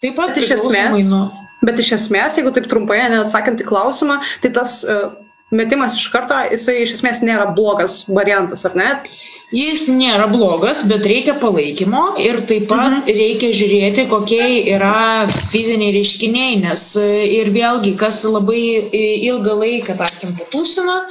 Taip 0.01 0.15
pat 0.15 0.31
bet 0.31 0.39
iš 0.45 0.53
esmės, 0.55 1.03
nuo... 1.11 1.25
bet 1.67 1.83
iš 1.83 1.97
esmės, 1.99 2.39
jeigu 2.39 2.55
taip 2.55 2.71
trumpai 2.71 3.03
neatsakant 3.11 3.59
į 3.59 3.67
klausimą, 3.67 4.21
tai 4.39 4.55
tas 4.55 4.79
uh, 4.87 5.11
metimas 5.51 5.97
iš 5.99 6.07
karto, 6.13 6.37
jisai 6.51 6.81
iš 6.85 6.95
esmės 6.97 7.21
nėra 7.25 7.51
blogas 7.55 8.01
variantas, 8.07 8.63
ar 8.67 8.77
ne? 8.79 8.89
Jis 9.51 9.83
nėra 9.91 10.29
blogas, 10.31 10.85
bet 10.87 11.03
reikia 11.03 11.33
palaikymo 11.41 12.03
ir 12.23 12.37
taip 12.47 12.69
pat 12.69 12.85
mhm. 12.85 13.09
reikia 13.17 13.49
žiūrėti, 13.57 14.05
kokie 14.07 14.45
yra 14.71 15.27
fiziniai 15.51 15.91
reiškiniai, 15.97 16.61
nes 16.63 16.85
e, 16.95 17.07
ir 17.41 17.51
vėlgi, 17.51 17.97
kas 17.99 18.21
labai 18.23 18.61
e, 18.79 19.03
ilgą 19.27 19.57
laiką, 19.59 19.97
tarkim, 19.99 20.31
patūsina, 20.39 21.01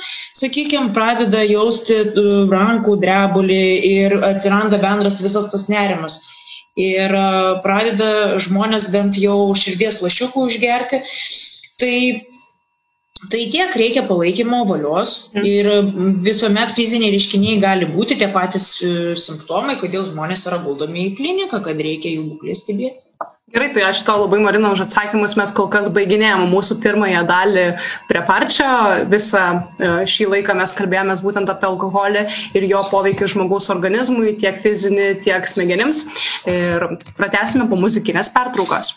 sakykime, 0.40 0.88
pradeda 0.96 1.44
jausti 1.44 2.00
e, 2.00 2.26
rankų 2.48 2.96
drebulį 3.04 3.62
ir 3.90 4.16
atsiranda 4.32 4.80
bendras 4.80 5.20
visas 5.20 5.50
tas 5.52 5.68
nerimas. 5.68 6.22
Ir 6.80 7.12
pradeda 7.60 8.38
žmonės 8.40 8.86
bent 8.94 9.18
jau 9.20 9.50
širdies 9.58 9.98
lašiukų 10.00 10.46
užgerti. 10.46 11.02
Tai 11.82 11.96
Tai 13.28 13.40
tiek 13.52 13.74
reikia 13.76 14.06
palaikymo 14.08 14.62
valios 14.64 15.10
mm. 15.34 15.44
ir 15.44 15.66
visuomet 16.24 16.72
fiziniai 16.72 17.12
reiškiniai 17.12 17.58
gali 17.60 17.88
būti 17.90 18.16
tie 18.16 18.30
patys 18.32 18.70
e, 18.80 19.12
simptomai, 19.20 19.76
kodėl 19.82 20.06
žmonės 20.08 20.46
yra 20.48 20.62
guldomi 20.64 21.10
į 21.10 21.12
kliniką, 21.18 21.60
kad 21.66 21.82
reikia 21.84 22.14
jų 22.14 22.30
būklę 22.30 22.56
stebėti. 22.56 23.04
Gerai, 23.50 23.66
tai 23.74 23.82
ačiū 23.82 24.04
tau 24.06 24.20
labai, 24.22 24.38
Marina, 24.40 24.70
už 24.70 24.84
atsakymus. 24.86 25.34
Mes 25.36 25.50
kol 25.52 25.66
kas 25.68 25.88
baiginėjom 25.92 26.46
mūsų 26.52 26.78
pirmąją 26.84 27.24
dalį 27.28 27.64
prie 28.08 28.22
parčio. 28.28 28.68
Visą 29.10 29.42
e, 29.58 29.90
šį 30.08 30.28
laiką 30.36 30.54
mes 30.56 30.72
kalbėjomės 30.78 31.20
būtent 31.24 31.50
apie 31.52 31.68
alkoholį 31.68 32.22
ir 32.56 32.68
jo 32.70 32.84
poveikį 32.88 33.28
žmogaus 33.34 33.68
organizmui, 33.74 34.36
tiek 34.40 34.56
fizinį, 34.62 35.10
tiek 35.26 35.50
smegenims. 35.50 36.06
Ir 36.48 36.92
pratęsime 37.18 37.66
po 37.68 37.80
muzikinės 37.82 38.32
pertraukos. 38.32 38.94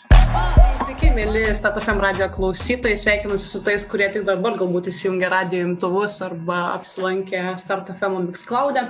Sveiki, 0.84 1.08
mėly 1.16 1.46
StatFM 1.48 1.96
radio 2.02 2.26
klausytojai, 2.28 2.98
sveikinusi 3.00 3.46
su 3.48 3.60
tais, 3.64 3.86
kurie 3.88 4.04
tik 4.12 4.26
dabar 4.26 4.58
galbūt 4.60 4.90
įsijungia 4.90 5.30
radio 5.32 5.62
imtuvus 5.64 6.18
arba 6.26 6.58
apsilankė 6.74 7.54
StartFM 7.62 8.18
Mixcloud'e. 8.26 8.82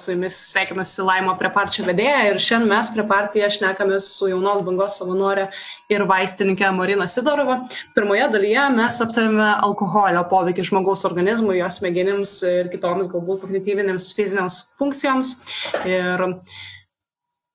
Su 0.00 0.14
jumis 0.14 0.38
sveikinasi 0.46 1.04
Laimo 1.04 1.34
preparčio 1.36 1.84
vedėja 1.84 2.22
ir 2.30 2.40
šiandien 2.40 2.72
mes 2.72 2.92
prepartiją 2.96 3.52
šnekamės 3.58 4.08
su 4.14 4.30
jaunos 4.32 4.64
bangos 4.64 4.96
savanorė 5.02 5.50
ir 5.92 6.06
vaistininkė 6.08 6.72
Marina 6.78 7.04
Sidorova. 7.04 7.60
Pirmoje 7.92 8.32
dalyje 8.38 8.66
mes 8.80 9.04
aptarėme 9.04 9.52
alkoholio 9.68 10.24
poveikį 10.32 10.70
žmogaus 10.72 11.04
organizmui, 11.10 11.60
jos 11.60 11.82
smegenims 11.82 12.38
ir 12.48 12.72
kitoms 12.72 13.12
galbūt 13.12 13.44
kognityvinėms 13.44 14.14
fizinėms 14.16 14.62
funkcijoms. 14.80 15.36
Ir 15.84 16.30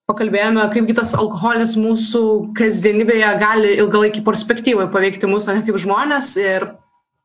pakalbėjome, 0.10 0.64
kaipgi 0.74 0.96
tas 0.98 1.14
alkoholis 1.18 1.76
mūsų 1.82 2.24
kasdienybėje 2.58 3.30
gali 3.42 3.76
ilgalaikį 3.80 4.22
perspektyvai 4.26 4.90
paveikti 4.94 5.30
mūsų 5.30 5.62
kaip 5.66 5.80
žmonės. 5.82 6.36
Ir 6.42 6.68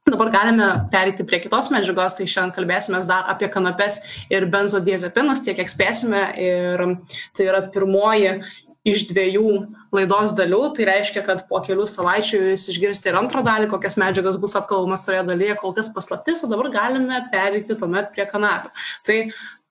dabar 0.08 0.32
galime 0.32 0.70
perėti 0.92 1.26
prie 1.28 1.42
kitos 1.44 1.68
medžiagos, 1.74 2.16
tai 2.16 2.26
šiandien 2.26 2.56
kalbėsime 2.56 3.02
dar 3.08 3.28
apie 3.30 3.50
kanapes 3.52 4.00
ir 4.32 4.48
benzodiazepinus, 4.50 5.44
tiek 5.44 5.60
kiek 5.60 5.70
spėsime. 5.70 6.24
Ir 6.40 6.86
tai 7.36 7.50
yra 7.50 7.62
pirmoji 7.70 8.40
iš 8.88 9.04
dviejų 9.10 9.48
laidos 9.92 10.32
dalių, 10.38 10.62
tai 10.72 10.88
reiškia, 10.88 11.20
kad 11.26 11.44
po 11.50 11.60
kelių 11.60 11.84
savaičių 11.84 12.38
jūs 12.46 12.64
išgirsite 12.72 13.10
ir 13.12 13.18
antrą 13.20 13.44
dalį, 13.44 13.68
kokias 13.68 13.98
medžiagas 14.00 14.40
bus 14.40 14.56
apkalbamas 14.56 15.04
toje 15.04 15.20
dalyje, 15.28 15.58
kol 15.60 15.76
kas 15.76 15.92
paslaptis, 15.92 16.40
o 16.40 16.48
dabar 16.48 16.72
galime 16.72 17.20
perėti 17.28 17.76
tuomet 17.76 18.08
prie 18.16 18.24
kanapių. 18.30 18.72
Tai 19.04 19.18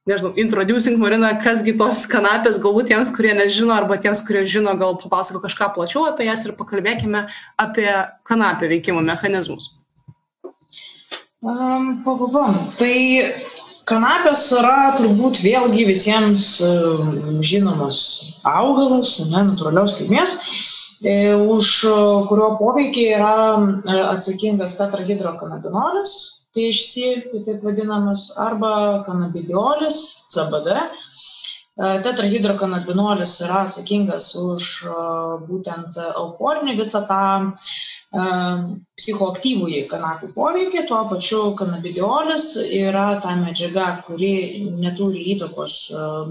nežinau, 0.07 0.31
introducing 0.39 0.99
Marina, 1.01 1.31
kasgi 1.41 1.75
tos 1.79 2.05
kanapės, 2.09 2.59
galbūt 2.61 2.91
tiems, 2.91 3.11
kurie 3.15 3.33
nežino, 3.37 3.73
arba 3.75 3.99
tiems, 4.01 4.23
kurie 4.25 4.45
žino, 4.47 4.75
gal 4.79 4.97
papasako 5.01 5.43
kažką 5.43 5.73
plačiau 5.75 6.05
apie 6.09 6.29
jas 6.29 6.45
ir 6.47 6.55
pakalbėkime 6.59 7.25
apie 7.59 7.89
kanapę 8.29 8.69
veikimo 8.71 9.03
mechanizmus. 9.05 9.71
Um, 11.39 12.01
pababam. 12.03 12.67
Tai 12.75 12.95
kanapės 13.87 14.43
yra 14.53 14.91
turbūt 14.97 15.39
vėlgi 15.43 15.85
visiems 15.87 16.47
um, 16.65 17.39
žinomas 17.45 18.01
augalas, 18.47 19.15
ne, 19.31 19.45
natūralios 19.47 19.95
kilmės, 20.01 20.35
e, 20.99 21.31
už 21.33 21.71
kurio 22.27 22.49
poveikį 22.59 23.05
yra 23.15 23.37
e, 23.55 23.95
atsakingas 24.11 24.75
tetrahidrokanabinolis, 24.81 26.17
THC, 26.57 27.43
taip 27.45 27.63
vadinamas, 27.63 28.29
arba 28.47 29.03
kanabidiolis, 29.05 29.99
CBD. 30.33 30.77
E, 31.79 31.89
tetrahidrokanabinolis 32.03 33.33
yra 33.45 33.59
atsakingas 33.65 34.25
už 34.39 34.63
e, 34.83 34.95
būtent 35.49 35.99
euforinį 36.07 36.73
visą 36.79 37.03
tą 37.11 37.19
e, 37.45 38.25
psichoaktyvųjį 38.99 39.83
kanapių 39.93 40.31
poveikį, 40.39 40.83
tuo 40.89 41.03
pačiu 41.13 41.43
kanabidiolis 41.61 42.49
yra 42.81 43.05
ta 43.23 43.37
medžiaga, 43.45 43.87
kuri 44.09 44.33
neturi 44.81 45.23
įtakos 45.35 45.77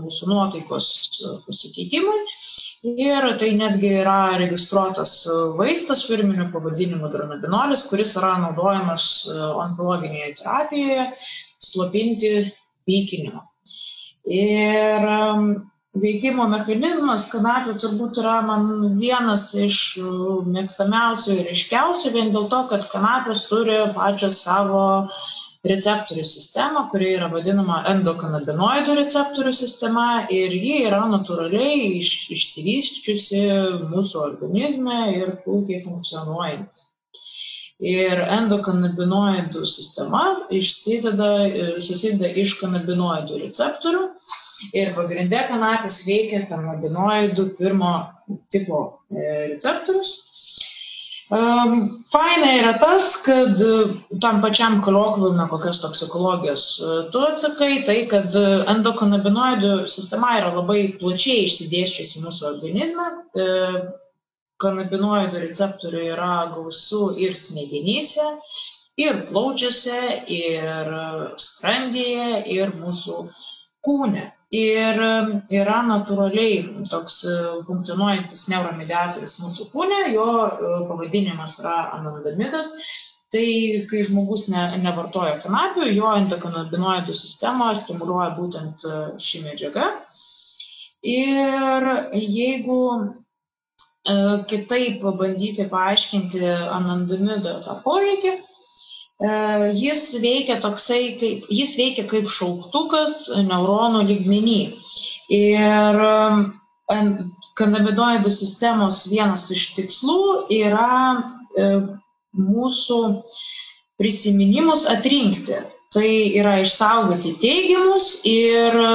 mūsų 0.02 0.32
nuotaikos 0.34 0.90
pasikeitimui 1.46 2.18
Ir 2.86 3.24
tai 3.38 3.48
netgi 3.58 3.88
yra 4.00 4.38
registruotas 4.38 5.12
vaistas 5.58 6.04
firminiu 6.06 6.44
pavadinimu 6.52 7.08
dronabinolis, 7.10 7.88
kuris 7.90 8.12
yra 8.20 8.36
naudojamas 8.38 9.06
e, 9.26 9.38
onkologinėje 9.64 10.28
terapijoje 10.38 11.06
slopinti 11.70 12.30
pykinimą. 12.86 13.42
Ir 14.38 15.08
veikimo 16.04 16.46
mechanizmas 16.52 17.26
kanapių 17.32 17.74
turbūt 17.82 18.22
yra 18.22 18.36
man 18.46 18.70
vienas 19.02 19.48
iš 19.58 19.80
mėgstamiausių 20.46 21.40
ir 21.40 21.52
iškiausių, 21.56 22.14
vien 22.14 22.30
dėl 22.36 22.46
to, 22.52 22.62
kad 22.70 22.86
kanapės 22.94 23.48
turi 23.50 23.80
pačią 23.98 24.30
savo 24.30 24.84
uh, 25.00 25.28
receptorių 25.70 26.24
sistemą, 26.26 26.84
kuri 26.92 27.12
yra 27.16 27.28
vadinama 27.32 27.82
endokanabinoidų 27.92 28.96
receptorių 28.98 29.52
sistema 29.56 30.08
ir 30.34 30.54
ji 30.54 30.82
yra 30.88 31.00
natūraliai 31.12 31.94
iš, 32.00 32.12
išsivysčiusi 32.36 33.42
mūsų 33.92 34.20
organizme 34.24 35.00
ir 35.14 35.34
puikiai 35.46 35.82
funkcionuojanti. 35.86 36.86
Ir 37.88 38.18
endokanabinoidų 38.18 39.62
sistema 39.70 40.22
išsideda, 40.50 41.30
susideda 41.78 42.30
iš 42.42 42.56
kanabinoidų 42.58 43.38
receptorių 43.44 44.00
ir 44.74 44.94
pagrindė 44.96 45.44
kanapės 45.50 46.00
veikia 46.08 46.42
kanabinoidų 46.50 47.52
pirmo 47.60 47.92
tipo 48.52 48.80
e, 49.14 49.28
receptorius 49.52 50.16
faina 51.28 52.50
yra 52.56 52.72
tas, 52.80 53.10
kad 53.26 53.60
tam 54.22 54.40
pačiam 54.40 54.78
kolokviume 54.84 55.44
kokios 55.50 55.82
toksikologijos 55.82 56.64
tu 57.12 57.24
atsakai, 57.28 57.84
tai 57.84 57.98
kad 58.08 58.34
endokanabinoidų 58.74 59.72
sistema 59.92 60.38
yra 60.40 60.54
labai 60.56 60.80
plačiai 61.00 61.44
išsidėščiusi 61.48 62.24
mūsų 62.24 62.52
organizme. 62.54 63.08
kanabinoidų 64.62 65.40
receptorių 65.44 66.00
yra 66.14 66.32
gausu 66.54 67.12
ir 67.22 67.36
smegenyse, 67.38 68.26
ir 68.98 69.22
plaučiuose, 69.28 70.00
ir 70.34 70.90
skrandyje, 71.44 72.42
ir 72.56 72.74
mūsų 72.80 73.20
kūne. 73.86 74.24
Ir 74.56 74.96
yra 75.52 75.78
natūraliai 75.84 76.84
toks 76.88 77.18
funkcionuojantis 77.68 78.46
neuromediatorius 78.48 79.34
mūsų 79.42 79.66
kūne, 79.74 79.98
jo 80.14 80.24
pavadinimas 80.88 81.58
yra 81.60 81.74
anandamidas. 81.98 82.72
Tai 83.28 83.44
kai 83.90 84.00
žmogus 84.08 84.46
ne, 84.48 84.62
nevartoja 84.80 85.34
kanapių, 85.42 85.90
jo 85.92 86.14
endokanabinoidų 86.16 87.12
sistemą 87.12 87.74
stimuliuoja 87.76 88.30
būtent 88.38 88.86
ši 89.20 89.42
medžiaga. 89.44 89.90
Ir 91.04 91.88
jeigu 92.16 92.80
kitaip 94.48 95.04
bandyti 95.20 95.68
paaiškinti 95.68 96.40
anandamido 96.72 97.58
tą 97.68 97.76
poveikį, 97.84 98.38
E, 98.38 98.47
jis 99.18 100.02
veikia 100.22 100.60
toksai, 100.62 101.16
kaip, 101.18 101.48
jis 101.50 101.72
veikia 101.80 102.04
kaip 102.10 102.28
šauktukas 102.30 103.24
neuronų 103.48 104.04
lygmenį. 104.12 104.60
Ir 105.38 105.98
kanabinoidų 107.58 108.30
sistemos 108.32 109.02
vienas 109.10 109.48
iš 109.54 109.64
tikslų 109.76 110.18
yra 110.54 110.90
e, 111.18 111.66
mūsų 112.38 113.00
prisiminimus 113.98 114.86
atrinkti. 114.94 115.58
Tai 115.88 116.08
yra 116.36 116.58
išsaugoti 116.60 117.32
teigiamus 117.42 118.08
ir 118.28 118.76
e, 118.84 118.88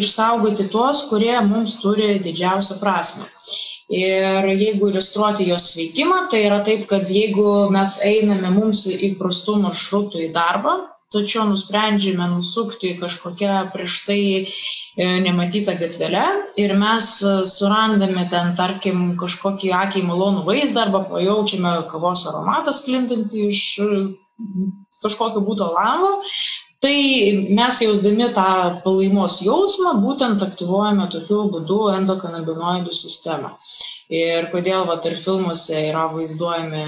išsaugoti 0.00 0.68
tuos, 0.72 1.04
kurie 1.10 1.36
mums 1.44 1.78
turi 1.82 2.14
didžiausią 2.24 2.80
prasme. 2.82 3.28
Ir 3.92 4.46
jeigu 4.48 4.88
iliustruoti 4.88 5.44
jos 5.50 5.74
veikimą, 5.76 6.24
tai 6.32 6.46
yra 6.46 6.62
taip, 6.64 6.86
kad 6.88 7.10
jeigu 7.10 7.68
mes 7.74 7.98
einame 8.00 8.48
mums 8.54 8.86
įprastų 8.88 9.58
maršrutų 9.60 10.22
į 10.24 10.30
darbą, 10.32 10.78
tačiau 11.12 11.44
nusprendžiame 11.50 12.26
nusukti 12.32 12.94
kažkokią 12.98 13.58
prieš 13.74 13.98
tai 14.06 14.20
e, 14.40 14.46
nematytą 15.26 15.76
gatvelę 15.78 16.24
ir 16.64 16.74
mes 16.80 17.10
surandame 17.52 18.24
ten, 18.32 18.54
tarkim, 18.58 19.04
kažkokį 19.20 19.74
akiai 19.84 20.06
malonų 20.08 20.46
vaizdą 20.48 20.86
arba 20.88 21.04
pajaučiame 21.12 21.76
kavos 21.92 22.24
aromatą 22.30 22.74
sklintantį 22.74 23.48
iš 23.52 23.62
kažkokio 25.04 25.44
būto 25.44 25.68
lango, 25.76 26.16
Tai 26.84 26.96
mes 27.56 27.76
jausdami 27.80 28.26
tą 28.36 28.46
palaimos 28.84 29.38
jausmą 29.40 29.94
būtent 30.02 30.42
aktyvuojame 30.44 31.06
tokiu 31.14 31.38
būdu 31.54 31.78
endokanabinoidų 31.94 32.92
sistemą. 32.98 33.54
Ir 34.12 34.50
kodėl 34.52 34.84
vat, 34.90 35.06
ir 35.08 35.16
filmuose 35.16 35.78
yra 35.88 36.02
vaizduojami 36.12 36.82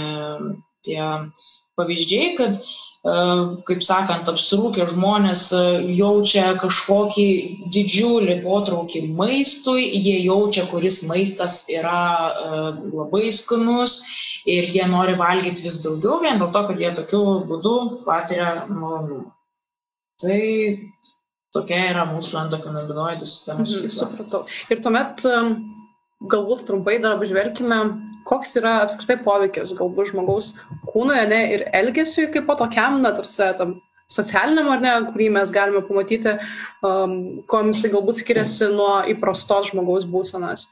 tie 0.85 1.01
pavyzdžiai, 1.81 2.27
kad, 2.37 2.59
e, 2.61 3.15
kaip 3.69 3.85
sakant, 3.87 4.29
apsirūkę 4.33 4.87
žmonės 4.91 5.45
e, 5.57 5.63
jaučia 5.99 6.45
kažkokį 6.61 7.27
didžiulį 7.77 8.37
potraukį 8.45 9.03
maistui, 9.21 9.87
jie 10.07 10.19
jaučia, 10.27 10.67
kuris 10.73 11.03
maistas 11.11 11.63
yra 11.79 12.03
e, 12.03 12.61
labai 12.93 13.31
skanus 13.39 13.97
ir 14.57 14.69
jie 14.77 14.85
nori 14.93 15.17
valgyti 15.21 15.65
vis 15.69 15.81
daugiau 15.89 16.21
vien 16.25 16.45
dėl 16.45 16.53
to, 16.53 16.67
kad 16.69 16.85
jie 16.85 16.93
tokiu 17.01 17.25
būdu 17.49 17.79
patiria 18.05 18.53
malonumą. 18.69 19.36
Tai 20.23 20.41
tokia 21.57 21.81
yra 21.93 22.05
mūsų 22.09 22.39
endokanabinoidų 22.47 23.29
sistemos 23.29 23.75
mhm. 23.77 23.93
Supratau. 23.93 24.45
Ir 24.73 24.83
tuomet 24.85 25.25
galbūt 26.33 26.65
trumpai 26.69 26.97
dar 27.03 27.17
apžvelgime, 27.17 27.81
koks 28.29 28.57
yra 28.61 28.79
apskritai 28.85 29.19
poveikis 29.25 29.75
galbūt 29.77 30.13
žmogaus 30.13 30.55
kūnoje 30.89 31.27
ne, 31.31 31.43
ir 31.55 31.67
elgesiui 31.77 32.31
kaip 32.33 32.49
po 32.49 32.57
tokiam, 32.59 33.03
na, 33.05 33.13
tarsi 33.17 33.51
tam 33.59 33.77
socialiniam 34.11 34.71
ar 34.73 34.83
ne, 34.83 34.95
kurį 35.11 35.29
mes 35.35 35.53
galime 35.55 35.83
pamatyti, 35.85 36.37
um, 36.87 37.17
kuo 37.51 37.63
jisai 37.69 37.93
galbūt 37.95 38.23
skiriasi 38.23 38.71
nuo 38.73 39.01
įprastos 39.13 39.73
žmogaus 39.73 40.09
būsenos. 40.09 40.67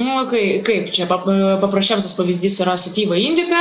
Nu, 0.00 0.22
kai, 0.30 0.62
kaip 0.64 0.88
čia 0.88 1.04
paprasčiausias 1.04 2.14
pavyzdys 2.16 2.62
yra 2.64 2.78
satyva 2.80 3.18
indika, 3.20 3.60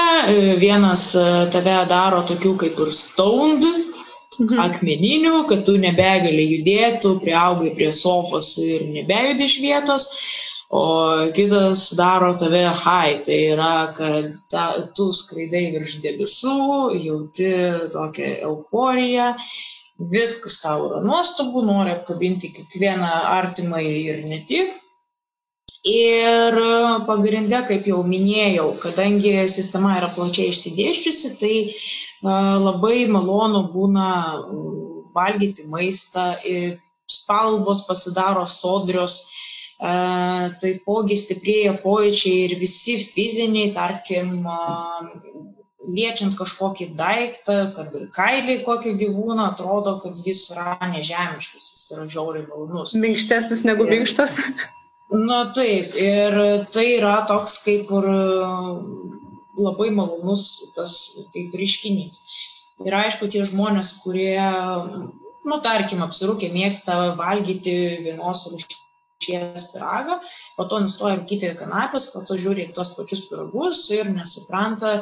vienas 0.61 1.09
e, 1.19 1.23
tave 1.51 1.73
daro 1.89 2.21
tokių 2.29 2.53
kaip 2.61 2.79
ir 2.79 2.93
stoned, 2.95 3.65
mhm. 4.43 4.61
akmeninių, 4.65 5.35
kad 5.49 5.65
tu 5.67 5.77
nebegali 5.81 6.47
judėti, 6.55 7.01
tu 7.05 7.17
priaugai 7.23 7.73
prie 7.77 7.91
sofos 7.95 8.53
ir 8.61 8.87
nebejudi 8.95 9.47
iš 9.47 9.57
vietos, 9.63 10.07
o 10.71 10.83
kitas 11.35 11.89
daro 11.99 12.31
tave 12.39 12.63
high, 12.83 13.19
tai 13.25 13.39
yra, 13.55 13.91
kad 13.97 14.31
ta, 14.51 14.65
tu 14.95 15.09
skraidai 15.15 15.65
virš 15.75 15.97
debesų, 16.05 16.59
jauti 17.07 17.49
tokią 17.95 18.29
euforiją, 18.49 19.33
viskas 20.11 20.61
tau 20.63 20.87
yra 20.87 21.01
nuostabu, 21.05 21.65
nori 21.65 21.91
apkabinti 21.97 22.53
kiekvieną 22.55 23.11
artimą 23.39 23.83
ir 23.83 24.23
ne 24.27 24.39
tik. 24.47 24.77
Ir 25.87 26.57
pagrindė, 27.07 27.63
kaip 27.65 27.87
jau 27.89 28.03
minėjau, 28.05 28.67
kadangi 28.83 29.33
sistema 29.49 29.95
yra 29.97 30.11
plačiai 30.13 30.51
išsidėščiusi, 30.53 31.31
tai 31.41 31.55
labai 32.23 33.07
malonu 33.09 33.65
būna 33.73 34.09
valgyti 35.15 35.65
maistą, 35.67 36.35
spalvos 37.09 37.85
pasidaro 37.87 38.45
sodrios, 38.47 39.21
taipogi 40.61 41.17
stiprėja 41.17 41.73
pojūčiai 41.81 42.45
ir 42.45 42.59
visi 42.59 42.99
fiziniai, 43.01 43.73
tarkim, 43.73 44.45
liečiant 45.91 46.37
kažkokį 46.37 46.91
daiktą, 46.99 47.55
kad 47.75 47.95
ir 47.97 48.05
kailį 48.13 48.59
kokį 48.67 48.93
gyvūną, 49.01 49.47
atrodo, 49.55 49.97
kad 50.03 50.19
jis 50.25 50.45
yra 50.53 50.77
nežemiškas, 50.93 51.71
jis 51.73 51.87
yra 51.95 52.05
žiauriai 52.11 52.45
malonus. 52.45 52.93
Minkštesnis 52.93 53.65
negu 53.65 53.89
minkštas. 53.89 54.37
Na 55.11 55.41
taip, 55.55 55.97
ir 55.99 56.37
tai 56.71 56.85
yra 56.99 57.25
toks 57.27 57.57
kaip 57.65 57.89
ir 57.91 58.05
labai 59.57 59.89
malonus 59.95 60.45
tas 60.75 60.95
kaip 61.33 61.55
reiškinys. 61.57 62.21
Ir 62.85 62.95
aišku, 62.97 63.27
tie 63.29 63.43
žmonės, 63.45 63.97
kurie, 64.01 64.39
nu, 65.45 65.57
tarkim, 65.65 66.01
apsirūkė, 66.05 66.49
mėgsta 66.53 67.13
valgyti 67.19 67.75
vienos 68.07 68.47
rūšies 68.49 69.67
piragą, 69.73 70.17
po 70.57 70.65
to 70.69 70.79
nustoja 70.85 71.19
rūkyti 71.19 71.53
kanapės, 71.59 72.09
po 72.13 72.23
to 72.25 72.39
žiūri 72.41 72.71
tos 72.77 72.95
pačius 72.97 73.27
piragus 73.29 73.83
ir 73.93 74.09
nesupranta, 74.09 75.01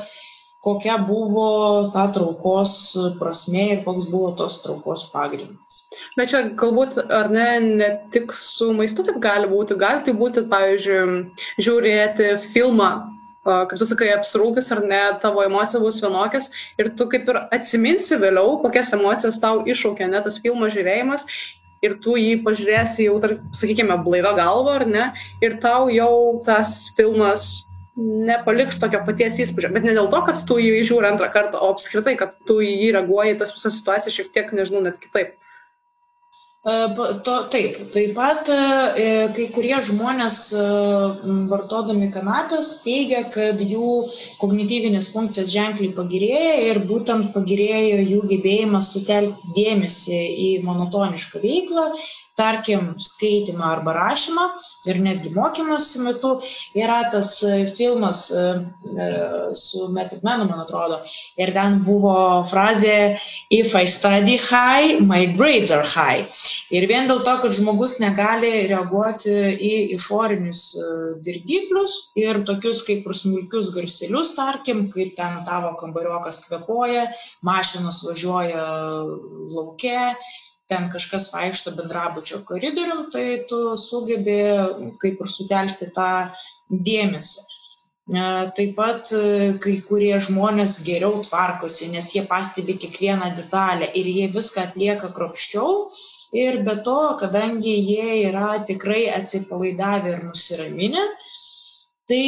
kokia 0.66 0.98
buvo 1.08 1.88
ta 1.94 2.10
traukos 2.12 2.74
prasme 3.20 3.64
ir 3.76 3.84
koks 3.86 4.10
buvo 4.12 4.34
tos 4.36 4.58
traukos 4.66 5.06
pagrindas. 5.14 5.86
Bet 6.18 6.34
čia 6.34 6.42
galbūt, 6.60 6.98
ar 7.16 7.32
ne, 7.32 7.48
ne 7.80 7.90
tik 8.12 8.36
su 8.36 8.74
maistu 8.76 9.08
taip 9.08 9.22
gali 9.24 9.48
būti, 9.48 9.80
gali 9.80 10.04
tai 10.04 10.18
būti, 10.20 10.44
pavyzdžiui, 10.52 11.22
žiūrėti 11.64 12.34
filmą 12.52 12.92
kaip 13.70 13.80
tu 13.82 13.88
sakai, 13.90 14.10
apsirūkęs 14.16 14.72
ar 14.76 14.84
ne, 14.88 15.04
tavo 15.24 15.44
emocija 15.46 15.82
bus 15.84 16.02
vienokias 16.04 16.52
ir 16.82 16.92
tu 17.00 17.08
kaip 17.12 17.30
ir 17.30 17.42
atsiminsi 17.56 18.20
vėliau, 18.22 18.58
kokias 18.64 18.94
emocijas 18.98 19.40
tau 19.42 19.64
iššaukia, 19.66 20.10
ne, 20.12 20.22
tas 20.26 20.40
filmo 20.44 20.70
žiūrėjimas 20.72 21.26
ir 21.86 21.96
tu 22.04 22.18
jį 22.20 22.40
pažiūrėsi 22.46 23.08
jau, 23.08 23.18
tar, 23.24 23.38
sakykime, 23.56 23.98
blaivę 24.04 24.36
galvą 24.40 24.78
ar 24.82 24.86
ne, 24.90 25.10
ir 25.44 25.58
tau 25.64 25.88
jau 25.94 26.40
tas 26.46 26.90
filmas 26.98 27.50
nepaliks 28.00 28.80
tokio 28.80 29.02
paties 29.08 29.40
įspūdžio, 29.44 29.74
bet 29.76 29.86
ne 29.88 29.94
dėl 29.98 30.08
to, 30.12 30.22
kad 30.28 30.40
tu 30.48 30.60
jį 30.62 30.84
žiūri 30.88 31.10
antrą 31.10 31.28
kartą, 31.34 31.60
o 31.60 31.74
apskritai, 31.74 32.16
kad 32.20 32.36
tu 32.48 32.62
jį 32.64 32.94
reaguoji, 32.96 33.38
tas 33.42 33.52
visas 33.56 33.76
situacijas 33.80 34.16
šiek 34.16 34.32
tiek, 34.36 34.54
nežinau, 34.56 34.84
net 34.86 35.00
kitaip. 35.04 35.36
E, 36.67 36.72
to, 37.24 37.36
taip, 37.48 37.78
taip 37.93 38.10
pat 38.15 38.50
e, 38.52 39.04
kai 39.36 39.45
kurie 39.56 39.78
žmonės 39.89 40.39
e, 40.52 40.63
vartodami 41.52 42.10
kanapės 42.12 42.72
teigia, 42.84 43.22
kad 43.36 43.63
jų 43.63 43.91
kognityvinės 44.41 45.08
funkcijos 45.13 45.54
ženkliai 45.54 45.93
pagerėja 45.95 46.58
ir 46.65 46.82
būtent 46.89 47.32
pagerėjo 47.38 48.02
jų 48.10 48.19
gebėjimas 48.34 48.91
sutelkti 48.91 49.54
dėmesį 49.56 50.19
į 50.48 50.50
monotonišką 50.67 51.39
veiklą 51.45 51.88
tarkim, 52.39 52.93
skaitimą 53.04 53.65
arba 53.75 53.93
rašymą 53.97 54.45
ir 54.89 54.99
netgi 55.04 55.32
mokymosi 55.36 56.02
metu 56.06 56.36
yra 56.78 56.99
tas 57.12 57.32
e, 57.43 57.65
filmas 57.78 58.30
e, 58.32 58.43
e, 59.06 59.10
su 59.56 59.88
Metikmenu, 59.95 60.47
man 60.49 60.63
atrodo, 60.63 61.02
ir 61.39 61.52
ten 61.56 61.80
buvo 61.86 62.15
frazė 62.49 62.97
If 63.52 63.73
I 63.75 63.86
study 63.86 64.38
high, 64.38 64.99
my 65.02 65.25
grades 65.38 65.71
are 65.71 65.88
high. 65.88 66.28
Ir 66.71 66.86
vien 66.89 67.10
dėl 67.10 67.23
to, 67.25 67.34
kad 67.41 67.56
žmogus 67.58 67.97
negali 68.02 68.67
reaguoti 68.69 69.34
į 69.69 69.73
išorinius 69.95 70.62
dirgiklius 71.25 71.95
ir 72.19 72.43
tokius 72.47 72.84
kaip 72.88 73.08
ir 73.10 73.17
smulkius 73.17 73.71
garselius, 73.75 74.36
tarkim, 74.38 74.86
kaip 74.93 75.15
ten 75.17 75.41
tavo 75.47 75.73
kambariokas 75.82 76.43
kvepoja, 76.45 77.08
mašinos 77.45 78.04
važiuoja 78.06 78.63
laukia, 79.56 80.13
ten 80.70 80.90
kažkas 80.94 81.30
vaikšto 81.34 81.74
bendrabučio 81.78 82.42
koridorium, 82.48 83.08
tai 83.14 83.44
tu 83.50 83.62
sugebi 83.78 84.40
kaip 85.02 85.24
ir 85.24 85.32
sutelkti 85.36 85.90
tą 85.96 86.10
dėmesį. 86.90 87.46
E, 88.10 88.22
taip 88.58 88.72
pat 88.78 89.12
e, 89.14 89.24
kai 89.64 89.76
kurie 89.90 90.16
žmonės 90.26 90.80
geriau 90.86 91.20
tvarkosi, 91.26 91.90
nes 91.94 92.08
jie 92.16 92.24
pastebi 92.30 92.78
kiekvieną 92.84 93.34
detalę 93.38 93.90
ir 94.02 94.10
jie 94.10 94.30
viską 94.34 94.64
atlieka 94.70 95.12
kropščiau. 95.18 95.76
Ir 96.44 96.62
be 96.66 96.76
to, 96.86 96.98
kadangi 97.22 97.76
jie 97.76 98.24
yra 98.30 98.64
tikrai 98.70 99.04
atsipalaidavę 99.14 100.16
ir 100.16 100.26
nusiraminę, 100.26 101.06
tai 102.10 102.22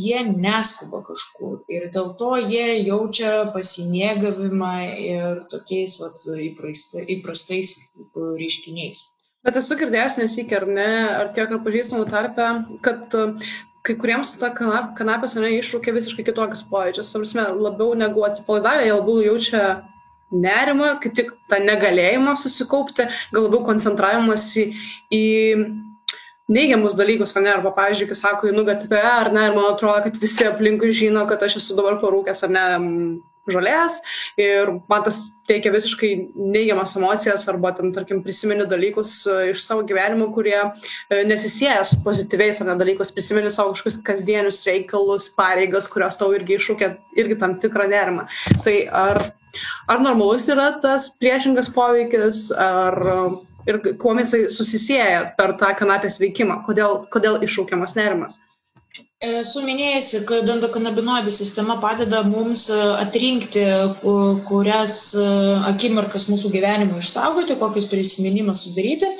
jie 0.00 0.20
neskuba 0.30 1.02
kažkur 1.06 1.64
ir 1.72 1.88
dėl 1.94 2.12
to 2.20 2.34
jie 2.38 2.66
jaučia 2.86 3.32
pasimėgavimą 3.54 4.74
ir 5.02 5.40
tokiais 5.50 5.96
vat, 6.02 6.20
įprasta, 6.50 7.02
įprastais 7.16 7.74
reiškiniais. 8.14 9.02
Bet 9.46 9.56
esu 9.56 9.76
girdėjęs 9.80 10.18
nesik, 10.20 10.52
ar 10.52 10.68
ne, 10.68 10.92
ar 11.16 11.32
tiek 11.34 11.50
ar 11.50 11.62
pažįstamų 11.64 12.06
tarpe, 12.12 12.48
kad 12.84 13.16
kai 13.86 13.96
kuriems 13.96 14.34
ta 14.38 14.50
kanap, 14.54 14.92
kanapės 14.98 15.34
ne 15.40 15.54
iššūkia 15.56 15.94
visiškai 15.96 16.26
kitokius 16.28 16.66
pojūčius. 16.70 17.14
Prasme, 17.16 17.46
labiau 17.56 17.94
negu 17.98 18.26
atsipalaidavę, 18.28 18.84
jie 18.84 18.96
labiau 18.98 19.22
jaučia 19.24 19.62
nerimą, 20.30 20.92
kaip 21.02 21.16
tik 21.16 21.32
tą 21.50 21.58
negalėjimą 21.64 22.36
susikaupti, 22.38 23.08
gal 23.34 23.48
labiau 23.48 23.64
koncentravimas 23.66 24.46
į, 24.60 24.66
į 25.10 25.24
neigiamus 26.50 26.96
dalykus, 26.98 27.34
ne, 27.38 27.52
arba, 27.54 27.72
pavyzdžiui, 27.76 28.10
kai 28.10 28.18
sako, 28.18 28.50
einu 28.50 28.66
gatve, 28.68 29.00
ar 29.00 29.32
ne, 29.34 29.46
ir 29.48 29.56
man 29.56 29.72
atrodo, 29.72 30.02
kad 30.06 30.20
visi 30.20 30.46
aplinkui 30.48 30.92
žino, 30.94 31.26
kad 31.30 31.42
aš 31.46 31.60
esu 31.62 31.78
dabar 31.78 32.00
parūkęs, 32.02 32.44
ar 32.46 32.54
ne, 32.56 32.64
žolės. 33.50 33.98
Ir 34.40 34.70
man 34.90 35.04
tas 35.06 35.20
teikia 35.48 35.72
visiškai 35.74 36.10
neigiamas 36.36 36.94
emocijas 36.98 37.46
arba 37.50 37.72
ten, 37.76 37.92
tarkim, 37.94 38.22
prisimeni 38.24 38.66
dalykus 38.70 39.14
e, 39.26 39.38
iš 39.54 39.64
savo 39.64 39.84
gyvenimo, 39.88 40.30
kurie 40.34 40.58
e, 40.60 41.22
nesisėja 41.26 41.82
su 41.88 42.00
pozityviais 42.04 42.62
ar 42.62 42.70
ne 42.70 42.78
dalykus, 42.80 43.12
prisimeni 43.16 43.50
savo 43.52 43.74
kažkokius 43.74 44.00
kasdienius 44.06 44.62
reikalus, 44.68 45.30
pareigas, 45.36 45.90
kurios 45.90 46.20
tau 46.20 46.32
irgi 46.36 46.58
iššūkia 46.58 46.94
irgi 47.20 47.38
tam 47.40 47.58
tikrą 47.62 47.88
nerimą. 47.90 48.28
Tai 48.66 48.76
ar, 49.02 49.22
ar 49.90 50.02
normalus 50.04 50.48
yra 50.52 50.72
tas 50.82 51.10
priešingas 51.18 51.72
poveikis, 51.74 52.48
ar 52.54 53.00
ir 53.70 53.80
kuo 54.02 54.14
jisai 54.18 54.44
susisieja 54.52 55.24
per 55.38 55.56
tą 55.60 55.72
kanapės 55.78 56.20
veikimą, 56.22 56.60
kodėl, 56.66 57.02
kodėl 57.14 57.40
iššaukiamas 57.46 57.96
nerimas. 57.98 58.38
Esu 59.20 59.60
minėjusi, 59.60 60.22
kad 60.28 60.48
endokanabinoidų 60.48 61.30
sistema 61.34 61.76
padeda 61.82 62.22
mums 62.24 62.64
e, 62.72 62.78
atrinkti, 63.02 63.62
kurias 64.48 64.94
e, 65.12 65.24
akimirkas 65.68 66.24
mūsų 66.32 66.50
gyvenimo 66.54 66.98
išsaugoti, 67.02 67.58
kokius 67.60 67.90
prisiminimus 67.92 68.64
sudaryti 68.64 69.12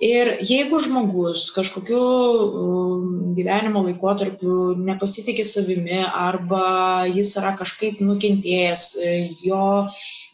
Ir 0.00 0.30
jeigu 0.48 0.78
žmogus 0.80 1.50
kažkokiu 1.52 2.00
um, 2.00 3.34
gyvenimo 3.36 3.82
laikotarpiu 3.84 4.72
nepasitikė 4.86 5.44
savimi 5.44 5.98
arba 6.08 6.62
jis 7.12 7.34
yra 7.36 7.52
kažkaip 7.58 8.00
nukentėjęs, 8.00 8.84
jo 9.44 9.62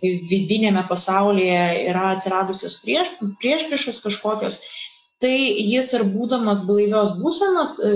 vidinėme 0.05 0.87
pasaulyje 0.91 1.59
yra 1.91 2.13
atsiradusios 2.13 2.79
prieš, 2.85 3.11
prieš 3.43 3.67
priešas 3.73 3.99
kažkokios, 4.07 4.61
tai 5.19 5.35
jis 5.35 5.93
ir 5.99 6.07
būdamas 6.15 6.63
blaivios 6.69 7.17
būsenos 7.19 7.79
e, 7.81 7.95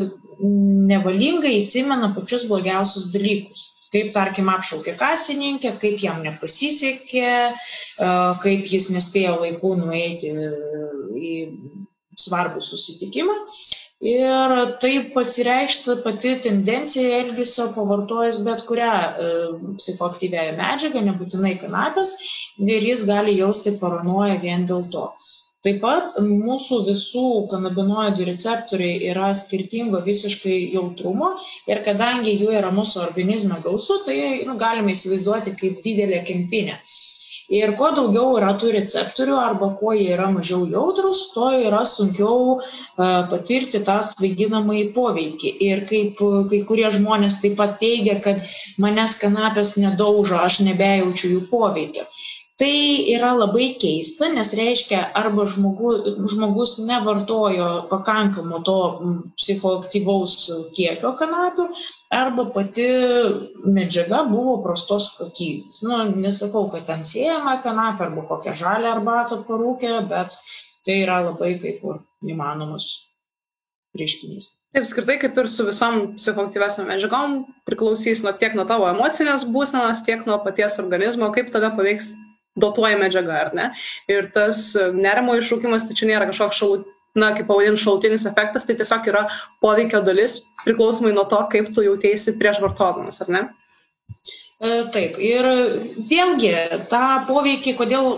nevalingai 0.90 1.54
įsimena 1.60 2.10
pačius 2.16 2.48
blogiausius 2.50 3.12
dalykus 3.14 3.68
kaip 3.94 4.12
tarkim 4.14 4.48
apšaukė 4.52 4.94
kasininkę, 5.00 5.74
kaip 5.82 6.02
jam 6.02 6.22
nepasisekė, 6.26 7.34
kaip 8.44 8.72
jis 8.74 8.90
nespėjo 8.94 9.36
laiku 9.42 9.74
nueiti 9.80 10.30
į 10.30 11.36
svarbų 12.20 12.62
susitikimą. 12.64 13.36
Ir 14.00 14.52
tai 14.80 14.90
pasireikšta 15.12 15.98
pati 16.04 16.30
tendencija 16.46 17.18
elgesio 17.18 17.66
pavartojus 17.74 18.38
bet 18.46 18.62
kurią 18.68 18.92
e, 18.96 19.26
psichoaktyvę 19.76 20.44
medžiagą, 20.56 21.02
nebūtinai 21.08 21.50
kanapės, 21.60 22.14
ir 22.64 22.86
jis 22.88 23.02
gali 23.10 23.34
jausti 23.36 23.74
paranoją 23.82 24.38
vien 24.46 24.64
dėl 24.70 24.88
to. 24.94 25.04
Taip 25.66 25.82
pat 25.84 26.14
mūsų 26.26 26.76
visų 26.86 27.22
kanabinoidų 27.52 28.28
receptoriai 28.30 29.10
yra 29.10 29.26
skirtingo 29.40 30.00
visiškai 30.06 30.56
jautrumo 30.74 31.34
ir 31.68 31.82
kadangi 31.88 32.32
jų 32.42 32.54
yra 32.62 32.70
mūsų 32.78 33.02
organizme 33.02 33.58
gausu, 33.66 33.98
tai 34.06 34.16
nu, 34.48 34.56
galime 34.62 34.96
įsivaizduoti 34.96 35.52
kaip 35.60 35.82
didelė 35.84 36.22
kempinė. 36.30 36.78
Ir 37.50 37.72
kuo 37.78 37.88
daugiau 37.94 38.36
yra 38.38 38.54
tų 38.62 38.68
receptorių 38.76 39.36
arba 39.42 39.68
kuo 39.78 39.92
jie 39.98 40.12
yra 40.14 40.28
mažiau 40.30 40.62
jautrus, 40.70 41.22
tuo 41.34 41.48
yra 41.68 41.80
sunkiau 41.92 42.36
uh, 42.56 42.60
patirti 43.32 43.80
tą 43.88 43.96
svaiginamąjį 44.06 44.84
poveikį. 44.94 45.50
Ir 45.68 45.82
kaip 45.90 46.22
kai 46.52 46.60
kurie 46.68 46.88
žmonės 46.94 47.40
taip 47.42 47.56
pat 47.60 47.74
teigia, 47.82 48.20
kad 48.26 48.44
manęs 48.84 49.18
kanapės 49.24 49.74
nedaužo, 49.82 50.38
aš 50.40 50.60
nebejaučiu 50.68 51.32
jų 51.34 51.40
poveikio. 51.50 52.06
Tai 52.60 52.72
yra 53.08 53.30
labai 53.32 53.70
keista, 53.80 54.28
nes 54.28 54.50
reiškia, 54.52 54.98
arba 55.16 55.46
žmogu, 55.48 55.94
žmogus 56.28 56.74
nevartojo 56.84 57.68
pakankamo 57.88 58.60
to 58.68 58.74
psichoaktyvaus 59.40 60.34
kiekio 60.76 61.14
kanapių, 61.16 61.70
arba 62.18 62.44
pati 62.52 62.86
medžiaga 63.64 64.26
buvo 64.28 64.58
prostos 64.66 65.08
kokybės. 65.16 65.80
Nu, 65.88 66.02
nesakau, 66.20 66.66
kad 66.74 66.84
ten 66.92 67.08
siejama 67.14 67.56
kanapė 67.64 68.10
arba 68.10 68.28
kokią 68.28 68.56
žalę 68.60 68.92
arbatą 68.92 69.40
parūkė, 69.48 69.96
bet 70.12 70.36
tai 70.84 71.00
yra 71.06 71.22
labai 71.30 71.54
kaip 71.64 71.80
ir 71.80 72.04
įmanomas 72.36 72.92
reiškinys. 73.96 74.52
Taip, 74.76 74.84
skirtai 74.86 75.16
kaip 75.18 75.38
ir 75.40 75.48
su 75.50 75.64
visom 75.66 76.10
psichoaktyvesnio 76.20 76.84
medžiagom 76.92 77.40
priklausys 77.66 78.20
nuo 78.22 78.36
tiek 78.36 78.52
nuo 78.54 78.68
tavo 78.68 78.84
emocinės 78.92 79.48
būsenos, 79.48 80.04
tiek 80.04 80.28
nuo 80.28 80.36
paties 80.44 80.76
organizmo, 80.82 81.32
kaip 81.34 81.48
tave 81.56 81.72
paveiks 81.72 82.12
dotuoja 82.58 82.98
medžiaga, 83.00 83.36
ar 83.46 83.52
ne? 83.56 83.68
Ir 84.10 84.30
tas 84.34 84.72
nerimo 84.76 85.36
iššūkimas, 85.38 85.86
tai 85.86 85.96
čia 85.98 86.10
nėra 86.10 86.28
kažkoks 86.30 86.58
šalut, 86.60 86.88
na, 87.18 87.32
kaip 87.36 87.48
pavadinti, 87.50 87.82
šalutinis 87.82 88.26
efektas, 88.30 88.66
tai 88.66 88.76
tiesiog 88.78 89.08
yra 89.10 89.24
poveikio 89.62 90.02
dalis 90.06 90.38
priklausomai 90.64 91.14
nuo 91.14 91.26
to, 91.30 91.40
kaip 91.52 91.72
tu 91.74 91.84
jautiesi 91.86 92.36
prieš 92.38 92.60
vartodamas, 92.62 93.18
ar 93.24 93.32
ne? 93.34 93.42
E, 94.60 94.70
taip, 94.94 95.16
ir 95.18 95.48
vėlgi 96.10 96.54
tą 96.92 97.04
poveikį, 97.30 97.74
kodėl 97.78 98.12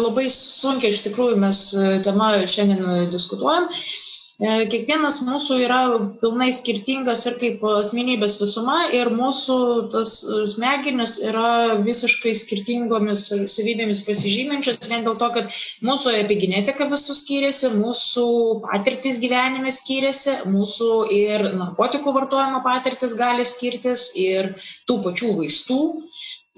labai 0.00 0.26
sunkiai 0.32 0.92
iš 0.92 1.04
tikrųjų 1.06 1.38
mes 1.40 1.62
e, 1.72 1.88
tema 2.04 2.34
šiandien 2.50 3.08
diskutuojam, 3.12 3.70
E, 3.70 4.07
kiekvienas 4.38 5.16
mūsų 5.26 5.56
yra 5.64 5.78
pilnai 6.22 6.52
skirtingas 6.54 7.24
ir 7.26 7.38
kaip 7.40 7.64
asmenybės 7.66 8.36
visuma 8.38 8.84
ir 8.94 9.10
mūsų 9.10 9.56
tas 9.90 10.12
smegenis 10.52 11.16
yra 11.26 11.80
visiškai 11.82 12.36
skirtingomis 12.38 13.24
savybėmis 13.50 14.04
pasižyminčios 14.06 14.78
vien 14.86 15.02
dėl 15.02 15.18
to, 15.18 15.30
kad 15.34 15.50
mūsų 15.82 16.14
epigenetika 16.20 16.86
visų 16.92 17.18
skiriasi, 17.18 17.72
mūsų 17.74 18.28
patirtis 18.68 19.18
gyvenime 19.18 19.74
skiriasi, 19.74 20.38
mūsų 20.46 20.92
ir 21.18 21.48
narkotikų 21.58 22.14
vartojimo 22.20 22.62
patirtis 22.62 23.18
gali 23.18 23.42
skirtis 23.42 24.12
ir 24.14 24.52
tų 24.86 25.00
pačių 25.08 25.34
vaistų 25.40 25.82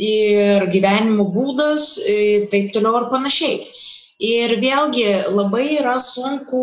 ir 0.01 0.69
gyvenimo 0.73 1.31
būdas, 1.33 1.95
taip 2.53 2.75
toliau 2.77 3.01
ir 3.01 3.09
panašiai. 3.13 3.65
Ir 4.21 4.53
vėlgi 4.61 5.05
labai 5.33 5.79
yra 5.79 5.95
sunku 6.05 6.59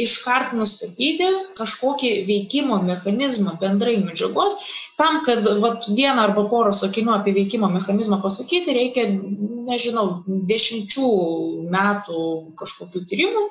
iškart 0.00 0.54
nustatyti 0.56 1.26
kažkokį 1.58 2.12
veikimo 2.28 2.78
mechanizmą 2.80 3.58
bendrai 3.60 3.98
medžiagos. 4.00 4.56
Tam, 4.96 5.18
kad 5.26 5.44
vat, 5.60 5.84
vieną 5.98 6.24
arba 6.30 6.46
porą 6.48 6.72
sakinių 6.72 7.12
apie 7.18 7.34
veikimo 7.36 7.68
mechanizmą 7.74 8.22
pasakyti, 8.24 8.72
reikia, 8.78 9.04
nežinau, 9.68 10.06
dešimčių 10.48 11.10
metų 11.76 12.24
kažkokių 12.62 13.04
tyrimų. 13.12 13.44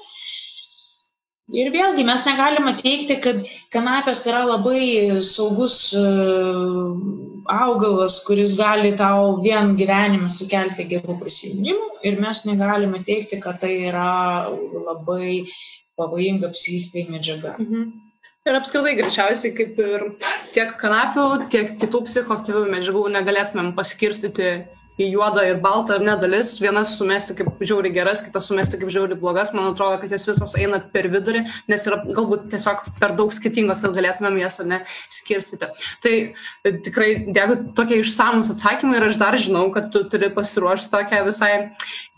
Ir 1.54 1.70
vėlgi 1.76 2.08
mes 2.08 2.26
negalime 2.26 2.74
teikti, 2.82 3.20
kad 3.22 3.46
kanapės 3.76 4.26
yra 4.26 4.42
labai 4.50 5.22
saugus 5.22 5.76
e, 5.94 6.04
augalas, 7.50 8.20
kuris 8.28 8.56
gali 8.58 8.94
tau 8.98 9.42
vien 9.44 9.76
gyvenime 9.80 10.30
sukelti 10.32 10.86
gerų 10.90 11.18
prisiminimų 11.22 12.04
ir 12.08 12.20
mes 12.22 12.44
negalime 12.48 13.04
teikti, 13.08 13.40
kad 13.44 13.60
tai 13.64 13.74
yra 13.90 14.50
labai 14.50 15.44
pavojinga 16.00 16.52
psichikai 16.56 17.08
medžiaga. 17.12 17.58
Mhm. 17.60 17.92
Ir 18.44 18.58
apskritai 18.60 18.98
greičiausiai 18.98 19.54
kaip 19.56 19.78
ir 19.80 20.02
tiek 20.56 20.74
kanapių, 20.82 21.28
tiek 21.52 21.78
kitų 21.80 22.02
psichoaktyvių 22.10 22.64
medžiagų 22.74 23.04
negalėtumėm 23.14 23.70
paskirstyti 23.78 24.50
į 25.02 25.10
juodą 25.16 25.44
ir 25.48 25.60
baltą 25.64 25.98
ar 25.98 26.06
ne 26.06 26.16
dalis, 26.22 26.54
vienas 26.62 26.94
sumesti 27.00 27.36
kaip 27.38 27.62
žiauri 27.64 27.92
geras, 27.94 28.22
kitas 28.26 28.48
sumesti 28.50 28.78
kaip 28.82 28.92
žiauri 28.94 29.18
blogas, 29.20 29.54
man 29.56 29.72
atrodo, 29.72 29.98
kad 30.02 30.14
jas 30.14 30.28
visos 30.30 30.54
eina 30.60 30.80
per 30.94 31.10
vidurį, 31.14 31.44
nes 31.72 31.88
yra 31.90 32.00
galbūt 32.06 32.48
tiesiog 32.54 32.86
per 33.02 33.16
daug 33.18 33.34
skirtingos, 33.34 33.82
kad 33.84 33.96
galėtumėm 33.98 34.38
jas 34.44 34.60
ar 34.62 34.70
ne 34.70 34.80
skirstyti. 35.14 35.72
Tai 36.06 36.14
e, 36.14 36.74
tikrai 36.86 37.10
dėkui 37.34 37.60
tokie 37.78 38.02
išsamus 38.04 38.52
atsakymai 38.54 39.00
ir 39.00 39.08
aš 39.10 39.20
dar 39.22 39.38
žinau, 39.42 39.68
kad 39.74 39.90
tu 39.94 40.04
turi 40.10 40.30
pasiruošti 40.34 40.94
tokią 40.94 41.24
visai 41.28 41.54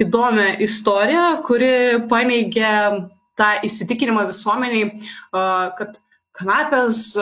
įdomią 0.03 0.55
istoriją, 0.65 1.27
kuri 1.47 1.75
paneigia 2.11 2.71
tą 3.35 3.49
įsitikinimą 3.67 4.29
visuomeniai, 4.29 4.93
kad 5.31 5.99
kanapės 6.35 7.17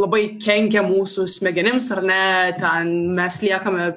labai 0.00 0.24
kenkia 0.42 0.82
mūsų 0.86 1.26
smegenims, 1.30 1.90
ar 1.94 2.02
ne, 2.06 2.24
ten 2.58 2.90
mes 3.14 3.38
liekame 3.44 3.92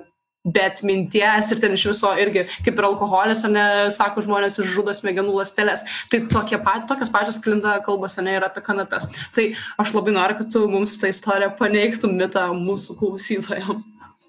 bet 0.53 0.83
minties 0.87 1.51
ir 1.51 1.61
ten 1.63 1.75
iš 1.77 1.87
viso 1.91 2.13
irgi, 2.19 2.45
kaip 2.65 2.79
ir 2.79 2.87
alkoholis, 2.87 3.43
ne, 3.51 3.65
sako 3.93 4.23
žmonės, 4.25 4.59
išžudo 4.63 4.95
smegenų 4.95 5.35
lastelės. 5.39 5.83
Tai 6.11 6.23
tokie 6.31 6.59
pat, 6.63 6.87
tokios 6.89 7.11
pačios 7.13 7.41
klinda 7.43 7.77
kalbose 7.85 8.23
ne 8.25 8.37
ir 8.37 8.47
apie 8.47 8.63
kanapes. 8.65 9.09
Tai 9.35 9.49
aš 9.83 9.93
labai 9.97 10.15
noriu, 10.15 10.39
kad 10.39 10.51
tu 10.53 10.63
mums 10.71 10.97
tą 11.01 11.11
istoriją 11.11 11.53
paneigtum 11.59 12.17
mitą 12.17 12.49
mūsų 12.55 12.97
klausytojams. 13.01 13.85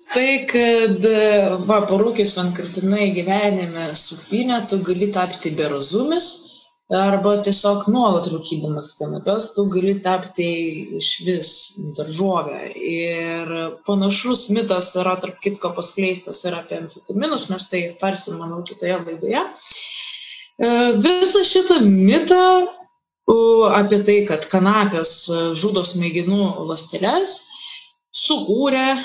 Tai, 0.09 0.29
kad 0.49 1.05
va, 1.69 1.83
parūkis 1.89 2.33
vienkartinai 2.39 3.11
gyvenime 3.13 3.91
suktinę, 3.99 4.63
tu 4.71 4.79
gali 4.87 5.11
tapti 5.13 5.53
berozumis, 5.57 6.31
arba 6.97 7.35
tiesiog 7.45 7.85
nuolat 7.93 8.31
rūkydamas 8.33 8.95
kanapes 8.97 9.51
tu 9.53 9.67
gali 9.69 9.99
tapti 10.05 10.47
išvis 10.97 11.51
daržovę. 11.99 12.73
Ir 12.81 13.53
panašus 13.87 14.47
mitas 14.55 14.95
yra, 14.97 15.19
tarp 15.21 15.37
kitko, 15.45 15.75
paskleistas 15.77 16.41
ir 16.49 16.57
apie 16.57 16.79
amfetaminus, 16.81 17.51
mes 17.53 17.69
tai 17.69 17.83
tarsim, 18.01 18.39
manau, 18.41 18.63
kitoje 18.65 18.97
laidoje. 19.05 19.45
E, 20.59 20.71
visą 21.05 21.45
šitą 21.45 21.83
mitą 21.85 22.43
apie 23.77 24.01
tai, 24.07 24.23
kad 24.25 24.47
kanapės 24.49 25.29
žudo 25.61 25.83
smegenų 25.85 26.65
ląsteles, 26.71 27.35
sukūrė, 28.17 28.97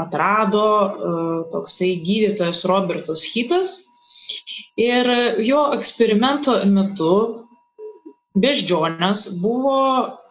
atrado 0.00 0.64
e, 0.64 1.12
toksai 1.52 1.92
gydytojas 2.04 2.64
Robertas 2.68 3.24
Hitas 3.28 3.87
Ir 4.78 5.10
jo 5.46 5.62
eksperimento 5.76 6.54
metu 6.70 7.12
beždžionės 8.38 9.24
buvo 9.42 9.78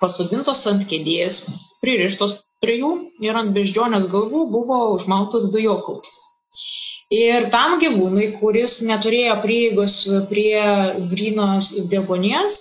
pasodintos 0.01 0.63
ant 0.71 0.85
kėdės, 0.89 1.41
pririštos 1.83 2.37
prie 2.63 2.79
jų 2.81 2.91
ir 3.25 3.37
ant 3.41 3.53
beždžionės 3.57 4.07
galvų 4.13 4.45
buvo 4.53 4.79
užmaltas 4.95 5.49
dujokaukis. 5.53 6.23
Ir 7.13 7.47
tam 7.53 7.77
gyvūnui, 7.79 8.33
kuris 8.39 8.81
neturėjo 8.83 9.37
prieigos 9.43 10.01
prie 10.31 10.59
grynos 11.11 11.69
degonės, 11.91 12.57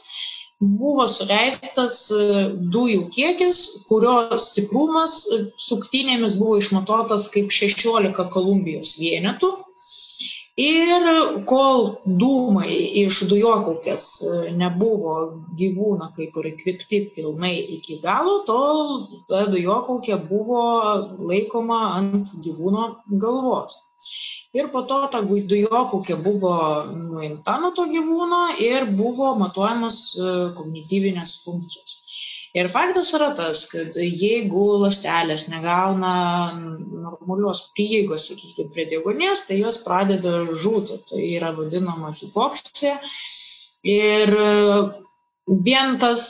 buvo 0.61 1.09
suleistas 1.11 1.97
dujų 2.77 3.09
kiekis, 3.17 3.63
kurio 3.89 4.39
stiprumas 4.41 5.19
suktinėmis 5.67 6.39
buvo 6.41 6.61
išmatuotas 6.63 7.27
kaip 7.35 7.51
16 7.53 8.31
kolumbijos 8.33 8.95
vienetų 9.03 9.51
ir 10.57 11.09
kol 11.49 11.83
dūmai 12.21 12.77
iš 13.03 13.19
dujokaukės 13.31 14.05
e, 14.25 14.37
nebuvo 14.61 15.17
gyvūno 15.59 16.09
kaip 16.17 16.39
ir 16.41 16.49
įkvėpti 16.53 17.01
pilnai 17.17 17.53
iki 17.77 17.99
galo, 18.05 18.39
tol 18.49 18.95
ta 19.29 19.45
dujokaukė 19.53 20.17
buvo 20.31 20.63
laikoma 21.33 21.81
ant 21.99 22.33
gyvūno 22.47 22.89
galvos. 23.25 23.77
Ir 24.57 24.71
po 24.73 24.81
to 24.89 25.03
ta 25.13 25.21
dujokaukė 25.29 26.17
buvo 26.25 26.57
nuimta 26.89 27.59
nuo 27.61 27.75
to 27.77 27.85
gyvūno 27.93 28.43
ir 28.71 28.89
buvo 28.97 29.35
matuojamas 29.43 30.01
e, 30.17 30.35
kognityvinės 30.57 31.41
funkcijos. 31.45 31.96
Ir 32.57 32.71
faktas 32.73 33.11
yra 33.17 33.33
tas, 33.37 33.67
kad 33.69 33.97
jeigu 34.01 34.67
lastelės 34.81 35.47
negauna 35.53 36.13
normalios 36.57 37.67
prieigos, 37.77 38.29
sakykime, 38.31 38.71
prie 38.73 38.87
degonės, 38.93 39.43
tai 39.49 39.59
jos 39.61 39.83
pradeda 39.85 40.39
žūti. 40.65 41.01
Tai 41.11 41.25
yra 41.27 41.51
vadinama 41.57 42.15
hipoksija. 42.17 42.95
Ir 43.87 44.33
vien 45.67 45.99
tas 46.03 46.29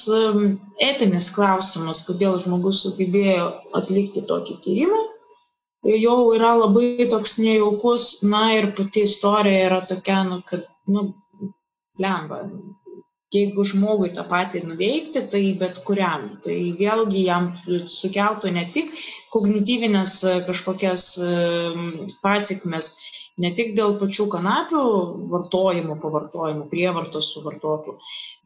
etinis 0.83 1.31
klausimas, 1.37 2.03
kodėl 2.09 2.41
žmogus 2.43 2.83
sugebėjo 2.85 3.47
atlikti 3.79 4.25
tokį 4.29 4.59
tyrimą, 4.67 5.03
jau 5.87 6.17
yra 6.35 6.57
labai 6.59 7.07
toks 7.11 7.39
nejaukus, 7.39 8.09
na 8.27 8.49
ir 8.57 8.73
pati 8.77 9.07
istorija 9.07 9.69
yra 9.69 9.81
tokia, 9.89 10.23
nu, 10.27 10.41
kad, 10.49 10.67
nu, 10.91 11.07
lemba, 12.03 12.43
jeigu 13.35 13.65
žmogui 13.67 14.13
tą 14.17 14.25
patį 14.31 14.63
nuveikti, 14.69 15.23
tai 15.33 15.43
bet 15.61 15.81
kuriam. 15.89 16.29
Tai 16.45 16.57
vėlgi 16.81 17.25
jam 17.27 17.49
sukeltų 17.99 18.53
ne 18.55 18.67
tik 18.77 18.93
kognityvinės 19.37 20.17
e, 20.25 20.35
kažkokias 20.49 21.13
e, 21.21 21.31
pasiekmes, 22.25 22.93
ne 23.43 23.51
tik 23.57 23.75
dėl 23.77 23.97
pačių 24.01 24.27
kanapių 24.33 24.83
vartojimo, 25.33 25.97
pavartojimo, 26.01 26.65
prievartos 26.71 27.29
suvartotų, 27.35 27.97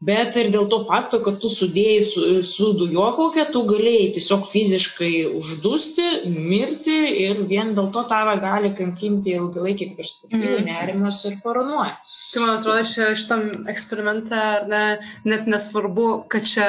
bet 0.07 0.35
ir 0.39 0.49
dėl 0.51 0.67
to 0.71 0.81
fakto, 0.89 1.21
kad 1.23 1.37
tu 1.43 1.51
sudėjai 1.51 2.01
su, 2.07 2.23
su 2.47 2.71
dujokaukė, 2.79 3.45
tu 3.53 3.63
galėjai 3.69 4.09
tiesiog 4.17 4.43
fiziškai 4.51 5.13
uždusti, 5.39 6.07
mirti 6.27 6.97
ir 7.23 7.45
vien 7.51 7.71
dėl 7.77 7.91
to 7.95 8.03
tave 8.11 8.35
gali 8.43 8.73
kankinti 8.77 9.37
ilgalaikį 9.37 9.93
perspektyvą, 9.99 10.57
mm. 10.57 10.67
nerimas 10.67 11.23
ir 11.29 11.39
paranoja. 11.45 11.95
Tai 12.33 12.43
man 12.43 12.57
atrodo, 12.57 12.83
šitam 13.21 13.47
eksperimente 13.71 14.43
ne, 14.71 14.83
net 15.27 15.47
nesvarbu, 15.51 16.09
kad 16.31 16.47
čia 16.47 16.67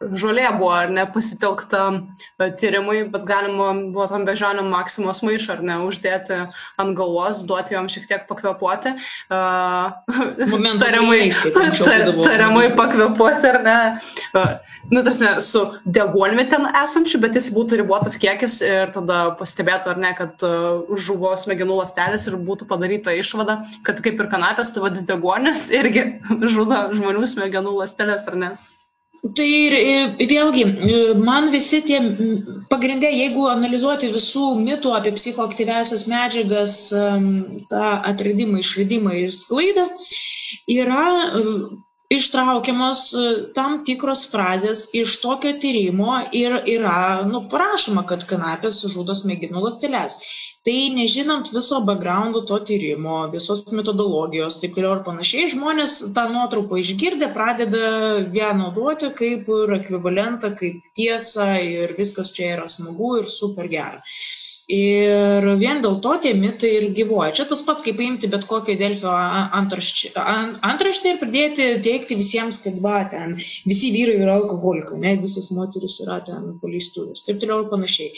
žolė 0.00 0.44
buvo, 0.58 0.72
ar 0.76 0.90
ne, 0.92 1.04
pasitelkta 1.08 1.82
e, 1.94 2.50
tyrimui, 2.60 2.98
bet 3.12 3.24
galima 3.28 3.70
buvo 3.94 4.06
tam 4.10 4.26
bežionėm 4.28 4.68
maksimos 4.72 5.22
maišą, 5.24 5.56
ar 5.56 5.62
ne, 5.64 5.78
uždėti 5.86 6.36
ant 6.82 6.96
galvos, 6.98 7.42
duoti 7.48 7.76
jom 7.76 7.88
šiek 7.92 8.04
tiek 8.10 8.26
pakvepuoti. 8.28 8.92
Uh, 9.32 9.96
tariamai, 10.82 11.20
tar, 11.32 12.12
tariamai 12.20 12.66
pakvepuoti, 12.76 13.50
ar 13.54 13.60
ne. 13.64 13.78
Uh, 14.36 14.52
nu, 14.92 15.02
tarsi, 15.06 15.32
su 15.48 15.64
deguonimi 15.88 16.44
ten 16.52 16.68
esančiu, 16.84 17.22
bet 17.24 17.40
jis 17.40 17.48
būtų 17.56 17.80
ribotas 17.80 18.20
kiekis 18.20 18.60
ir 18.66 18.92
tada 18.94 19.22
pastebėtų, 19.40 19.94
ar 19.94 20.02
ne, 20.02 20.12
kad 20.18 20.44
žuvo 21.08 21.32
smegenų 21.40 21.80
lastelės 21.80 22.28
ir 22.28 22.36
būtų 22.36 22.68
padaryta 22.68 23.16
išvada, 23.16 23.62
kad 23.86 24.04
kaip 24.04 24.20
ir 24.20 24.32
kanapės, 24.32 24.74
tai 24.74 24.84
vadinasi 24.84 25.08
deguonis 25.08 25.66
irgi 25.74 26.08
žudo 26.44 26.88
žmonių 26.96 27.28
smegenų 27.32 27.78
lastelės, 27.80 28.28
ar 28.28 28.42
ne. 28.44 28.56
Tai 29.36 29.46
ir 29.46 29.74
vėlgi, 30.30 30.64
man 31.18 31.48
visi 31.54 31.80
tie 31.86 31.98
pagrindė, 32.70 33.10
jeigu 33.10 33.46
analizuoti 33.50 34.10
visų 34.14 34.52
mitų 34.60 34.92
apie 34.98 35.12
psichoaktyvesias 35.16 36.06
medžiagas, 36.10 36.76
tą 37.72 37.88
atradimą, 38.12 38.60
išradimą 38.62 39.16
ir 39.24 39.34
sklaidą, 39.34 39.88
yra 40.76 41.02
ištraukiamos 42.12 43.00
tam 43.56 43.80
tikros 43.86 44.26
frazės 44.30 44.84
iš 44.94 45.16
tokio 45.24 45.56
tyrimo 45.62 46.20
ir 46.36 46.60
yra 46.76 47.24
nu, 47.26 47.46
parašoma, 47.50 48.06
kad 48.06 48.22
kanapės 48.30 48.84
žudo 48.92 49.16
smegenų 49.18 49.64
ląsteles 49.64 50.20
tai 50.66 50.90
nežinant 50.90 51.46
viso 51.54 51.76
backgroundo 51.88 52.40
to 52.50 52.56
tyrimo 52.68 53.18
visos 53.34 53.60
metodologijos 53.78 54.56
taip 54.62 54.72
toliau 54.78 54.96
ir 54.96 55.02
panašiai 55.08 55.50
žmonės 55.52 55.94
tą 56.16 56.24
nuotrupą 56.34 56.80
išgirdę 56.82 57.28
pradeda 57.36 57.84
ją 58.40 58.48
naudoti 58.62 59.12
kaip 59.20 59.46
ir 59.58 59.76
ekvivalentą 59.78 60.50
kaip 60.62 60.82
tiesą 61.00 61.46
ir 61.68 61.94
viskas 62.00 62.34
čia 62.38 62.50
yra 62.56 62.66
smagu 62.78 63.12
ir 63.20 63.30
super 63.36 63.70
gera 63.76 64.02
Ir 64.66 65.44
vien 65.60 65.78
dėl 65.78 66.00
to 66.02 66.16
tie 66.18 66.32
mitai 66.34 66.72
ir 66.74 66.84
gyvoja. 66.94 67.30
Čia 67.38 67.44
tas 67.46 67.60
pats, 67.62 67.84
kaip 67.86 68.00
paimti 68.00 68.26
bet 68.26 68.48
kokią 68.50 68.74
Delfio 68.80 69.12
antraštę 69.54 71.12
ir 71.12 71.20
pradėti 71.20 71.68
teikti 71.84 72.16
visiems, 72.18 72.58
kad 72.64 72.80
va, 72.82 73.04
ten 73.12 73.36
visi 73.38 73.92
vyrai 73.94 74.16
yra 74.24 74.34
alkoholikai, 74.40 74.98
ne, 75.04 75.14
visos 75.22 75.52
moteris 75.54 76.00
yra 76.02 76.18
ten 76.26 76.56
paleistuvės, 76.58 77.22
taip 77.28 77.38
toliau 77.44 77.62
ir 77.62 77.70
panašiai. 77.70 78.10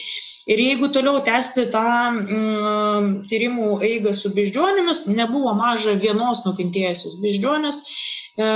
Ir 0.49 0.65
jeigu 0.65 0.89
toliau 0.97 1.21
tęsti 1.29 1.67
tą 1.75 1.85
mm, 2.17 3.13
tyrimų 3.29 3.83
eigą 3.85 4.17
su 4.17 4.33
beždžionėmis, 4.33 5.05
nebuvo 5.13 5.53
maža 5.59 5.99
vienos 6.01 6.47
nukentėjusios 6.49 7.21
beždžionės, 7.21 7.85
e, 7.85 8.49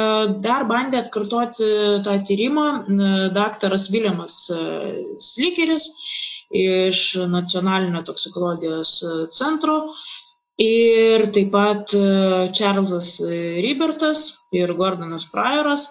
dar 0.49 0.65
bandė 0.65 1.03
atkartoti 1.05 1.69
tą 2.09 2.17
tyrimą 2.25 2.69
daktaras 3.37 3.91
Viljamas 3.93 4.47
e, 4.49 4.63
Slikeris 5.21 5.93
iš 6.53 7.05
nacionalinio 7.33 8.03
toksikologijos 8.07 8.97
centro 9.33 9.77
ir 10.63 11.27
taip 11.33 11.49
pat 11.55 11.95
Čarlzas 12.59 13.15
Rybertas 13.65 14.27
ir 14.53 14.75
Gordonas 14.77 15.25
Prioras. 15.33 15.89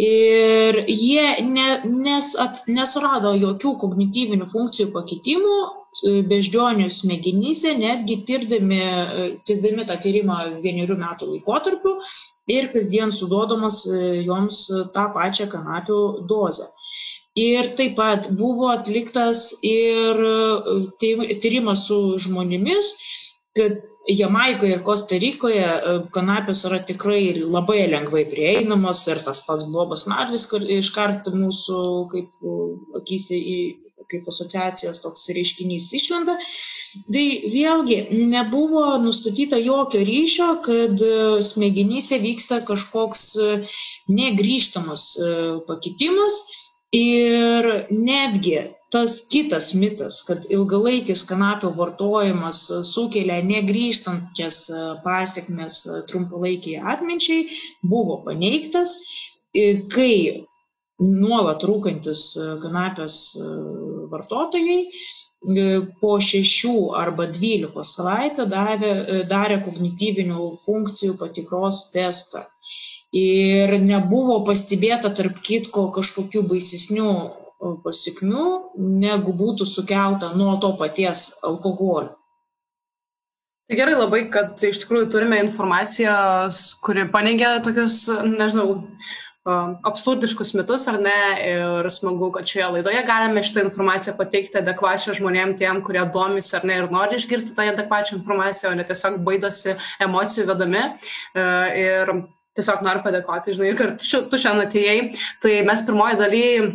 Ir 0.00 0.84
jie 0.86 1.42
ne, 1.44 1.66
nes, 1.84 2.30
at, 2.38 2.62
nesurado 2.70 3.32
jokių 3.36 3.72
kognityvinių 3.82 4.46
funkcijų 4.52 4.92
pakitimų 4.94 5.56
e, 5.60 6.12
beždžionių 6.30 6.86
smegenyse, 6.94 7.74
netgi 7.76 8.20
tirdami, 8.28 8.78
e, 8.80 9.26
tiesdami 9.44 9.84
tą 9.90 9.98
tyrimą 10.04 10.38
vienerių 10.62 10.96
metų 11.02 11.32
laikotarpiu 11.32 11.96
ir 12.54 12.70
kasdien 12.72 13.10
suduodamas 13.12 13.82
e, 13.90 14.22
joms 14.28 14.62
tą 14.94 15.08
pačią 15.16 15.50
kanapių 15.52 16.00
dozę. 16.30 16.70
Ir 17.38 17.68
taip 17.78 17.94
pat 17.96 18.26
buvo 18.34 18.72
atliktas 18.72 19.52
ir 19.62 20.18
tyrimas 20.98 21.86
su 21.86 22.00
žmonėmis, 22.18 22.90
kad 23.58 23.78
Jamaikoje 24.08 24.72
ir 24.74 24.82
Kostarikoje 24.84 25.64
e, 25.66 25.92
kanapės 26.14 26.64
yra 26.64 26.78
tikrai 26.88 27.34
labai 27.36 27.82
lengvai 27.92 28.24
prieinamos 28.30 29.02
ir 29.12 29.20
tas 29.26 29.42
pats 29.44 29.66
Bobas 29.74 30.06
Marlis, 30.08 30.46
iškart 30.78 31.28
mūsų 31.34 31.80
kaip 32.14 32.48
akysi 33.02 33.40
į 33.54 33.58
kaip 34.10 34.30
asociacijos 34.32 35.02
toks 35.04 35.28
reiškinys 35.36 35.90
išlenda. 35.94 36.38
Tai 37.12 37.26
vėlgi 37.52 37.98
nebuvo 38.32 38.86
nustatyta 39.04 39.60
jokio 39.60 40.00
ryšio, 40.08 40.48
kad 40.64 41.04
e, 41.04 41.12
smegenyse 41.44 42.18
vyksta 42.24 42.62
kažkoks 42.66 43.26
e, 43.36 43.52
negryžtamas 44.08 45.06
pakitimas 45.68 46.40
ir 46.96 47.70
netgi 47.90 48.58
tas 48.90 49.20
kitas 49.30 49.70
mitas, 49.78 50.18
kad 50.26 50.46
ilgalaikis 50.50 51.22
kanapių 51.28 51.70
vartojimas 51.78 52.64
sukelia 52.88 53.38
negryžtančias 53.46 54.64
pasiekmes 55.04 55.84
trumpalaikiai 56.10 56.82
atminčiai, 56.94 57.44
buvo 57.86 58.18
paneigtas, 58.24 58.96
kai 59.94 60.44
nuolat 61.00 61.62
rūkantis 61.70 62.26
kanapės 62.64 63.20
vartotojai 64.10 64.80
po 66.02 66.16
šešių 66.20 66.74
arba 66.98 67.30
dvylikos 67.32 67.94
savaitų 67.96 68.44
davė, 68.50 68.92
darė 69.30 69.62
kognityvinių 69.64 70.48
funkcijų 70.66 71.14
patikros 71.22 71.86
testą. 71.94 72.44
Ir 73.16 73.72
nebuvo 73.82 74.36
pastebėta, 74.46 75.10
tarp 75.18 75.40
kitko, 75.42 75.88
kažkokių 75.96 76.44
baisesnių 76.46 77.12
pasikmių, 77.84 78.46
negu 78.78 79.34
būtų 79.36 79.66
sukelta 79.68 80.30
nuo 80.38 80.54
to 80.62 80.72
paties 80.78 81.28
alkoholio. 81.44 82.14
Tai 83.70 83.76
gerai 83.78 83.94
labai, 83.94 84.24
kad 84.34 84.58
iš 84.66 84.80
tikrųjų 84.82 85.10
turime 85.12 85.36
informacijos, 85.44 86.72
kuri 86.82 87.04
paneigia 87.12 87.52
tokius, 87.62 88.02
nežinau, 88.26 88.80
absurdiškus 89.86 90.50
mitus 90.58 90.88
ar 90.90 90.98
ne 91.00 91.20
ir 91.44 91.90
smagu, 91.94 92.32
kad 92.34 92.50
šioje 92.50 92.66
laidoje 92.74 93.04
galime 93.06 93.44
šitą 93.46 93.62
informaciją 93.68 94.16
pateikti 94.18 94.58
adekvačią 94.58 95.14
žmonėm, 95.20 95.54
tiem, 95.60 95.80
kurie 95.86 96.02
domisi 96.12 96.56
ar 96.58 96.66
ne 96.66 96.80
ir 96.82 96.90
nori 96.90 97.16
išgirsti 97.20 97.54
tą 97.54 97.70
adekvačią 97.70 98.18
informaciją, 98.18 98.72
o 98.72 98.80
ne 98.80 98.84
tiesiog 98.84 99.22
baidosi 99.24 99.78
emocijų 100.02 100.48
vedami. 100.50 100.82
E, 100.82 101.46
ir 101.80 102.12
tiesiog 102.60 102.84
noriu 102.86 103.02
padėkoti, 103.08 103.56
žinai, 103.56 103.72
ir 103.72 103.80
kad 103.80 103.98
tu 104.04 104.44
šiandien 104.44 104.68
atėjai. 104.68 105.00
Tai 105.42 105.56
mes 105.66 105.84
pirmoji 105.88 106.20
dalyje 106.20 106.70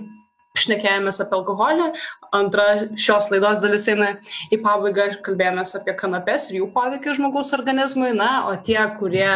šnekėjomės 0.56 1.20
apie 1.24 1.38
alkoholį, 1.38 1.90
antra 2.36 2.66
šios 3.00 3.30
laidos 3.32 3.60
dalis 3.64 3.88
eina 3.92 4.14
į 4.54 4.62
pabaigą, 4.64 5.10
kalbėjomės 5.26 5.76
apie 5.80 5.96
kanapes 6.00 6.50
ir 6.50 6.62
jų 6.62 6.70
poveikį 6.76 7.18
žmogaus 7.20 7.52
organizmui, 7.58 8.14
na, 8.16 8.32
o 8.50 8.56
tie, 8.66 8.80
kurie 9.00 9.28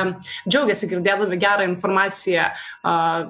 džiaugiasi 0.47 0.89
girdėdami 0.91 1.39
gerą 1.41 1.67
informaciją, 1.69 2.49
uh, 2.87 3.29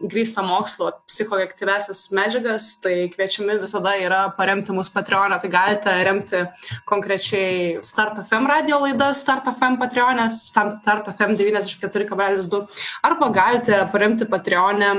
grįstą 0.00 0.44
mokslo 0.46 0.90
psichoaktyvesias 1.08 2.06
medžiagas, 2.16 2.72
tai 2.82 3.10
kviečiami 3.12 3.58
visada 3.60 3.94
yra 4.00 4.22
paremti 4.36 4.74
mūsų 4.76 4.94
Patreonę. 4.96 5.40
Tai 5.42 5.52
galite 5.52 5.94
remti 6.06 6.42
konkrečiai 6.88 7.78
StartFM 7.84 8.48
radio 8.50 8.80
laidas, 8.84 9.22
StartFM 9.24 9.78
Patreonę, 9.80 10.30
StartFM 10.40 11.36
94,2 11.40 12.66
arba 13.06 13.32
galite 13.34 13.84
paremti 13.92 14.28
Patreonę 14.28 14.92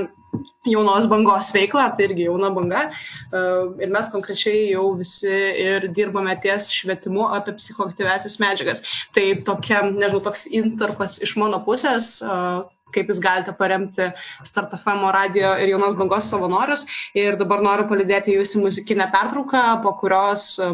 jaunos 0.65 1.07
bangos 1.11 1.51
veiklą, 1.55 1.87
tai 1.95 2.05
irgi 2.07 2.27
jauna 2.27 2.51
banga. 2.55 2.85
Ir 3.81 3.91
mes 3.91 4.09
konkrečiai 4.13 4.69
jau 4.71 4.85
visi 4.99 5.31
ir 5.63 5.89
dirbame 5.91 6.35
ties 6.43 6.69
švietimu 6.75 7.27
apie 7.35 7.55
psichoaktyvesias 7.57 8.37
medžiagas. 8.41 8.83
Tai 9.15 9.25
tokia, 9.47 9.83
nežinau, 9.89 10.23
toks 10.29 10.47
interpas 10.47 11.17
iš 11.25 11.35
mano 11.41 11.59
pusės 11.65 12.21
kaip 12.93 13.11
jūs 13.11 13.21
galite 13.23 13.53
paremti 13.57 14.11
StartFM 14.47 15.07
radio 15.15 15.55
ir 15.59 15.73
jaunos 15.73 15.97
bangos 15.99 16.29
savanorius. 16.31 16.85
Ir 17.17 17.39
dabar 17.39 17.63
noriu 17.65 17.87
palidėti 17.89 18.37
jūs 18.37 18.55
į 18.57 18.65
muzikinę 18.65 19.09
pertrauką, 19.13 19.65
po 19.83 19.95
kurios 19.99 20.53
e, 20.59 20.71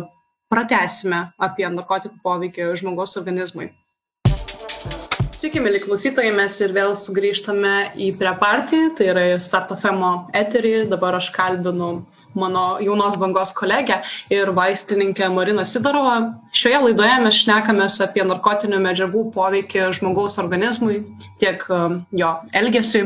pratesime 0.52 1.28
apie 1.38 1.68
narkotikų 1.70 2.22
poveikį 2.24 2.72
žmogaus 2.82 3.18
organizmui. 3.20 3.72
Sveiki, 5.38 5.62
mėly 5.62 5.84
klausytojai, 5.84 6.32
mes 6.34 6.56
ir 6.66 6.72
vėl 6.74 6.96
sugrįžtame 6.98 7.74
į 8.02 8.08
prepartį, 8.18 8.80
tai 8.98 9.12
yra 9.12 9.26
StartFM 9.38 10.02
eterį. 10.34 10.88
Dabar 10.90 11.20
aš 11.20 11.30
kalbinu 11.36 12.00
mano 12.40 12.66
jaunos 12.84 13.18
bangos 13.20 13.54
kolegę 13.58 14.02
ir 14.34 14.52
vaistininkę 14.56 15.30
Mariną 15.34 15.66
Sidorovą. 15.66 16.16
Šioje 16.56 16.80
laidoje 16.86 17.16
mes 17.24 17.40
šnekamės 17.44 18.00
apie 18.06 18.26
narkotinių 18.28 18.80
medžiagų 18.84 19.24
poveikį 19.36 19.88
žmogaus 19.98 20.38
organizmui, 20.42 21.02
tiek 21.42 21.64
um, 21.70 22.02
jo 22.16 22.34
elgesiui 22.58 23.04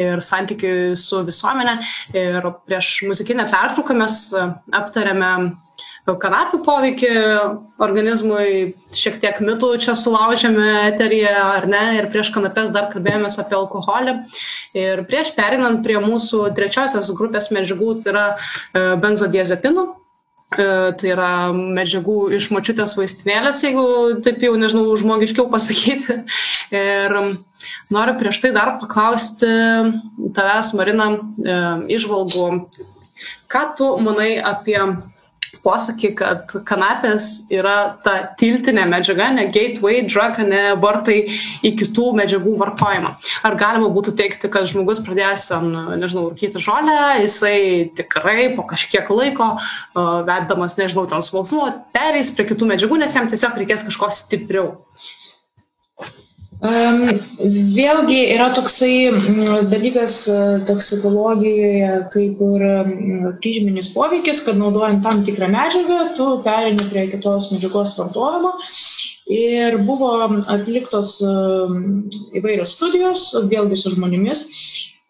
ir 0.00 0.22
santykiui 0.24 0.96
su 0.98 1.24
visuomenė. 1.26 1.78
Ir 2.16 2.52
prieš 2.66 2.92
muzikinę 3.08 3.48
pertrauką 3.50 3.98
mes 4.00 4.22
uh, 4.34 4.54
aptarėme 4.76 5.34
kanapių 6.08 6.60
poveikį 6.64 7.10
organizmui, 7.82 8.74
šiek 8.96 9.20
tiek 9.22 9.40
mitų 9.44 9.72
čia 9.84 9.94
sulaužėme 9.98 10.88
eteryje, 10.88 11.32
ar 11.36 11.68
ne, 11.70 11.82
ir 11.98 12.08
prieš 12.12 12.32
kanapės 12.34 12.72
dar 12.74 12.90
kalbėjomės 12.92 13.38
apie 13.42 13.58
alkoholį. 13.58 14.16
Ir 14.76 15.04
prieš 15.10 15.34
perinant 15.36 15.82
prie 15.84 15.98
mūsų 16.02 16.48
trečiosios 16.56 17.12
grupės 17.16 17.50
medžiagų, 17.54 18.00
tai 18.02 18.14
yra 18.14 18.26
e, 18.32 18.84
benzodiazepinų. 19.02 19.86
E, 20.50 20.64
tai 20.98 21.12
yra 21.12 21.30
medžiagų 21.54 22.32
iš 22.40 22.48
mačiutės 22.50 22.96
vaistinėlės, 22.98 23.60
jeigu 23.62 23.84
taip 24.24 24.42
jau, 24.42 24.56
nežinau, 24.58 24.88
žmogiškiau 24.98 25.46
pasakyti. 25.52 26.24
Ir 26.74 27.14
noriu 27.92 28.16
prieš 28.18 28.40
tai 28.42 28.50
dar 28.56 28.74
paklausti 28.80 29.52
tavęs, 30.34 30.74
Marina, 30.78 31.12
e, 31.14 31.60
išvalgų, 31.94 32.48
ką 33.50 33.64
tu 33.78 33.94
manai 34.02 34.32
apie 34.42 34.80
posakį, 35.64 36.10
kad 36.18 36.54
kanapės 36.68 37.28
yra 37.52 37.96
ta 38.04 38.16
tiltinė 38.40 38.86
medžiaga, 38.90 39.30
ne 39.36 39.46
gateway 39.52 40.02
drug, 40.06 40.40
ne 40.46 40.62
vartai 40.80 41.18
į 41.66 41.74
kitų 41.80 42.10
medžiagų 42.20 42.56
vartojimą. 42.60 43.12
Ar 43.46 43.58
galima 43.60 43.90
būtų 43.92 44.16
teikti, 44.18 44.50
kad 44.52 44.68
žmogus 44.70 45.02
pradėjęs, 45.04 45.48
nežinau, 46.00 46.30
rūkyti 46.32 46.62
žolę, 46.62 46.98
jisai 47.24 47.56
tikrai 47.98 48.50
po 48.56 48.66
kažkiek 48.70 49.10
laiko, 49.12 49.52
vedamas, 49.94 50.78
nežinau, 50.80 51.06
ten 51.10 51.24
smalsumo, 51.24 51.70
pereis 51.94 52.32
prie 52.34 52.48
kitų 52.50 52.72
medžiagų, 52.74 53.00
nes 53.04 53.16
jam 53.16 53.28
tiesiog 53.30 53.58
reikės 53.60 53.86
kažko 53.88 54.12
stipriau. 54.14 54.74
Um, 56.60 57.06
vėlgi 57.72 58.18
yra 58.34 58.50
toksai 58.52 59.08
dalykas 59.70 60.16
e, 60.28 60.34
toksikologijoje, 60.68 61.92
kaip 62.12 62.42
ir 62.44 62.64
kryžminis 63.40 63.88
poveikis, 63.94 64.42
kad 64.44 64.58
naudojant 64.60 65.00
tam 65.06 65.22
tikrą 65.24 65.48
medžiagą, 65.54 66.00
tu 66.18 66.26
perini 66.44 66.84
prie 66.90 67.06
kitos 67.14 67.48
medžiagos 67.54 67.94
vartojimo. 67.96 68.52
Ir 69.32 69.78
buvo 69.88 70.10
atliktos 70.52 71.14
įvairios 72.36 72.74
studijos, 72.76 73.24
vėlgi 73.48 73.80
su 73.80 73.94
žmonėmis. 73.94 74.44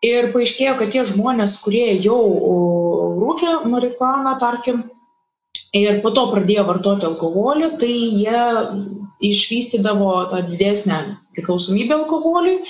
Ir 0.06 0.30
paaiškėjo, 0.30 0.76
kad 0.78 0.94
tie 0.94 1.02
žmonės, 1.08 1.56
kurie 1.64 1.96
jau 1.98 2.20
rūkė 3.18 3.56
marihuaną, 3.72 4.36
tarkim, 4.38 4.84
ir 5.74 5.98
po 6.04 6.14
to 6.14 6.28
pradėjo 6.30 6.68
vartoti 6.70 7.10
alkoholį, 7.10 7.72
tai 7.82 7.90
jie 7.90 8.44
išvystydavo 9.30 10.12
tą 10.30 10.44
didesnę 10.48 11.00
priklausomybę 11.40 11.96
alkoholiui, 11.96 12.60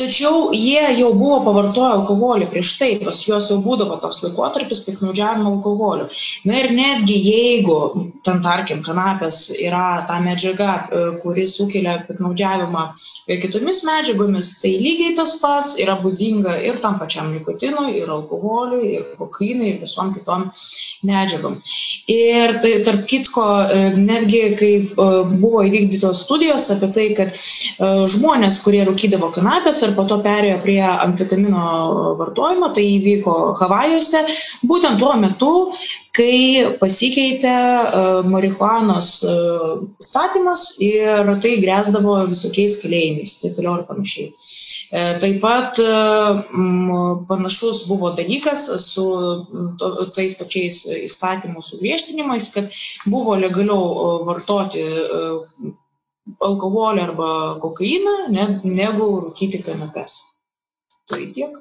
tačiau 0.00 0.50
jie 0.56 0.82
jau 0.98 1.12
buvo 1.14 1.40
pavartoję 1.46 1.92
alkoholį 2.00 2.48
prieš 2.50 2.74
tai, 2.80 2.90
pas 3.04 3.20
juos 3.28 3.50
jau 3.52 3.60
būdavo 3.62 4.00
toks 4.02 4.22
laikotarpis 4.24 4.82
piknaudžiavimo 4.88 5.52
alkoholiu. 5.54 6.08
Na 6.48 6.58
ir 6.62 6.72
netgi 6.74 7.16
jeigu, 7.20 7.78
ten 8.26 8.40
tarkim, 8.44 8.82
kanapės 8.86 9.46
yra 9.54 10.04
ta 10.08 10.18
medžiaga, 10.24 10.72
e, 10.90 11.04
kuri 11.22 11.46
sukelia 11.50 11.98
piknaudžiavimą 12.08 12.84
kitomis 13.44 13.82
medžiagomis, 13.86 14.54
tai 14.62 14.74
lygiai 14.80 15.14
tas 15.18 15.36
pats 15.42 15.74
yra 15.82 15.96
būdinga 16.02 16.56
ir 16.64 16.80
tam 16.82 16.98
pačiam 17.00 17.32
nikotinui, 17.34 17.94
ir 18.00 18.10
alkoholiui, 18.10 18.94
ir 18.98 19.06
kokainui, 19.18 19.74
ir 19.74 19.80
visom 19.84 20.12
kitom 20.16 20.48
medžiagom. 21.06 21.58
Ir 22.10 22.58
tai, 22.64 22.74
tarp 22.86 23.06
kitko, 23.10 23.46
e, 23.68 23.90
netgi 23.98 24.42
kai 24.58 24.72
e, 24.82 25.08
buvo 25.34 25.64
įvykdytos 25.68 26.24
studijos 26.26 26.70
apie 26.74 26.90
tai, 26.94 27.08
kad 27.18 27.34
žmonės, 28.14 28.60
kurie 28.64 28.82
rūkydavo 28.88 29.30
kanapės 29.34 29.82
ir 29.84 29.94
po 29.96 30.06
to 30.10 30.20
perėjo 30.24 30.60
prie 30.64 30.80
amfetamino 30.86 32.14
vartojimo, 32.20 32.70
tai 32.76 32.86
įvyko 32.96 33.36
Havajuose, 33.60 34.24
būtent 34.70 35.00
tuo 35.02 35.12
metu, 35.20 35.52
kai 36.14 36.76
pasikeitė 36.78 37.54
marihuanos 38.30 39.10
statymas 40.02 40.68
ir 40.84 41.34
tai 41.42 41.56
grėsdavo 41.64 42.20
visokiais 42.30 42.78
kalėjimais, 42.82 43.38
taip 43.42 43.58
toliau 43.58 43.80
ir 43.80 43.88
panašiai. 43.88 44.30
E, 44.94 45.02
taip 45.18 45.40
pat 45.42 45.78
e, 45.82 45.92
panašus 47.28 47.84
buvo 47.88 48.12
dalykas 48.18 48.66
su 48.84 49.06
tais 50.14 50.36
pačiais 50.38 50.82
įstatymų 51.00 51.64
sugriežtinimais, 51.68 52.50
kad 52.54 52.70
buvo 53.10 53.34
legaliau 53.40 53.80
e, 53.90 54.12
vartoti 54.28 54.84
alkoholį 56.44 57.02
arba 57.04 57.30
kokainą, 57.62 58.16
negu 58.32 59.08
rūkyti 59.26 59.62
kanapes. 59.66 60.16
Tai 61.10 61.20
tiek. 61.36 61.56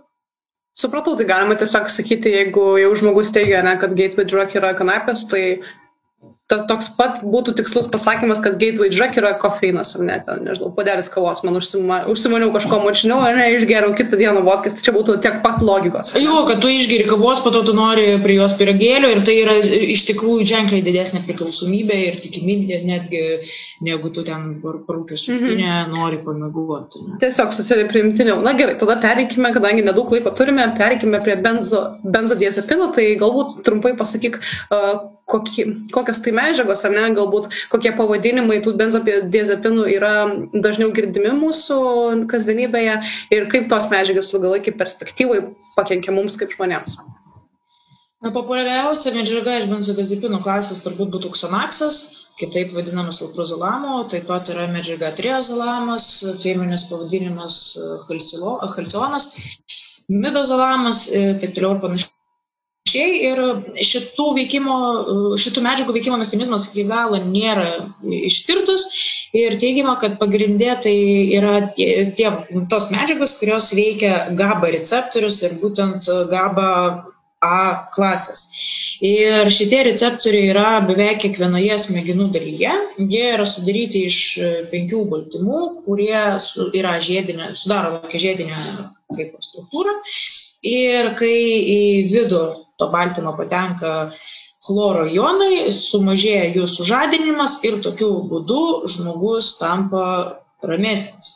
Supratau, 0.73 1.13
tai 1.19 1.27
galima 1.29 1.55
tiesiog 1.59 1.89
sakyti, 1.93 2.31
jeigu 2.33 2.63
jau 2.81 2.93
žmogus 2.97 3.29
teigia, 3.35 3.61
ne, 3.65 3.75
kad 3.81 3.93
gateway 3.97 4.25
drug 4.25 4.55
yra 4.57 4.71
kanapės, 4.77 5.27
tai 5.29 5.43
tas 6.51 6.65
toks 6.67 6.89
pat 6.97 7.21
būtų 7.23 7.53
tikslus 7.55 7.87
pasakymas, 7.91 8.41
kad 8.43 8.57
gateway 8.59 8.91
drug 8.91 9.15
yra 9.19 9.31
kofeinas, 9.39 9.93
ar 9.95 10.03
ne, 10.03 10.17
ten, 10.25 10.41
nežinau, 10.43 10.73
podelis 10.75 11.07
kavos, 11.11 11.39
man 11.47 11.55
užsima, 11.55 12.01
užsimaniau 12.11 12.51
kažko 12.51 12.81
močiniau, 12.83 13.21
ar 13.23 13.37
ne, 13.37 13.45
išgeriau 13.55 13.93
kitą 13.95 14.19
dieną 14.19 14.41
vodkės, 14.43 14.75
tai 14.75 14.83
čia 14.87 14.93
būtų 14.95 15.15
tiek 15.23 15.39
pat 15.45 15.63
logikos. 15.63 16.11
Jo, 16.19 16.41
kad 16.49 16.59
tu 16.63 16.71
išgeri 16.71 17.07
kavos, 17.07 17.39
po 17.45 17.53
to 17.55 17.63
tu 17.69 17.75
nori 17.77 18.19
prie 18.25 18.35
jos 18.41 18.57
piragėlio 18.59 19.13
ir 19.13 19.23
tai 19.23 19.37
yra 19.39 19.55
iš 19.63 20.03
tikrųjų 20.09 20.49
ženkliai 20.51 20.83
didesnė 20.85 21.23
priklausomybė 21.29 22.01
ir 22.09 22.19
tikimybė 22.25 22.81
netgi 22.91 23.23
negu 23.87 24.11
tu 24.13 24.25
ten 24.27 24.59
parūkęs 24.63 25.25
supinę 25.29 25.55
mm 25.55 25.71
-hmm. 25.71 25.95
nori 25.95 26.19
pamėguoti. 26.27 27.05
Tiesiog 27.23 27.55
socialiai 27.55 27.87
priimtiniau. 27.87 28.41
Na 28.43 28.53
gerai, 28.59 28.75
tada 28.77 28.99
pereikime, 28.99 29.53
kadangi 29.55 29.87
nedaug 29.87 30.11
laiko 30.11 30.35
turime, 30.35 30.67
pereikime 30.77 31.23
prie 31.23 31.39
benzo, 31.39 31.87
benzodiazepinų, 32.03 32.93
tai 32.95 33.09
galbūt 33.15 33.63
trumpai 33.63 33.95
pasakyk, 33.97 34.39
uh, 34.69 35.13
kokie, 35.29 35.65
kokios 35.93 36.21
tai 36.23 36.33
medžiagos, 36.35 36.83
ar 36.87 36.93
ne, 36.93 37.05
galbūt 37.17 37.49
kokie 37.71 37.93
pavadinimai 37.97 38.59
tų 38.63 38.75
benzodiazepinų 38.79 39.87
yra 39.95 40.13
dažniau 40.53 40.91
girdimi 40.95 41.33
mūsų 41.39 41.79
kasdienybėje 42.31 42.99
ir 43.35 43.49
kaip 43.51 43.69
tos 43.71 43.89
medžiagos 43.93 44.33
ilgalaikį 44.33 44.75
perspektyvai 44.79 45.43
pakenkia 45.77 46.15
mums 46.15 46.39
kaip 46.39 46.55
žmonėms. 46.55 46.97
Na, 48.23 48.31
populiariausia 48.31 49.11
medžiaga 49.15 49.57
iš 49.59 49.65
benzodiazepinų 49.71 50.39
klasės 50.45 50.83
turbūt 50.85 51.11
būtų 51.11 51.33
ksanaksas, 51.33 51.97
kitaip 52.39 52.71
vadinamas 52.75 53.19
alprozolamo, 53.25 53.97
taip 54.11 54.29
pat 54.29 54.47
yra 54.53 54.69
medžiaga 54.71 55.11
triazolamas, 55.17 56.07
firminis 56.43 56.87
pavadinimas 56.89 57.59
halcionas, 58.07 59.27
midozolamas, 60.07 61.05
taip 61.11 61.51
toliau 61.57 61.75
ir 61.75 61.83
panašiai 61.83 62.12
panašiai 62.93 63.13
ir 63.25 63.39
šitų, 63.81 64.25
veikimo, 64.37 65.37
šitų 65.37 65.61
medžiagų 65.65 65.93
veikimo 65.95 66.17
mechanizmas 66.17 66.69
iki 66.69 66.85
galo 66.85 67.17
nėra 67.17 67.89
ištirtus 68.03 68.85
ir 69.33 69.57
teigiama, 69.57 69.97
kad 69.99 70.19
pagrindė 70.19 70.77
tai 70.83 70.95
yra 71.33 71.73
tie, 71.75 72.29
tos 72.69 72.91
medžiagos, 72.91 73.39
kurios 73.39 73.73
veikia 73.73 74.29
GABA 74.37 74.71
receptorius 74.77 75.41
ir 75.43 75.57
būtent 75.61 76.05
GABA 76.29 77.09
A 77.43 77.89
klasės. 77.91 78.45
Ir 79.03 79.49
šitie 79.51 79.81
receptoriai 79.83 80.53
yra 80.53 80.79
beveik 80.79 81.17
kiekvienoje 81.25 81.75
smegenų 81.75 82.29
dalyje. 82.31 82.71
Jie 83.11 83.25
yra 83.33 83.43
sudaryti 83.43 84.05
iš 84.07 84.19
penkių 84.71 85.01
baltymų, 85.11 85.59
kurie 85.83 86.21
yra 86.79 86.93
žiedinė, 87.03 87.49
sudaro 87.59 87.97
tokią 87.97 88.23
žiedinę 88.29 88.63
kaip 89.11 89.35
struktūrą. 89.43 89.97
Ir 90.63 91.11
kai 91.19 91.35
į 91.73 91.81
vidų 92.11 92.43
to 92.79 92.87
baltymo 92.93 93.33
patenka 93.37 94.13
chloro 94.63 95.03
jonai, 95.11 95.67
sumažėja 95.75 96.53
jų 96.55 96.67
sužadinimas 96.71 97.57
ir 97.67 97.81
tokiu 97.83 98.11
būdu 98.31 98.87
žmogus 98.93 99.57
tampa 99.59 100.05
ramesnis. 100.63 101.33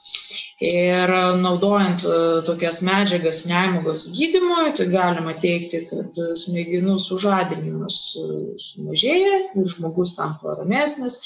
Ir 0.63 1.11
naudojant 1.37 2.01
e, 2.01 2.13
tokias 2.47 2.79
medžiagas 2.81 3.43
nemigos 3.45 4.07
gydymui, 4.15 4.71
tai 4.79 4.87
galima 4.89 5.35
teikti, 5.37 5.83
kad 5.85 6.17
smegenų 6.41 6.95
sužadinimas 7.03 7.99
e, 8.17 8.39
sumažėja 8.63 9.35
ir 9.53 9.67
žmogus 9.75 10.15
tampa 10.17 10.55
ramesnis. 10.57 11.19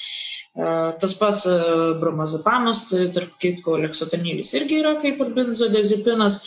E, 0.51 0.67
tas 0.99 1.13
pats 1.15 1.45
bromazapamas, 2.01 2.83
tai 2.89 3.07
tarp 3.15 3.37
kitko 3.39 3.77
leksotanilis 3.85 4.51
irgi 4.59 4.81
yra 4.81 4.97
kaip 5.03 5.21
ir 5.23 5.33
benzodiazepinas 5.37 6.39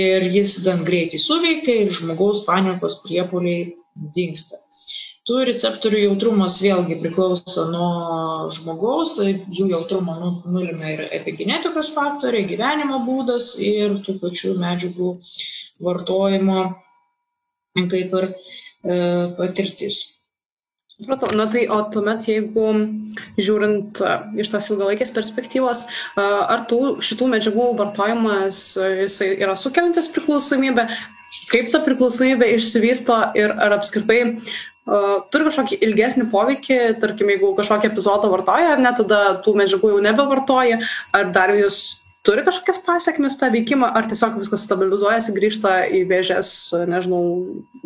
ir 0.00 0.26
jis 0.36 0.56
gan 0.66 0.84
greitai 0.86 1.18
suveikia 1.18 1.84
ir 1.84 1.94
žmogaus 2.00 2.44
panikos 2.46 3.00
priepoliai 3.06 3.72
dinksta. 4.18 4.60
Tų 5.28 5.40
receptorių 5.46 5.98
jautrumas 6.02 6.56
vėlgi 6.62 6.96
priklauso 7.02 7.66
nuo 7.70 8.50
žmogaus, 8.56 9.16
tai 9.18 9.34
jų 9.58 9.66
jautrumą 9.74 10.14
nu, 10.22 10.30
nulime 10.54 10.94
ir 10.94 11.02
epigenetikos 11.18 11.90
faktoriai, 11.94 12.48
gyvenimo 12.50 13.02
būdas 13.06 13.52
ir 13.62 13.98
tų 14.06 14.16
pačių 14.22 14.54
medžiagų 14.62 15.10
vartojimo 15.86 16.62
kaip 17.92 18.16
ir 18.20 18.26
e, 18.30 18.96
patirtis. 19.36 20.00
Supratau, 21.00 21.32
na 21.32 21.46
tai 21.48 21.62
o 21.72 21.78
tuomet, 21.88 22.26
jeigu 22.28 22.66
žiūrint 23.40 24.00
iš 24.36 24.50
tos 24.52 24.66
ilgalaikės 24.68 25.12
perspektyvos, 25.16 25.86
ar 26.20 26.66
tų 26.68 26.98
šitų 27.00 27.28
medžiagų 27.34 27.68
vartojimas 27.78 28.60
jisai 28.76 29.30
yra 29.40 29.54
sukeliantis 29.56 30.10
priklausomybę, 30.12 30.84
kaip 31.48 31.70
ta 31.72 31.80
priklausomybė 31.86 32.50
išsivysto 32.58 33.16
ir 33.38 33.54
ar 33.56 33.78
apskritai 33.78 34.18
uh, 34.26 35.22
turi 35.32 35.46
kažkokį 35.48 35.78
ilgesnį 35.86 36.26
poveikį, 36.34 36.78
tarkim, 37.00 37.32
jeigu 37.32 37.54
kažkokį 37.56 37.88
epizodą 37.94 38.28
vartoja, 38.32 38.74
ar 38.74 38.82
ne, 38.84 38.92
tada 38.98 39.22
tų 39.44 39.54
medžiagų 39.62 39.94
jau 39.94 40.02
nebevartoja, 40.04 40.82
ar 41.16 41.30
dar 41.32 41.54
jūs 41.56 41.80
turi 42.28 42.44
kažkokias 42.44 42.82
pasiekmes 42.84 43.38
tą 43.40 43.48
veikimą, 43.54 43.88
ar 43.96 44.10
tiesiog 44.10 44.36
viskas 44.42 44.66
stabilizuojasi, 44.68 45.32
grįžta 45.32 45.78
į 45.88 46.02
vėžės, 46.10 46.52
nežinau, 46.90 47.22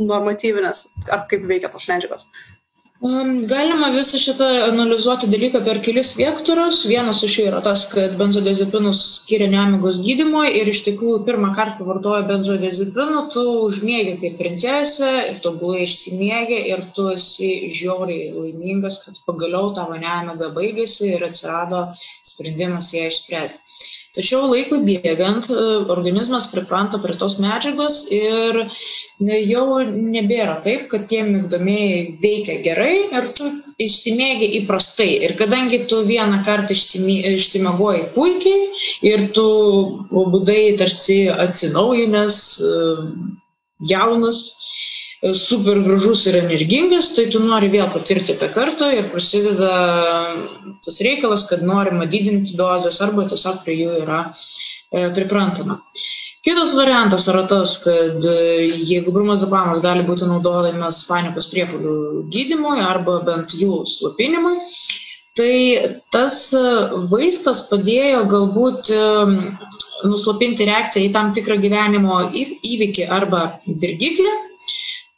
normatyvinės, 0.00 0.88
ar 1.06 1.28
kaip 1.30 1.46
veikia 1.46 1.70
tos 1.70 1.86
medžiagos. 1.86 2.26
Uh, 2.26 2.53
Galima 3.02 3.88
visą 3.92 4.18
šitą 4.22 4.46
analizuoti 4.64 5.26
dalyką 5.30 5.60
per 5.68 5.80
kelis 5.86 6.12
vektorius. 6.18 6.82
Vienas 6.90 7.22
iš 7.26 7.32
jų 7.40 7.46
yra 7.48 7.62
tas, 7.64 7.82
kad 7.90 8.14
benzodiazepinus 8.20 9.00
skiria 9.16 9.48
nemigos 9.54 9.98
gydymui 10.04 10.52
ir 10.60 10.70
iš 10.72 10.84
tikrųjų 10.86 11.18
pirmą 11.26 11.50
kartą 11.56 11.80
pavartoja 11.80 12.22
benzodiazepinų, 12.28 13.24
tu 13.34 13.44
užmėgi 13.64 14.14
kaip 14.22 14.38
princesė 14.38 15.10
ir 15.32 15.42
tobulai 15.48 15.82
išsimiegi 15.88 16.60
ir 16.70 16.86
tu 16.96 17.08
esi 17.16 17.50
žiauriai 17.80 18.30
laimingas, 18.38 19.00
kad 19.02 19.18
pagaliau 19.26 19.74
tavo 19.80 19.98
nemiga 20.06 20.52
baigėsi 20.60 21.10
ir 21.16 21.26
atsirado 21.32 21.82
sprendimas 21.98 22.94
ją 22.94 23.10
išspręsti. 23.10 23.63
Tačiau 24.14 24.46
laikui 24.46 24.78
bėgant 24.86 25.48
e, 25.50 25.62
organizmas 25.90 26.44
pripranta 26.52 27.00
prie 27.02 27.16
tos 27.18 27.34
medžiagos 27.42 27.96
ir 28.14 28.58
jau 29.48 29.64
nebėra 29.88 30.54
taip, 30.66 30.84
kad 30.92 31.08
tie 31.10 31.24
migdomieji 31.26 32.04
veikia 32.22 32.60
gerai 32.66 32.92
ir 33.18 33.26
tu 33.38 33.48
išsimėgi 33.86 34.52
įprastai. 34.60 35.08
Ir 35.26 35.34
kadangi 35.40 35.82
tu 35.90 36.04
vieną 36.06 36.44
kartą 36.46 36.76
išsimiegoji 36.76 38.04
puikiai 38.14 38.68
ir 39.10 39.26
tu 39.38 39.48
būdai 40.14 40.62
tarsi 40.78 41.18
atsinaujinęs, 41.48 42.38
e, 42.70 42.84
jaunas, 43.90 44.44
super 45.32 45.78
gražus 45.80 46.26
ir 46.28 46.36
energingas, 46.36 47.14
tai 47.16 47.30
tu 47.32 47.40
nori 47.40 47.70
vėl 47.72 47.86
patirti 47.94 48.36
tą 48.36 48.50
kartą 48.52 48.90
ir 48.92 49.08
prasideda 49.12 49.70
tas 50.84 51.00
reikalas, 51.06 51.46
kad 51.48 51.64
norima 51.64 52.04
didinti 52.10 52.58
dozes 52.58 53.00
arba 53.04 53.24
tiesiog 53.30 53.62
prie 53.64 53.78
jų 53.78 53.94
yra 54.02 54.20
e, 54.28 55.08
priprantama. 55.16 55.78
Kitas 56.44 56.74
variantas 56.76 57.24
yra 57.32 57.46
tas, 57.48 57.78
kad 57.80 58.20
e, 58.20 58.36
jeigu 58.84 59.14
brumazapamas 59.16 59.80
gali 59.84 60.04
būti 60.04 60.28
naudojamas 60.28 61.06
panikos 61.08 61.48
priepolių 61.54 62.26
gydymui 62.34 62.84
arba 62.84 63.22
bent 63.24 63.56
jų 63.56 63.80
slopinimui, 63.88 64.58
tai 65.38 65.54
tas 66.12 66.36
vaistas 67.08 67.64
padėjo 67.72 68.26
galbūt 68.28 68.92
e, 68.92 69.04
nuslopinti 70.04 70.68
reakciją 70.68 71.08
į 71.08 71.14
tam 71.16 71.32
tikrą 71.32 71.56
gyvenimo 71.64 72.26
įvykį 72.36 73.08
arba 73.08 73.54
dirgiklį 73.64 74.42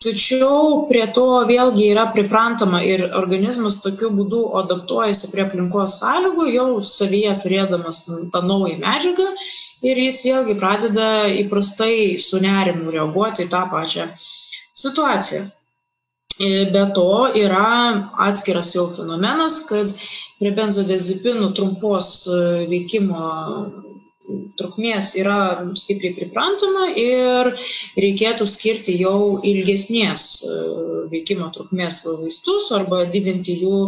tačiau 0.07 0.87
prie 0.91 1.05
to 1.17 1.27
vėlgi 1.49 1.91
yra 1.93 2.07
priprantama 2.15 2.81
ir 2.87 3.05
organizmas 3.21 3.81
tokiu 3.85 4.11
būdu 4.15 4.43
adaptuojasi 4.63 5.31
prie 5.33 5.45
aplinkos 5.45 5.99
sąlygų, 6.03 6.47
jau 6.55 6.69
savyje 6.91 7.35
turėdamas 7.45 8.01
tą 8.35 8.43
naują 8.47 8.79
medžiagą 8.83 9.29
ir 9.91 10.03
jis 10.07 10.23
vėlgi 10.29 10.57
pradeda 10.63 11.11
įprastai 11.43 12.17
su 12.29 12.41
nerimu 12.47 12.95
reaguoti 12.95 13.47
į 13.47 13.53
tą 13.53 13.67
pačią 13.75 14.09
situaciją. 14.85 15.47
Be 16.73 16.83
to 16.97 17.09
yra 17.41 17.69
atskiras 18.27 18.75
jau 18.77 18.91
fenomenas, 18.93 19.63
kad 19.71 19.93
prie 20.41 20.51
benzodiazepinų 20.59 21.53
trumpos 21.57 22.11
veikimo 22.73 23.31
trukmės 24.59 25.13
yra 25.21 25.39
stipriai 25.79 26.15
priprantama 26.17 26.87
ir 26.99 27.51
reikėtų 28.05 28.47
skirti 28.51 28.97
jau 29.01 29.39
ilgesnės 29.47 30.27
e, 30.43 30.57
veikimo 31.13 31.51
trukmės 31.55 32.03
vaistus 32.09 32.71
arba 32.79 33.05
didinti 33.13 33.57
jų 33.63 33.81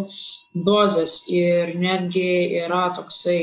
dozes. 0.69 1.21
Ir 1.33 1.75
netgi 1.79 2.29
yra 2.63 2.89
toksai 2.97 3.41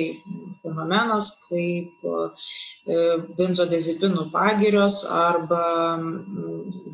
fenomenas 0.63 1.31
kaip 1.47 2.07
e, 2.11 2.23
benzodiazepinų 3.39 4.29
pagirios 4.33 5.01
arba 5.09 5.65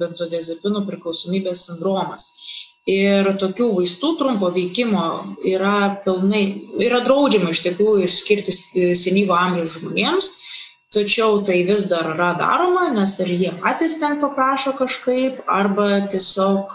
benzodiazepinų 0.01 0.85
priklausomybės 0.89 1.67
sindromas. 1.69 2.31
Ir 2.89 3.27
tokių 3.37 3.67
vaistų 3.77 4.15
trumpo 4.17 4.49
veikimo 4.55 5.01
yra 5.45 6.01
pilnai, 6.05 6.45
yra 6.81 7.03
draudžiama 7.05 7.51
iš 7.53 7.61
tikrųjų 7.67 8.07
skirti 8.09 8.55
senyvo 8.97 9.35
amžiaus 9.37 9.75
žmonėms, 9.77 10.29
tačiau 10.91 11.43
tai 11.45 11.59
vis 11.67 11.85
dar 11.91 12.09
yra 12.15 12.31
daroma, 12.39 12.87
nes 12.95 13.13
ir 13.21 13.29
jie 13.29 13.51
patys 13.61 13.93
ten 14.01 14.17
paprašo 14.23 14.73
kažkaip, 14.79 15.43
arba 15.45 16.07
tiesiog 16.11 16.73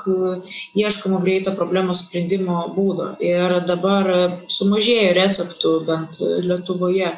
ieškama 0.79 1.19
greito 1.27 1.57
problemos 1.59 2.05
sprendimo 2.07 2.63
būdo. 2.77 3.11
Ir 3.21 3.59
dabar 3.67 4.13
sumažėjo 4.47 5.11
receptų 5.19 5.75
bent 5.91 6.23
Lietuvoje 6.23 7.17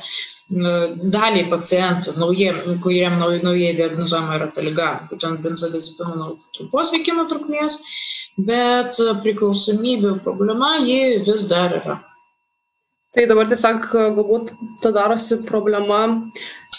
daliai 0.49 1.49
pacientų, 1.51 2.15
naujie, 2.17 2.53
kuriem 2.85 3.19
naujai 3.21 3.75
diagnozuojama 3.77 4.39
yra 4.39 4.47
ta 4.55 4.65
lyga, 4.65 4.93
būtent 5.11 5.43
benzodiazepinų 5.45 6.31
trumpos 6.57 6.95
veikimo 6.95 7.27
trukmės 7.29 7.77
bet 8.47 8.99
priklausomybių 9.25 10.19
problema 10.23 10.77
ji 10.85 11.25
vis 11.27 11.49
dar 11.51 11.75
yra. 11.81 11.99
Tai 13.17 13.25
dabar 13.27 13.49
tiesiog 13.51 13.87
galbūt 13.91 14.53
ta 14.83 14.93
darosi 14.95 15.41
problema, 15.47 16.01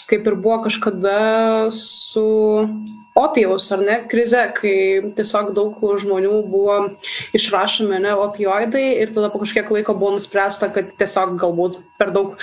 kaip 0.08 0.26
ir 0.26 0.36
buvo 0.40 0.60
kažkada 0.64 1.70
su 1.74 2.24
opijaus 3.18 3.70
ar 3.74 3.82
ne 3.84 3.96
krize, 4.08 4.42
kai 4.56 4.74
tiesiog 5.16 5.52
daug 5.56 5.80
žmonių 6.02 6.40
buvo 6.50 6.76
išrašomi 7.36 7.98
ne 8.04 8.14
opioidai 8.24 8.84
ir 9.02 9.14
tada 9.14 9.30
po 9.32 9.42
kažkiek 9.42 9.70
laiko 9.74 9.96
buvo 9.98 10.14
nuspręsta, 10.16 10.70
kad 10.74 10.92
tiesiog 11.00 11.34
galbūt 11.40 11.80
per 12.00 12.14
daug, 12.14 12.36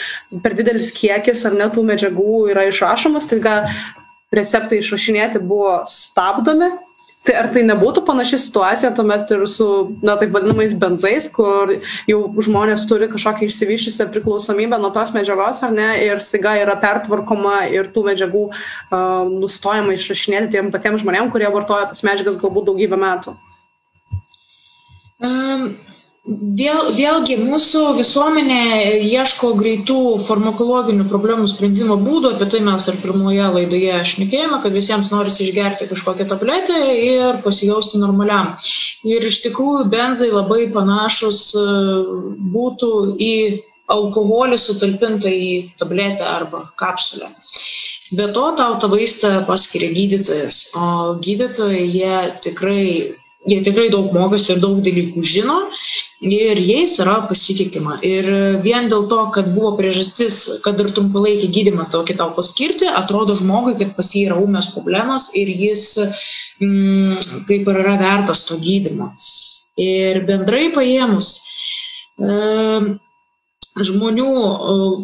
per 0.43 0.57
didelis 0.57 0.91
kiekis 0.95 1.45
ar 1.47 1.57
ne 1.57 1.69
tų 1.73 1.85
medžiagų 1.87 2.41
yra 2.53 2.67
išrašomas, 2.69 3.29
tai 3.31 3.39
ką 3.43 3.55
receptai 4.35 4.81
išrašinėti 4.83 5.41
buvo 5.41 5.79
stabdomi 5.91 6.73
Tai 7.27 7.33
ar 7.35 7.49
tai 7.51 7.59
nebūtų 7.67 8.05
panaši 8.07 8.37
situacija 8.39 8.93
tuomet 8.95 9.31
ir 9.35 9.41
su, 9.51 9.65
na, 9.99 10.13
taip 10.19 10.31
vadinamais 10.31 10.71
benzais, 10.79 11.25
kur 11.33 11.73
jau 12.07 12.19
žmonės 12.47 12.85
turi 12.87 13.09
kažkokią 13.11 13.49
išsivyščiusią 13.49 14.07
priklausomybę 14.13 14.79
nuo 14.79 14.93
tos 14.95 15.11
medžiagos, 15.15 15.59
ar 15.67 15.75
ne, 15.75 15.89
ir 16.05 16.23
staiga 16.23 16.55
yra 16.61 16.77
pertvarkoma 16.79 17.65
ir 17.73 17.91
tų 17.91 18.05
medžiagų 18.07 18.45
uh, 18.47 19.27
nustojama 19.27 19.97
išrašinėti 19.97 20.53
tiem 20.55 20.71
patiems 20.71 21.03
žmonėms, 21.03 21.33
kurie 21.33 21.51
vartoja 21.51 21.89
tas 21.91 22.05
medžiagas 22.07 22.39
galbūt 22.39 22.69
daugybę 22.71 23.01
metų? 23.03 23.35
Um, 25.19 25.73
Vėl, 26.27 26.89
vėlgi 26.91 27.37
mūsų 27.39 27.81
visuomenė 27.95 28.63
ieško 28.99 29.53
greitų 29.55 29.99
farmakologinių 30.27 31.05
problemų 31.07 31.45
sprendimo 31.47 31.95
būdų, 32.01 32.33
apie 32.35 32.47
tai 32.51 32.59
mes 32.65 32.87
ir 32.91 32.97
pirmoje 32.99 33.45
laidoje 33.53 34.01
šnekėjome, 34.09 34.57
kad 34.65 34.75
visiems 34.75 35.07
norisi 35.13 35.45
išgerti 35.45 35.87
kažkokią 35.87 36.25
tabletę 36.27 36.81
ir 36.95 37.39
pasijausti 37.45 38.01
normaliam. 38.01 38.49
Ir 39.07 39.23
iš 39.29 39.39
tikrųjų 39.45 39.85
benzai 39.93 40.27
labai 40.33 40.65
panašus 40.73 41.39
e, 41.55 41.63
būtų 42.57 42.91
į 43.23 43.33
alkoholį 43.95 44.59
sutalpintą 44.59 45.31
į 45.31 45.53
tabletę 45.79 46.27
arba 46.27 46.65
kapsulę. 46.81 47.31
Be 48.19 48.27
to, 48.35 48.49
tau 48.59 48.75
tą 48.83 48.91
vaistą 48.91 49.31
paskiria 49.47 49.95
gydytojas, 49.95 50.59
o 50.75 51.15
gydytojai 51.23 51.87
jie 51.87 52.19
tikrai 52.43 52.83
jie 53.47 53.61
tikrai 53.63 53.87
daug 53.93 54.11
mokosi 54.11 54.53
ir 54.53 54.61
daug 54.63 54.83
dalykų 54.83 55.23
žino 55.23 55.61
ir 56.21 56.57
jais 56.57 56.97
yra 57.01 57.17
pasitikima. 57.29 57.97
Ir 58.05 58.27
vien 58.63 58.89
dėl 58.89 59.07
to, 59.11 59.19
kad 59.35 59.51
buvo 59.53 59.75
priežastis, 59.77 60.39
kad 60.65 60.79
ir 60.81 60.91
trumpalaikį 60.95 61.49
gydimą 61.53 61.87
tokį 61.93 62.17
tau 62.17 62.31
paskirti, 62.37 62.87
atrodo 62.89 63.35
žmogui, 63.37 63.77
kad 63.77 63.93
pas 63.97 64.09
jį 64.15 64.27
yra 64.29 64.39
ūmės 64.41 64.71
problemos 64.73 65.29
ir 65.37 65.51
jis 65.51 65.85
mm, 66.61 67.43
kaip 67.49 67.69
ir 67.69 67.81
yra 67.83 67.97
vertas 68.01 68.45
to 68.49 68.57
gydimo. 68.61 69.11
Ir 69.77 70.23
bendrai 70.25 70.71
paėmus, 70.73 71.35
e, 72.17 72.97
žmonių 73.85 74.27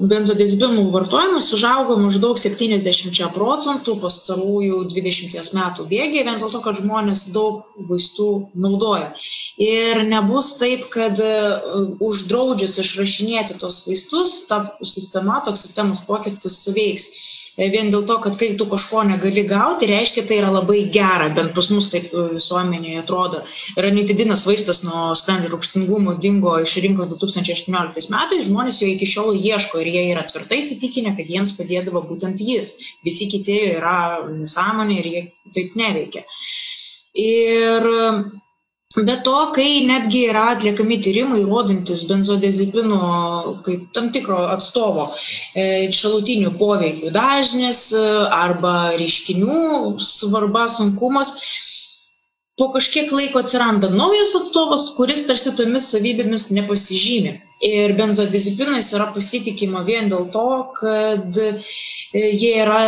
benzodiazepinų 0.10 0.86
vartojimas 0.94 1.50
užaugo 1.56 1.98
maždaug 2.02 2.40
70 2.42 3.20
procentų 3.36 3.96
pastarųjų 4.02 4.84
20 4.94 5.54
metų 5.58 5.86
bėgiai, 5.92 6.26
vien 6.28 6.42
dėl 6.42 6.52
to, 6.54 6.62
kad 6.66 6.80
žmonės 6.82 7.28
daug 7.36 7.64
vaistų 7.90 8.30
naudoja. 8.66 9.12
Ir 9.62 10.04
nebus 10.10 10.54
taip, 10.62 10.88
kad 10.94 11.20
e, 11.22 11.34
uždraudžius 12.04 12.80
išrašinėti 12.84 13.60
tos 13.62 13.84
vaistus, 13.88 14.40
ta 14.50 14.64
sistema, 14.82 15.42
toks 15.46 15.66
sistemos 15.68 16.04
pokytis 16.08 16.62
suveiks. 16.66 17.10
E, 17.54 17.68
vien 17.70 17.92
dėl 17.94 18.06
to, 18.10 18.16
kad 18.24 18.38
kai 18.40 18.50
tu 18.58 18.66
kažko 18.70 19.04
negali 19.06 19.44
gauti, 19.50 19.90
reiškia 19.90 20.24
tai 20.30 20.40
yra 20.42 20.50
labai 20.56 20.80
gera, 20.96 21.30
bent 21.38 21.54
pas 21.58 21.70
mus 21.74 21.90
taip 21.94 22.10
e, 22.10 22.26
visuomenėje 22.38 23.04
atrodo. 23.04 23.44
Ranitidinas 23.86 24.46
vaistas 24.50 24.82
nuo 24.88 25.12
skrandžio 25.20 25.54
rūkštingumo 25.54 26.16
dingo 26.24 26.56
iš 26.64 26.76
rinkos 26.86 27.12
2018 27.14 28.10
metais, 28.14 28.48
žmonės 28.50 28.82
jo 28.82 28.90
iki 28.90 29.10
šiol 29.14 29.38
ieško 29.38 29.84
ir 29.84 29.92
jie 29.94 30.06
yra 30.16 30.26
tvirtai 30.30 30.64
įsitikinę, 30.64 31.14
kad 31.20 31.30
jiems 31.36 31.54
padėdavo 31.60 32.02
būtent 32.10 32.42
jis. 32.42 32.74
Visi 33.06 33.30
kiti 33.30 33.60
yra 33.76 33.98
nesąmonė 34.30 35.02
ir 35.02 35.12
jie 35.14 35.26
taip 35.54 35.78
neveikia. 35.78 36.26
Ir 37.22 37.92
Be 38.96 39.16
to, 39.26 39.34
kai 39.56 39.86
netgi 39.90 40.20
yra 40.30 40.42
atliekami 40.54 41.00
tyrimai, 41.02 41.40
rodantis 41.50 42.04
benzodiazepinų 42.06 42.98
kaip 43.66 43.88
tam 43.96 44.12
tikro 44.14 44.36
atstovo 44.54 45.08
e, 45.58 45.64
šalutinių 46.00 46.52
poveikių 46.60 47.10
dažnis 47.16 47.80
e, 47.98 48.04
arba 48.38 48.74
reiškinių 49.00 49.56
svarba, 49.98 50.68
sunkumas, 50.70 51.32
po 52.62 52.68
kažkiek 52.76 53.10
laiko 53.18 53.42
atsiranda 53.42 53.90
naujas 53.90 54.36
atstovas, 54.38 54.86
kuris 55.00 55.26
tarsi 55.26 55.56
tomis 55.58 55.90
savybėmis 55.96 56.52
nepasižymė. 56.60 57.34
Ir 57.66 57.96
benzodiazepinais 57.98 58.92
yra 58.94 59.08
pasitikima 59.16 59.82
vien 59.88 60.12
dėl 60.14 60.28
to, 60.38 60.46
kad 60.78 61.42
e, 61.42 61.50
jie 62.14 62.54
yra 62.68 62.84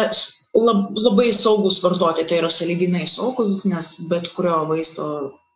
labai 0.54 1.32
saugus 1.34 1.82
vartoti, 1.82 2.28
tai 2.30 2.44
yra 2.44 2.54
saliginai 2.54 3.08
saugus, 3.10 3.64
nes 3.66 3.90
bet 4.14 4.30
kurio 4.38 4.62
vaisto 4.70 5.10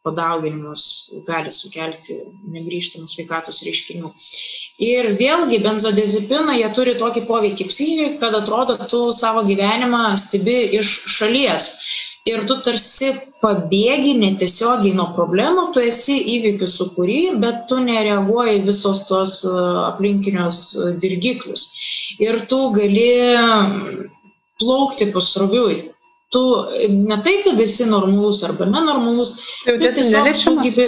padauginimas 0.08 0.84
gali 1.28 1.52
sukelti 1.52 2.16
negrįžtamų 2.54 3.10
sveikatos 3.12 3.62
reiškinių. 3.68 4.12
Ir 4.90 5.10
vėlgi 5.20 5.60
benzodiazepinai, 5.66 6.60
jie 6.62 6.70
turi 6.78 6.94
tokį 7.02 7.26
poveikį 7.28 7.68
psichikai, 7.72 8.14
kad 8.22 8.38
atrodo, 8.38 8.78
tu 8.92 9.02
savo 9.16 9.44
gyvenimą 9.50 10.14
stebi 10.22 10.62
iš 10.80 10.94
šalies. 11.18 11.74
Ir 12.30 12.46
tu 12.48 12.60
tarsi 12.64 13.12
pabėgi 13.44 14.16
netiesiogiai 14.22 14.96
nuo 14.96 15.10
problemų, 15.18 15.70
tu 15.76 15.84
esi 15.84 16.18
įvykių 16.36 16.68
sukūry, 16.72 17.20
bet 17.44 17.66
tu 17.72 17.80
nereaguoji 17.84 18.64
visos 18.68 19.06
tos 19.10 19.38
e, 19.48 19.54
aplinkinius 19.88 20.60
e, 20.76 20.90
dirgiklius. 21.04 21.66
Ir 22.24 22.42
tu 22.52 22.60
gali 22.76 23.08
plaukti 24.60 25.08
pasroviui 25.16 25.80
tu 26.34 26.42
ne 27.10 27.18
tai, 27.26 27.36
kad 27.44 27.60
esi 27.60 27.86
normalus 27.90 28.44
arba 28.48 28.68
nenormalus, 28.70 29.36
tu 29.66 29.78
tiesiog 29.82 30.30
sugebi, 30.38 30.88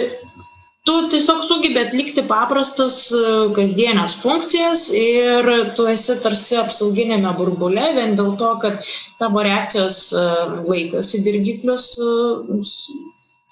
tu 0.86 0.96
tiesiog 1.10 1.42
sugebi 1.46 1.80
atlikti 1.82 2.24
paprastas 2.30 2.98
e, 3.14 3.22
kasdienės 3.56 4.16
funkcijas 4.22 4.88
ir 4.98 5.50
tu 5.78 5.86
esi 5.90 6.18
tarsi 6.24 6.58
apsauginėme 6.62 7.34
burbule 7.38 7.88
vien 7.98 8.16
dėl 8.18 8.34
to, 8.40 8.50
kad 8.64 8.92
tavo 9.22 9.44
reakcijos 9.46 10.02
e, 10.14 10.26
laikas 10.70 11.14
į 11.18 11.22
dirgiklius 11.28 11.88
e, 11.98 12.12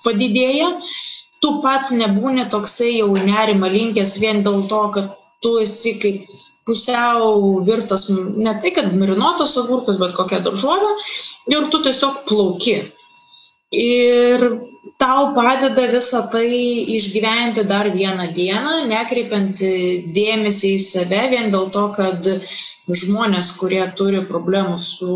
padidėja. 0.06 0.76
Tu 1.40 1.54
pats 1.64 1.94
nebūni 1.96 2.50
toksai 2.52 2.90
jau 2.98 3.10
nerima 3.16 3.70
linkęs 3.72 4.18
vien 4.22 4.42
dėl 4.46 4.66
to, 4.68 4.82
kad 4.94 5.14
tu 5.42 5.56
esi 5.62 5.94
kaip 6.02 6.26
pusiau 6.68 7.60
virtas, 7.66 8.08
ne 8.10 8.54
tai 8.62 8.72
kad 8.76 8.90
marinuotos 8.96 9.56
agurkus, 9.62 10.00
bet 10.00 10.16
kokią 10.16 10.42
daržovę 10.46 10.90
ir 11.54 11.68
tu 11.72 11.82
tiesiog 11.86 12.24
plauki. 12.28 12.80
Ir 13.70 14.48
tau 15.00 15.30
padeda 15.36 15.86
visą 15.92 16.20
tai 16.32 16.48
išgyventi 16.96 17.64
dar 17.68 17.88
vieną 17.94 18.26
dieną, 18.36 18.74
nekreipiant 18.90 19.62
dėmesį 20.16 20.72
į 20.76 20.82
save 20.86 21.22
vien 21.32 21.48
dėl 21.54 21.70
to, 21.76 21.86
kad 21.96 22.26
žmonės, 23.02 23.52
kurie 23.60 23.82
turi 23.96 24.20
problemų 24.28 24.76
su 24.82 25.14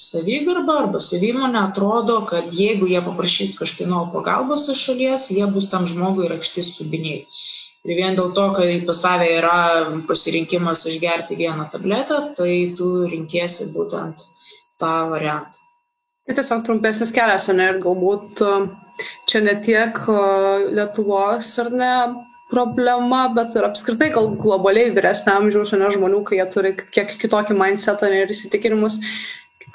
savigarba 0.00 0.80
arba 0.82 1.00
savimonė, 1.04 1.62
atrodo, 1.68 2.20
kad 2.32 2.52
jeigu 2.52 2.90
jie 2.90 3.00
paprašys 3.06 3.54
kažkieno 3.60 4.08
pagalbos 4.14 4.68
iš 4.74 4.84
šalies, 4.90 5.30
jie 5.38 5.46
bus 5.54 5.70
tam 5.72 5.86
žmogui 5.86 6.28
rakštis 6.32 6.74
subiniai. 6.76 7.24
Ir 7.86 7.94
vien 7.94 8.18
dėl 8.18 8.32
to, 8.34 8.48
kad 8.56 8.88
pas 8.88 9.00
tavę 9.04 9.28
yra 9.38 9.58
pasirinkimas 10.08 10.82
išgerti 10.90 11.38
vieną 11.38 11.68
tabletę, 11.72 12.18
tai 12.36 12.52
tu 12.78 12.90
rinkėsi 13.06 13.70
būtent 13.76 14.24
tą 14.82 14.94
variantą. 15.12 15.62
Tai 16.26 16.36
tiesiog 16.36 16.64
trumpesnis 16.66 17.14
kelias, 17.14 17.46
ne, 17.54 17.70
ir 17.72 17.78
galbūt 17.80 18.42
uh, 18.44 18.66
čia 19.28 19.42
ne 19.44 19.54
tiek 19.64 19.98
Lietuvos 20.74 21.50
ar 21.62 21.70
ne 21.72 21.92
problema, 22.48 23.26
bet 23.36 23.56
ir 23.56 23.66
apskritai 23.68 24.10
gal 24.14 24.30
globaliai 24.40 24.92
vyresnio 24.96 25.34
amžiaus 25.36 25.74
ne 25.76 25.90
žmonių, 25.92 26.22
kai 26.28 26.40
jie 26.40 26.46
turi 26.52 26.72
kiek 26.80 27.12
kitokį 27.20 27.56
mindsetą 27.58 28.08
ir 28.22 28.32
įsitikinimus. 28.32 28.98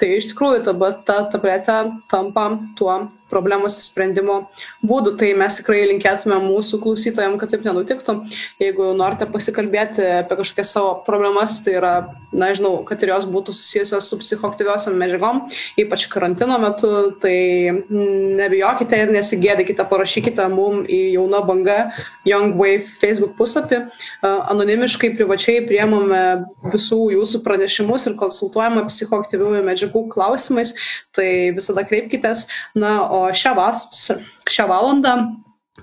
Tai 0.00 0.08
iš 0.10 0.32
tikrųjų 0.32 0.64
ta, 0.66 0.74
ta 1.06 1.18
tabletė 1.30 1.76
tampa 2.10 2.48
tuo 2.78 2.96
problemos 3.34 3.80
sprendimo 3.82 4.44
būdų. 4.86 5.16
Tai 5.20 5.32
mes 5.42 5.58
tikrai 5.60 5.82
linkėtume 5.90 6.38
mūsų 6.46 6.80
klausytojams, 6.84 7.40
kad 7.42 7.54
taip 7.54 7.66
nenutiktų. 7.66 8.16
Jeigu 8.62 8.92
norite 8.96 9.26
pasikalbėti 9.30 10.06
apie 10.20 10.38
kažkokias 10.38 10.74
savo 10.76 10.94
problemas, 11.06 11.58
tai 11.66 11.76
yra, 11.80 11.92
na, 12.32 12.52
žinau, 12.56 12.76
kad 12.86 13.02
ir 13.02 13.14
jos 13.14 13.26
būtų 13.30 13.54
susijusios 13.56 14.08
su 14.10 14.18
psichoktyviosiam 14.20 14.96
medžiagom, 15.00 15.44
ypač 15.80 16.06
karantino 16.12 16.58
metu, 16.62 16.90
tai 17.22 17.36
nebijokite 17.90 19.00
ir 19.04 19.12
nesigėdykite, 19.14 19.86
parašykite 19.90 20.46
mum 20.52 20.84
į 20.86 21.00
jauna 21.16 21.42
banga 21.46 21.78
Young 22.28 22.56
Wave 22.60 22.86
Facebook 23.00 23.34
puslapį. 23.38 23.82
Anonimiškai, 24.24 25.14
privačiai 25.18 25.64
priemame 25.66 26.22
visų 26.72 27.00
jūsų 27.14 27.42
pranešimus 27.44 28.08
ir 28.08 28.16
konsultuojame 28.20 28.84
psichoktyviųjų 28.88 29.62
medžiagų 29.66 30.04
klausimais, 30.12 30.74
tai 31.14 31.52
visada 31.56 31.84
kreipkitės. 31.86 32.46
Na, 32.78 32.96
o 33.08 33.23
šią, 33.32 33.54
vas, 33.56 33.86
šią 34.50 34.68
valandą 34.68 35.16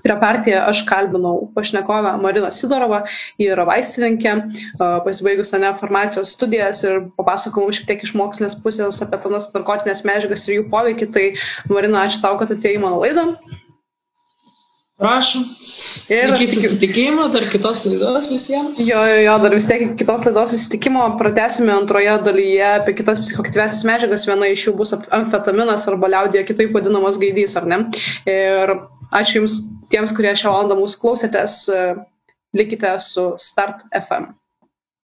Prie 0.02 0.14
partiją 0.18 0.62
aš 0.66 0.82
kalbinau 0.88 1.52
pašnekovę 1.54 2.16
Mariną 2.22 2.50
Sidorovą, 2.50 3.02
ji 3.38 3.50
yra 3.54 3.66
vaistininkė, 3.68 4.32
pasibaigusi 4.80 5.60
ne 5.62 5.70
farmacijos 5.78 6.32
studijas 6.34 6.80
ir 6.86 7.02
papasakojau 7.18 7.74
šiek 7.76 7.90
tiek 7.90 8.06
iš 8.06 8.14
mokslinės 8.18 8.56
pusės 8.64 8.98
apie 9.04 9.20
tonas 9.22 9.50
narkotinės 9.54 10.02
medžiagas 10.08 10.48
ir 10.48 10.56
jų 10.56 10.64
poveikį. 10.72 11.10
Tai 11.14 11.26
Marina, 11.70 12.06
ačiū 12.08 12.22
tau, 12.24 12.34
kad 12.40 12.50
atėjai 12.56 12.80
mano 12.82 12.98
laidą. 13.04 13.28
Prašom. 15.00 15.44
Ir 16.12 16.30
iki 16.34 16.46
susitikimo, 16.46 17.24
dar 17.32 17.46
kitos 17.50 17.80
laidos 17.88 18.28
visiems. 18.30 18.76
Jo, 18.78 19.00
jo, 19.08 19.20
jo, 19.24 19.36
dar 19.42 19.54
vis 19.56 19.66
tiek 19.70 19.94
kitos 19.98 20.26
laidos 20.28 20.52
susitikimo 20.52 21.06
pratęsime 21.20 21.72
antroje 21.74 22.12
dalyje 22.26 22.68
apie 22.76 22.94
kitas 23.00 23.22
psichoktyvesias 23.24 23.82
medžiagas. 23.88 24.26
Viena 24.28 24.50
iš 24.52 24.66
jų 24.68 24.76
bus 24.78 24.92
amfetaminas 24.94 25.88
arba 25.90 26.12
liaudėje 26.12 26.44
kitaip 26.52 26.76
vadinamas 26.76 27.18
gaidys, 27.22 27.56
ar 27.58 27.66
ne? 27.72 27.80
Ir 28.28 28.76
ačiū 29.10 29.40
Jums 29.40 29.62
tiems, 29.92 30.12
kurie 30.14 30.36
šią 30.36 30.52
valandą 30.52 30.78
mūsų 30.78 31.02
klausėtės. 31.02 31.58
Likite 32.52 32.98
su 33.00 33.30
Start 33.40 33.86
FM. 33.96 34.34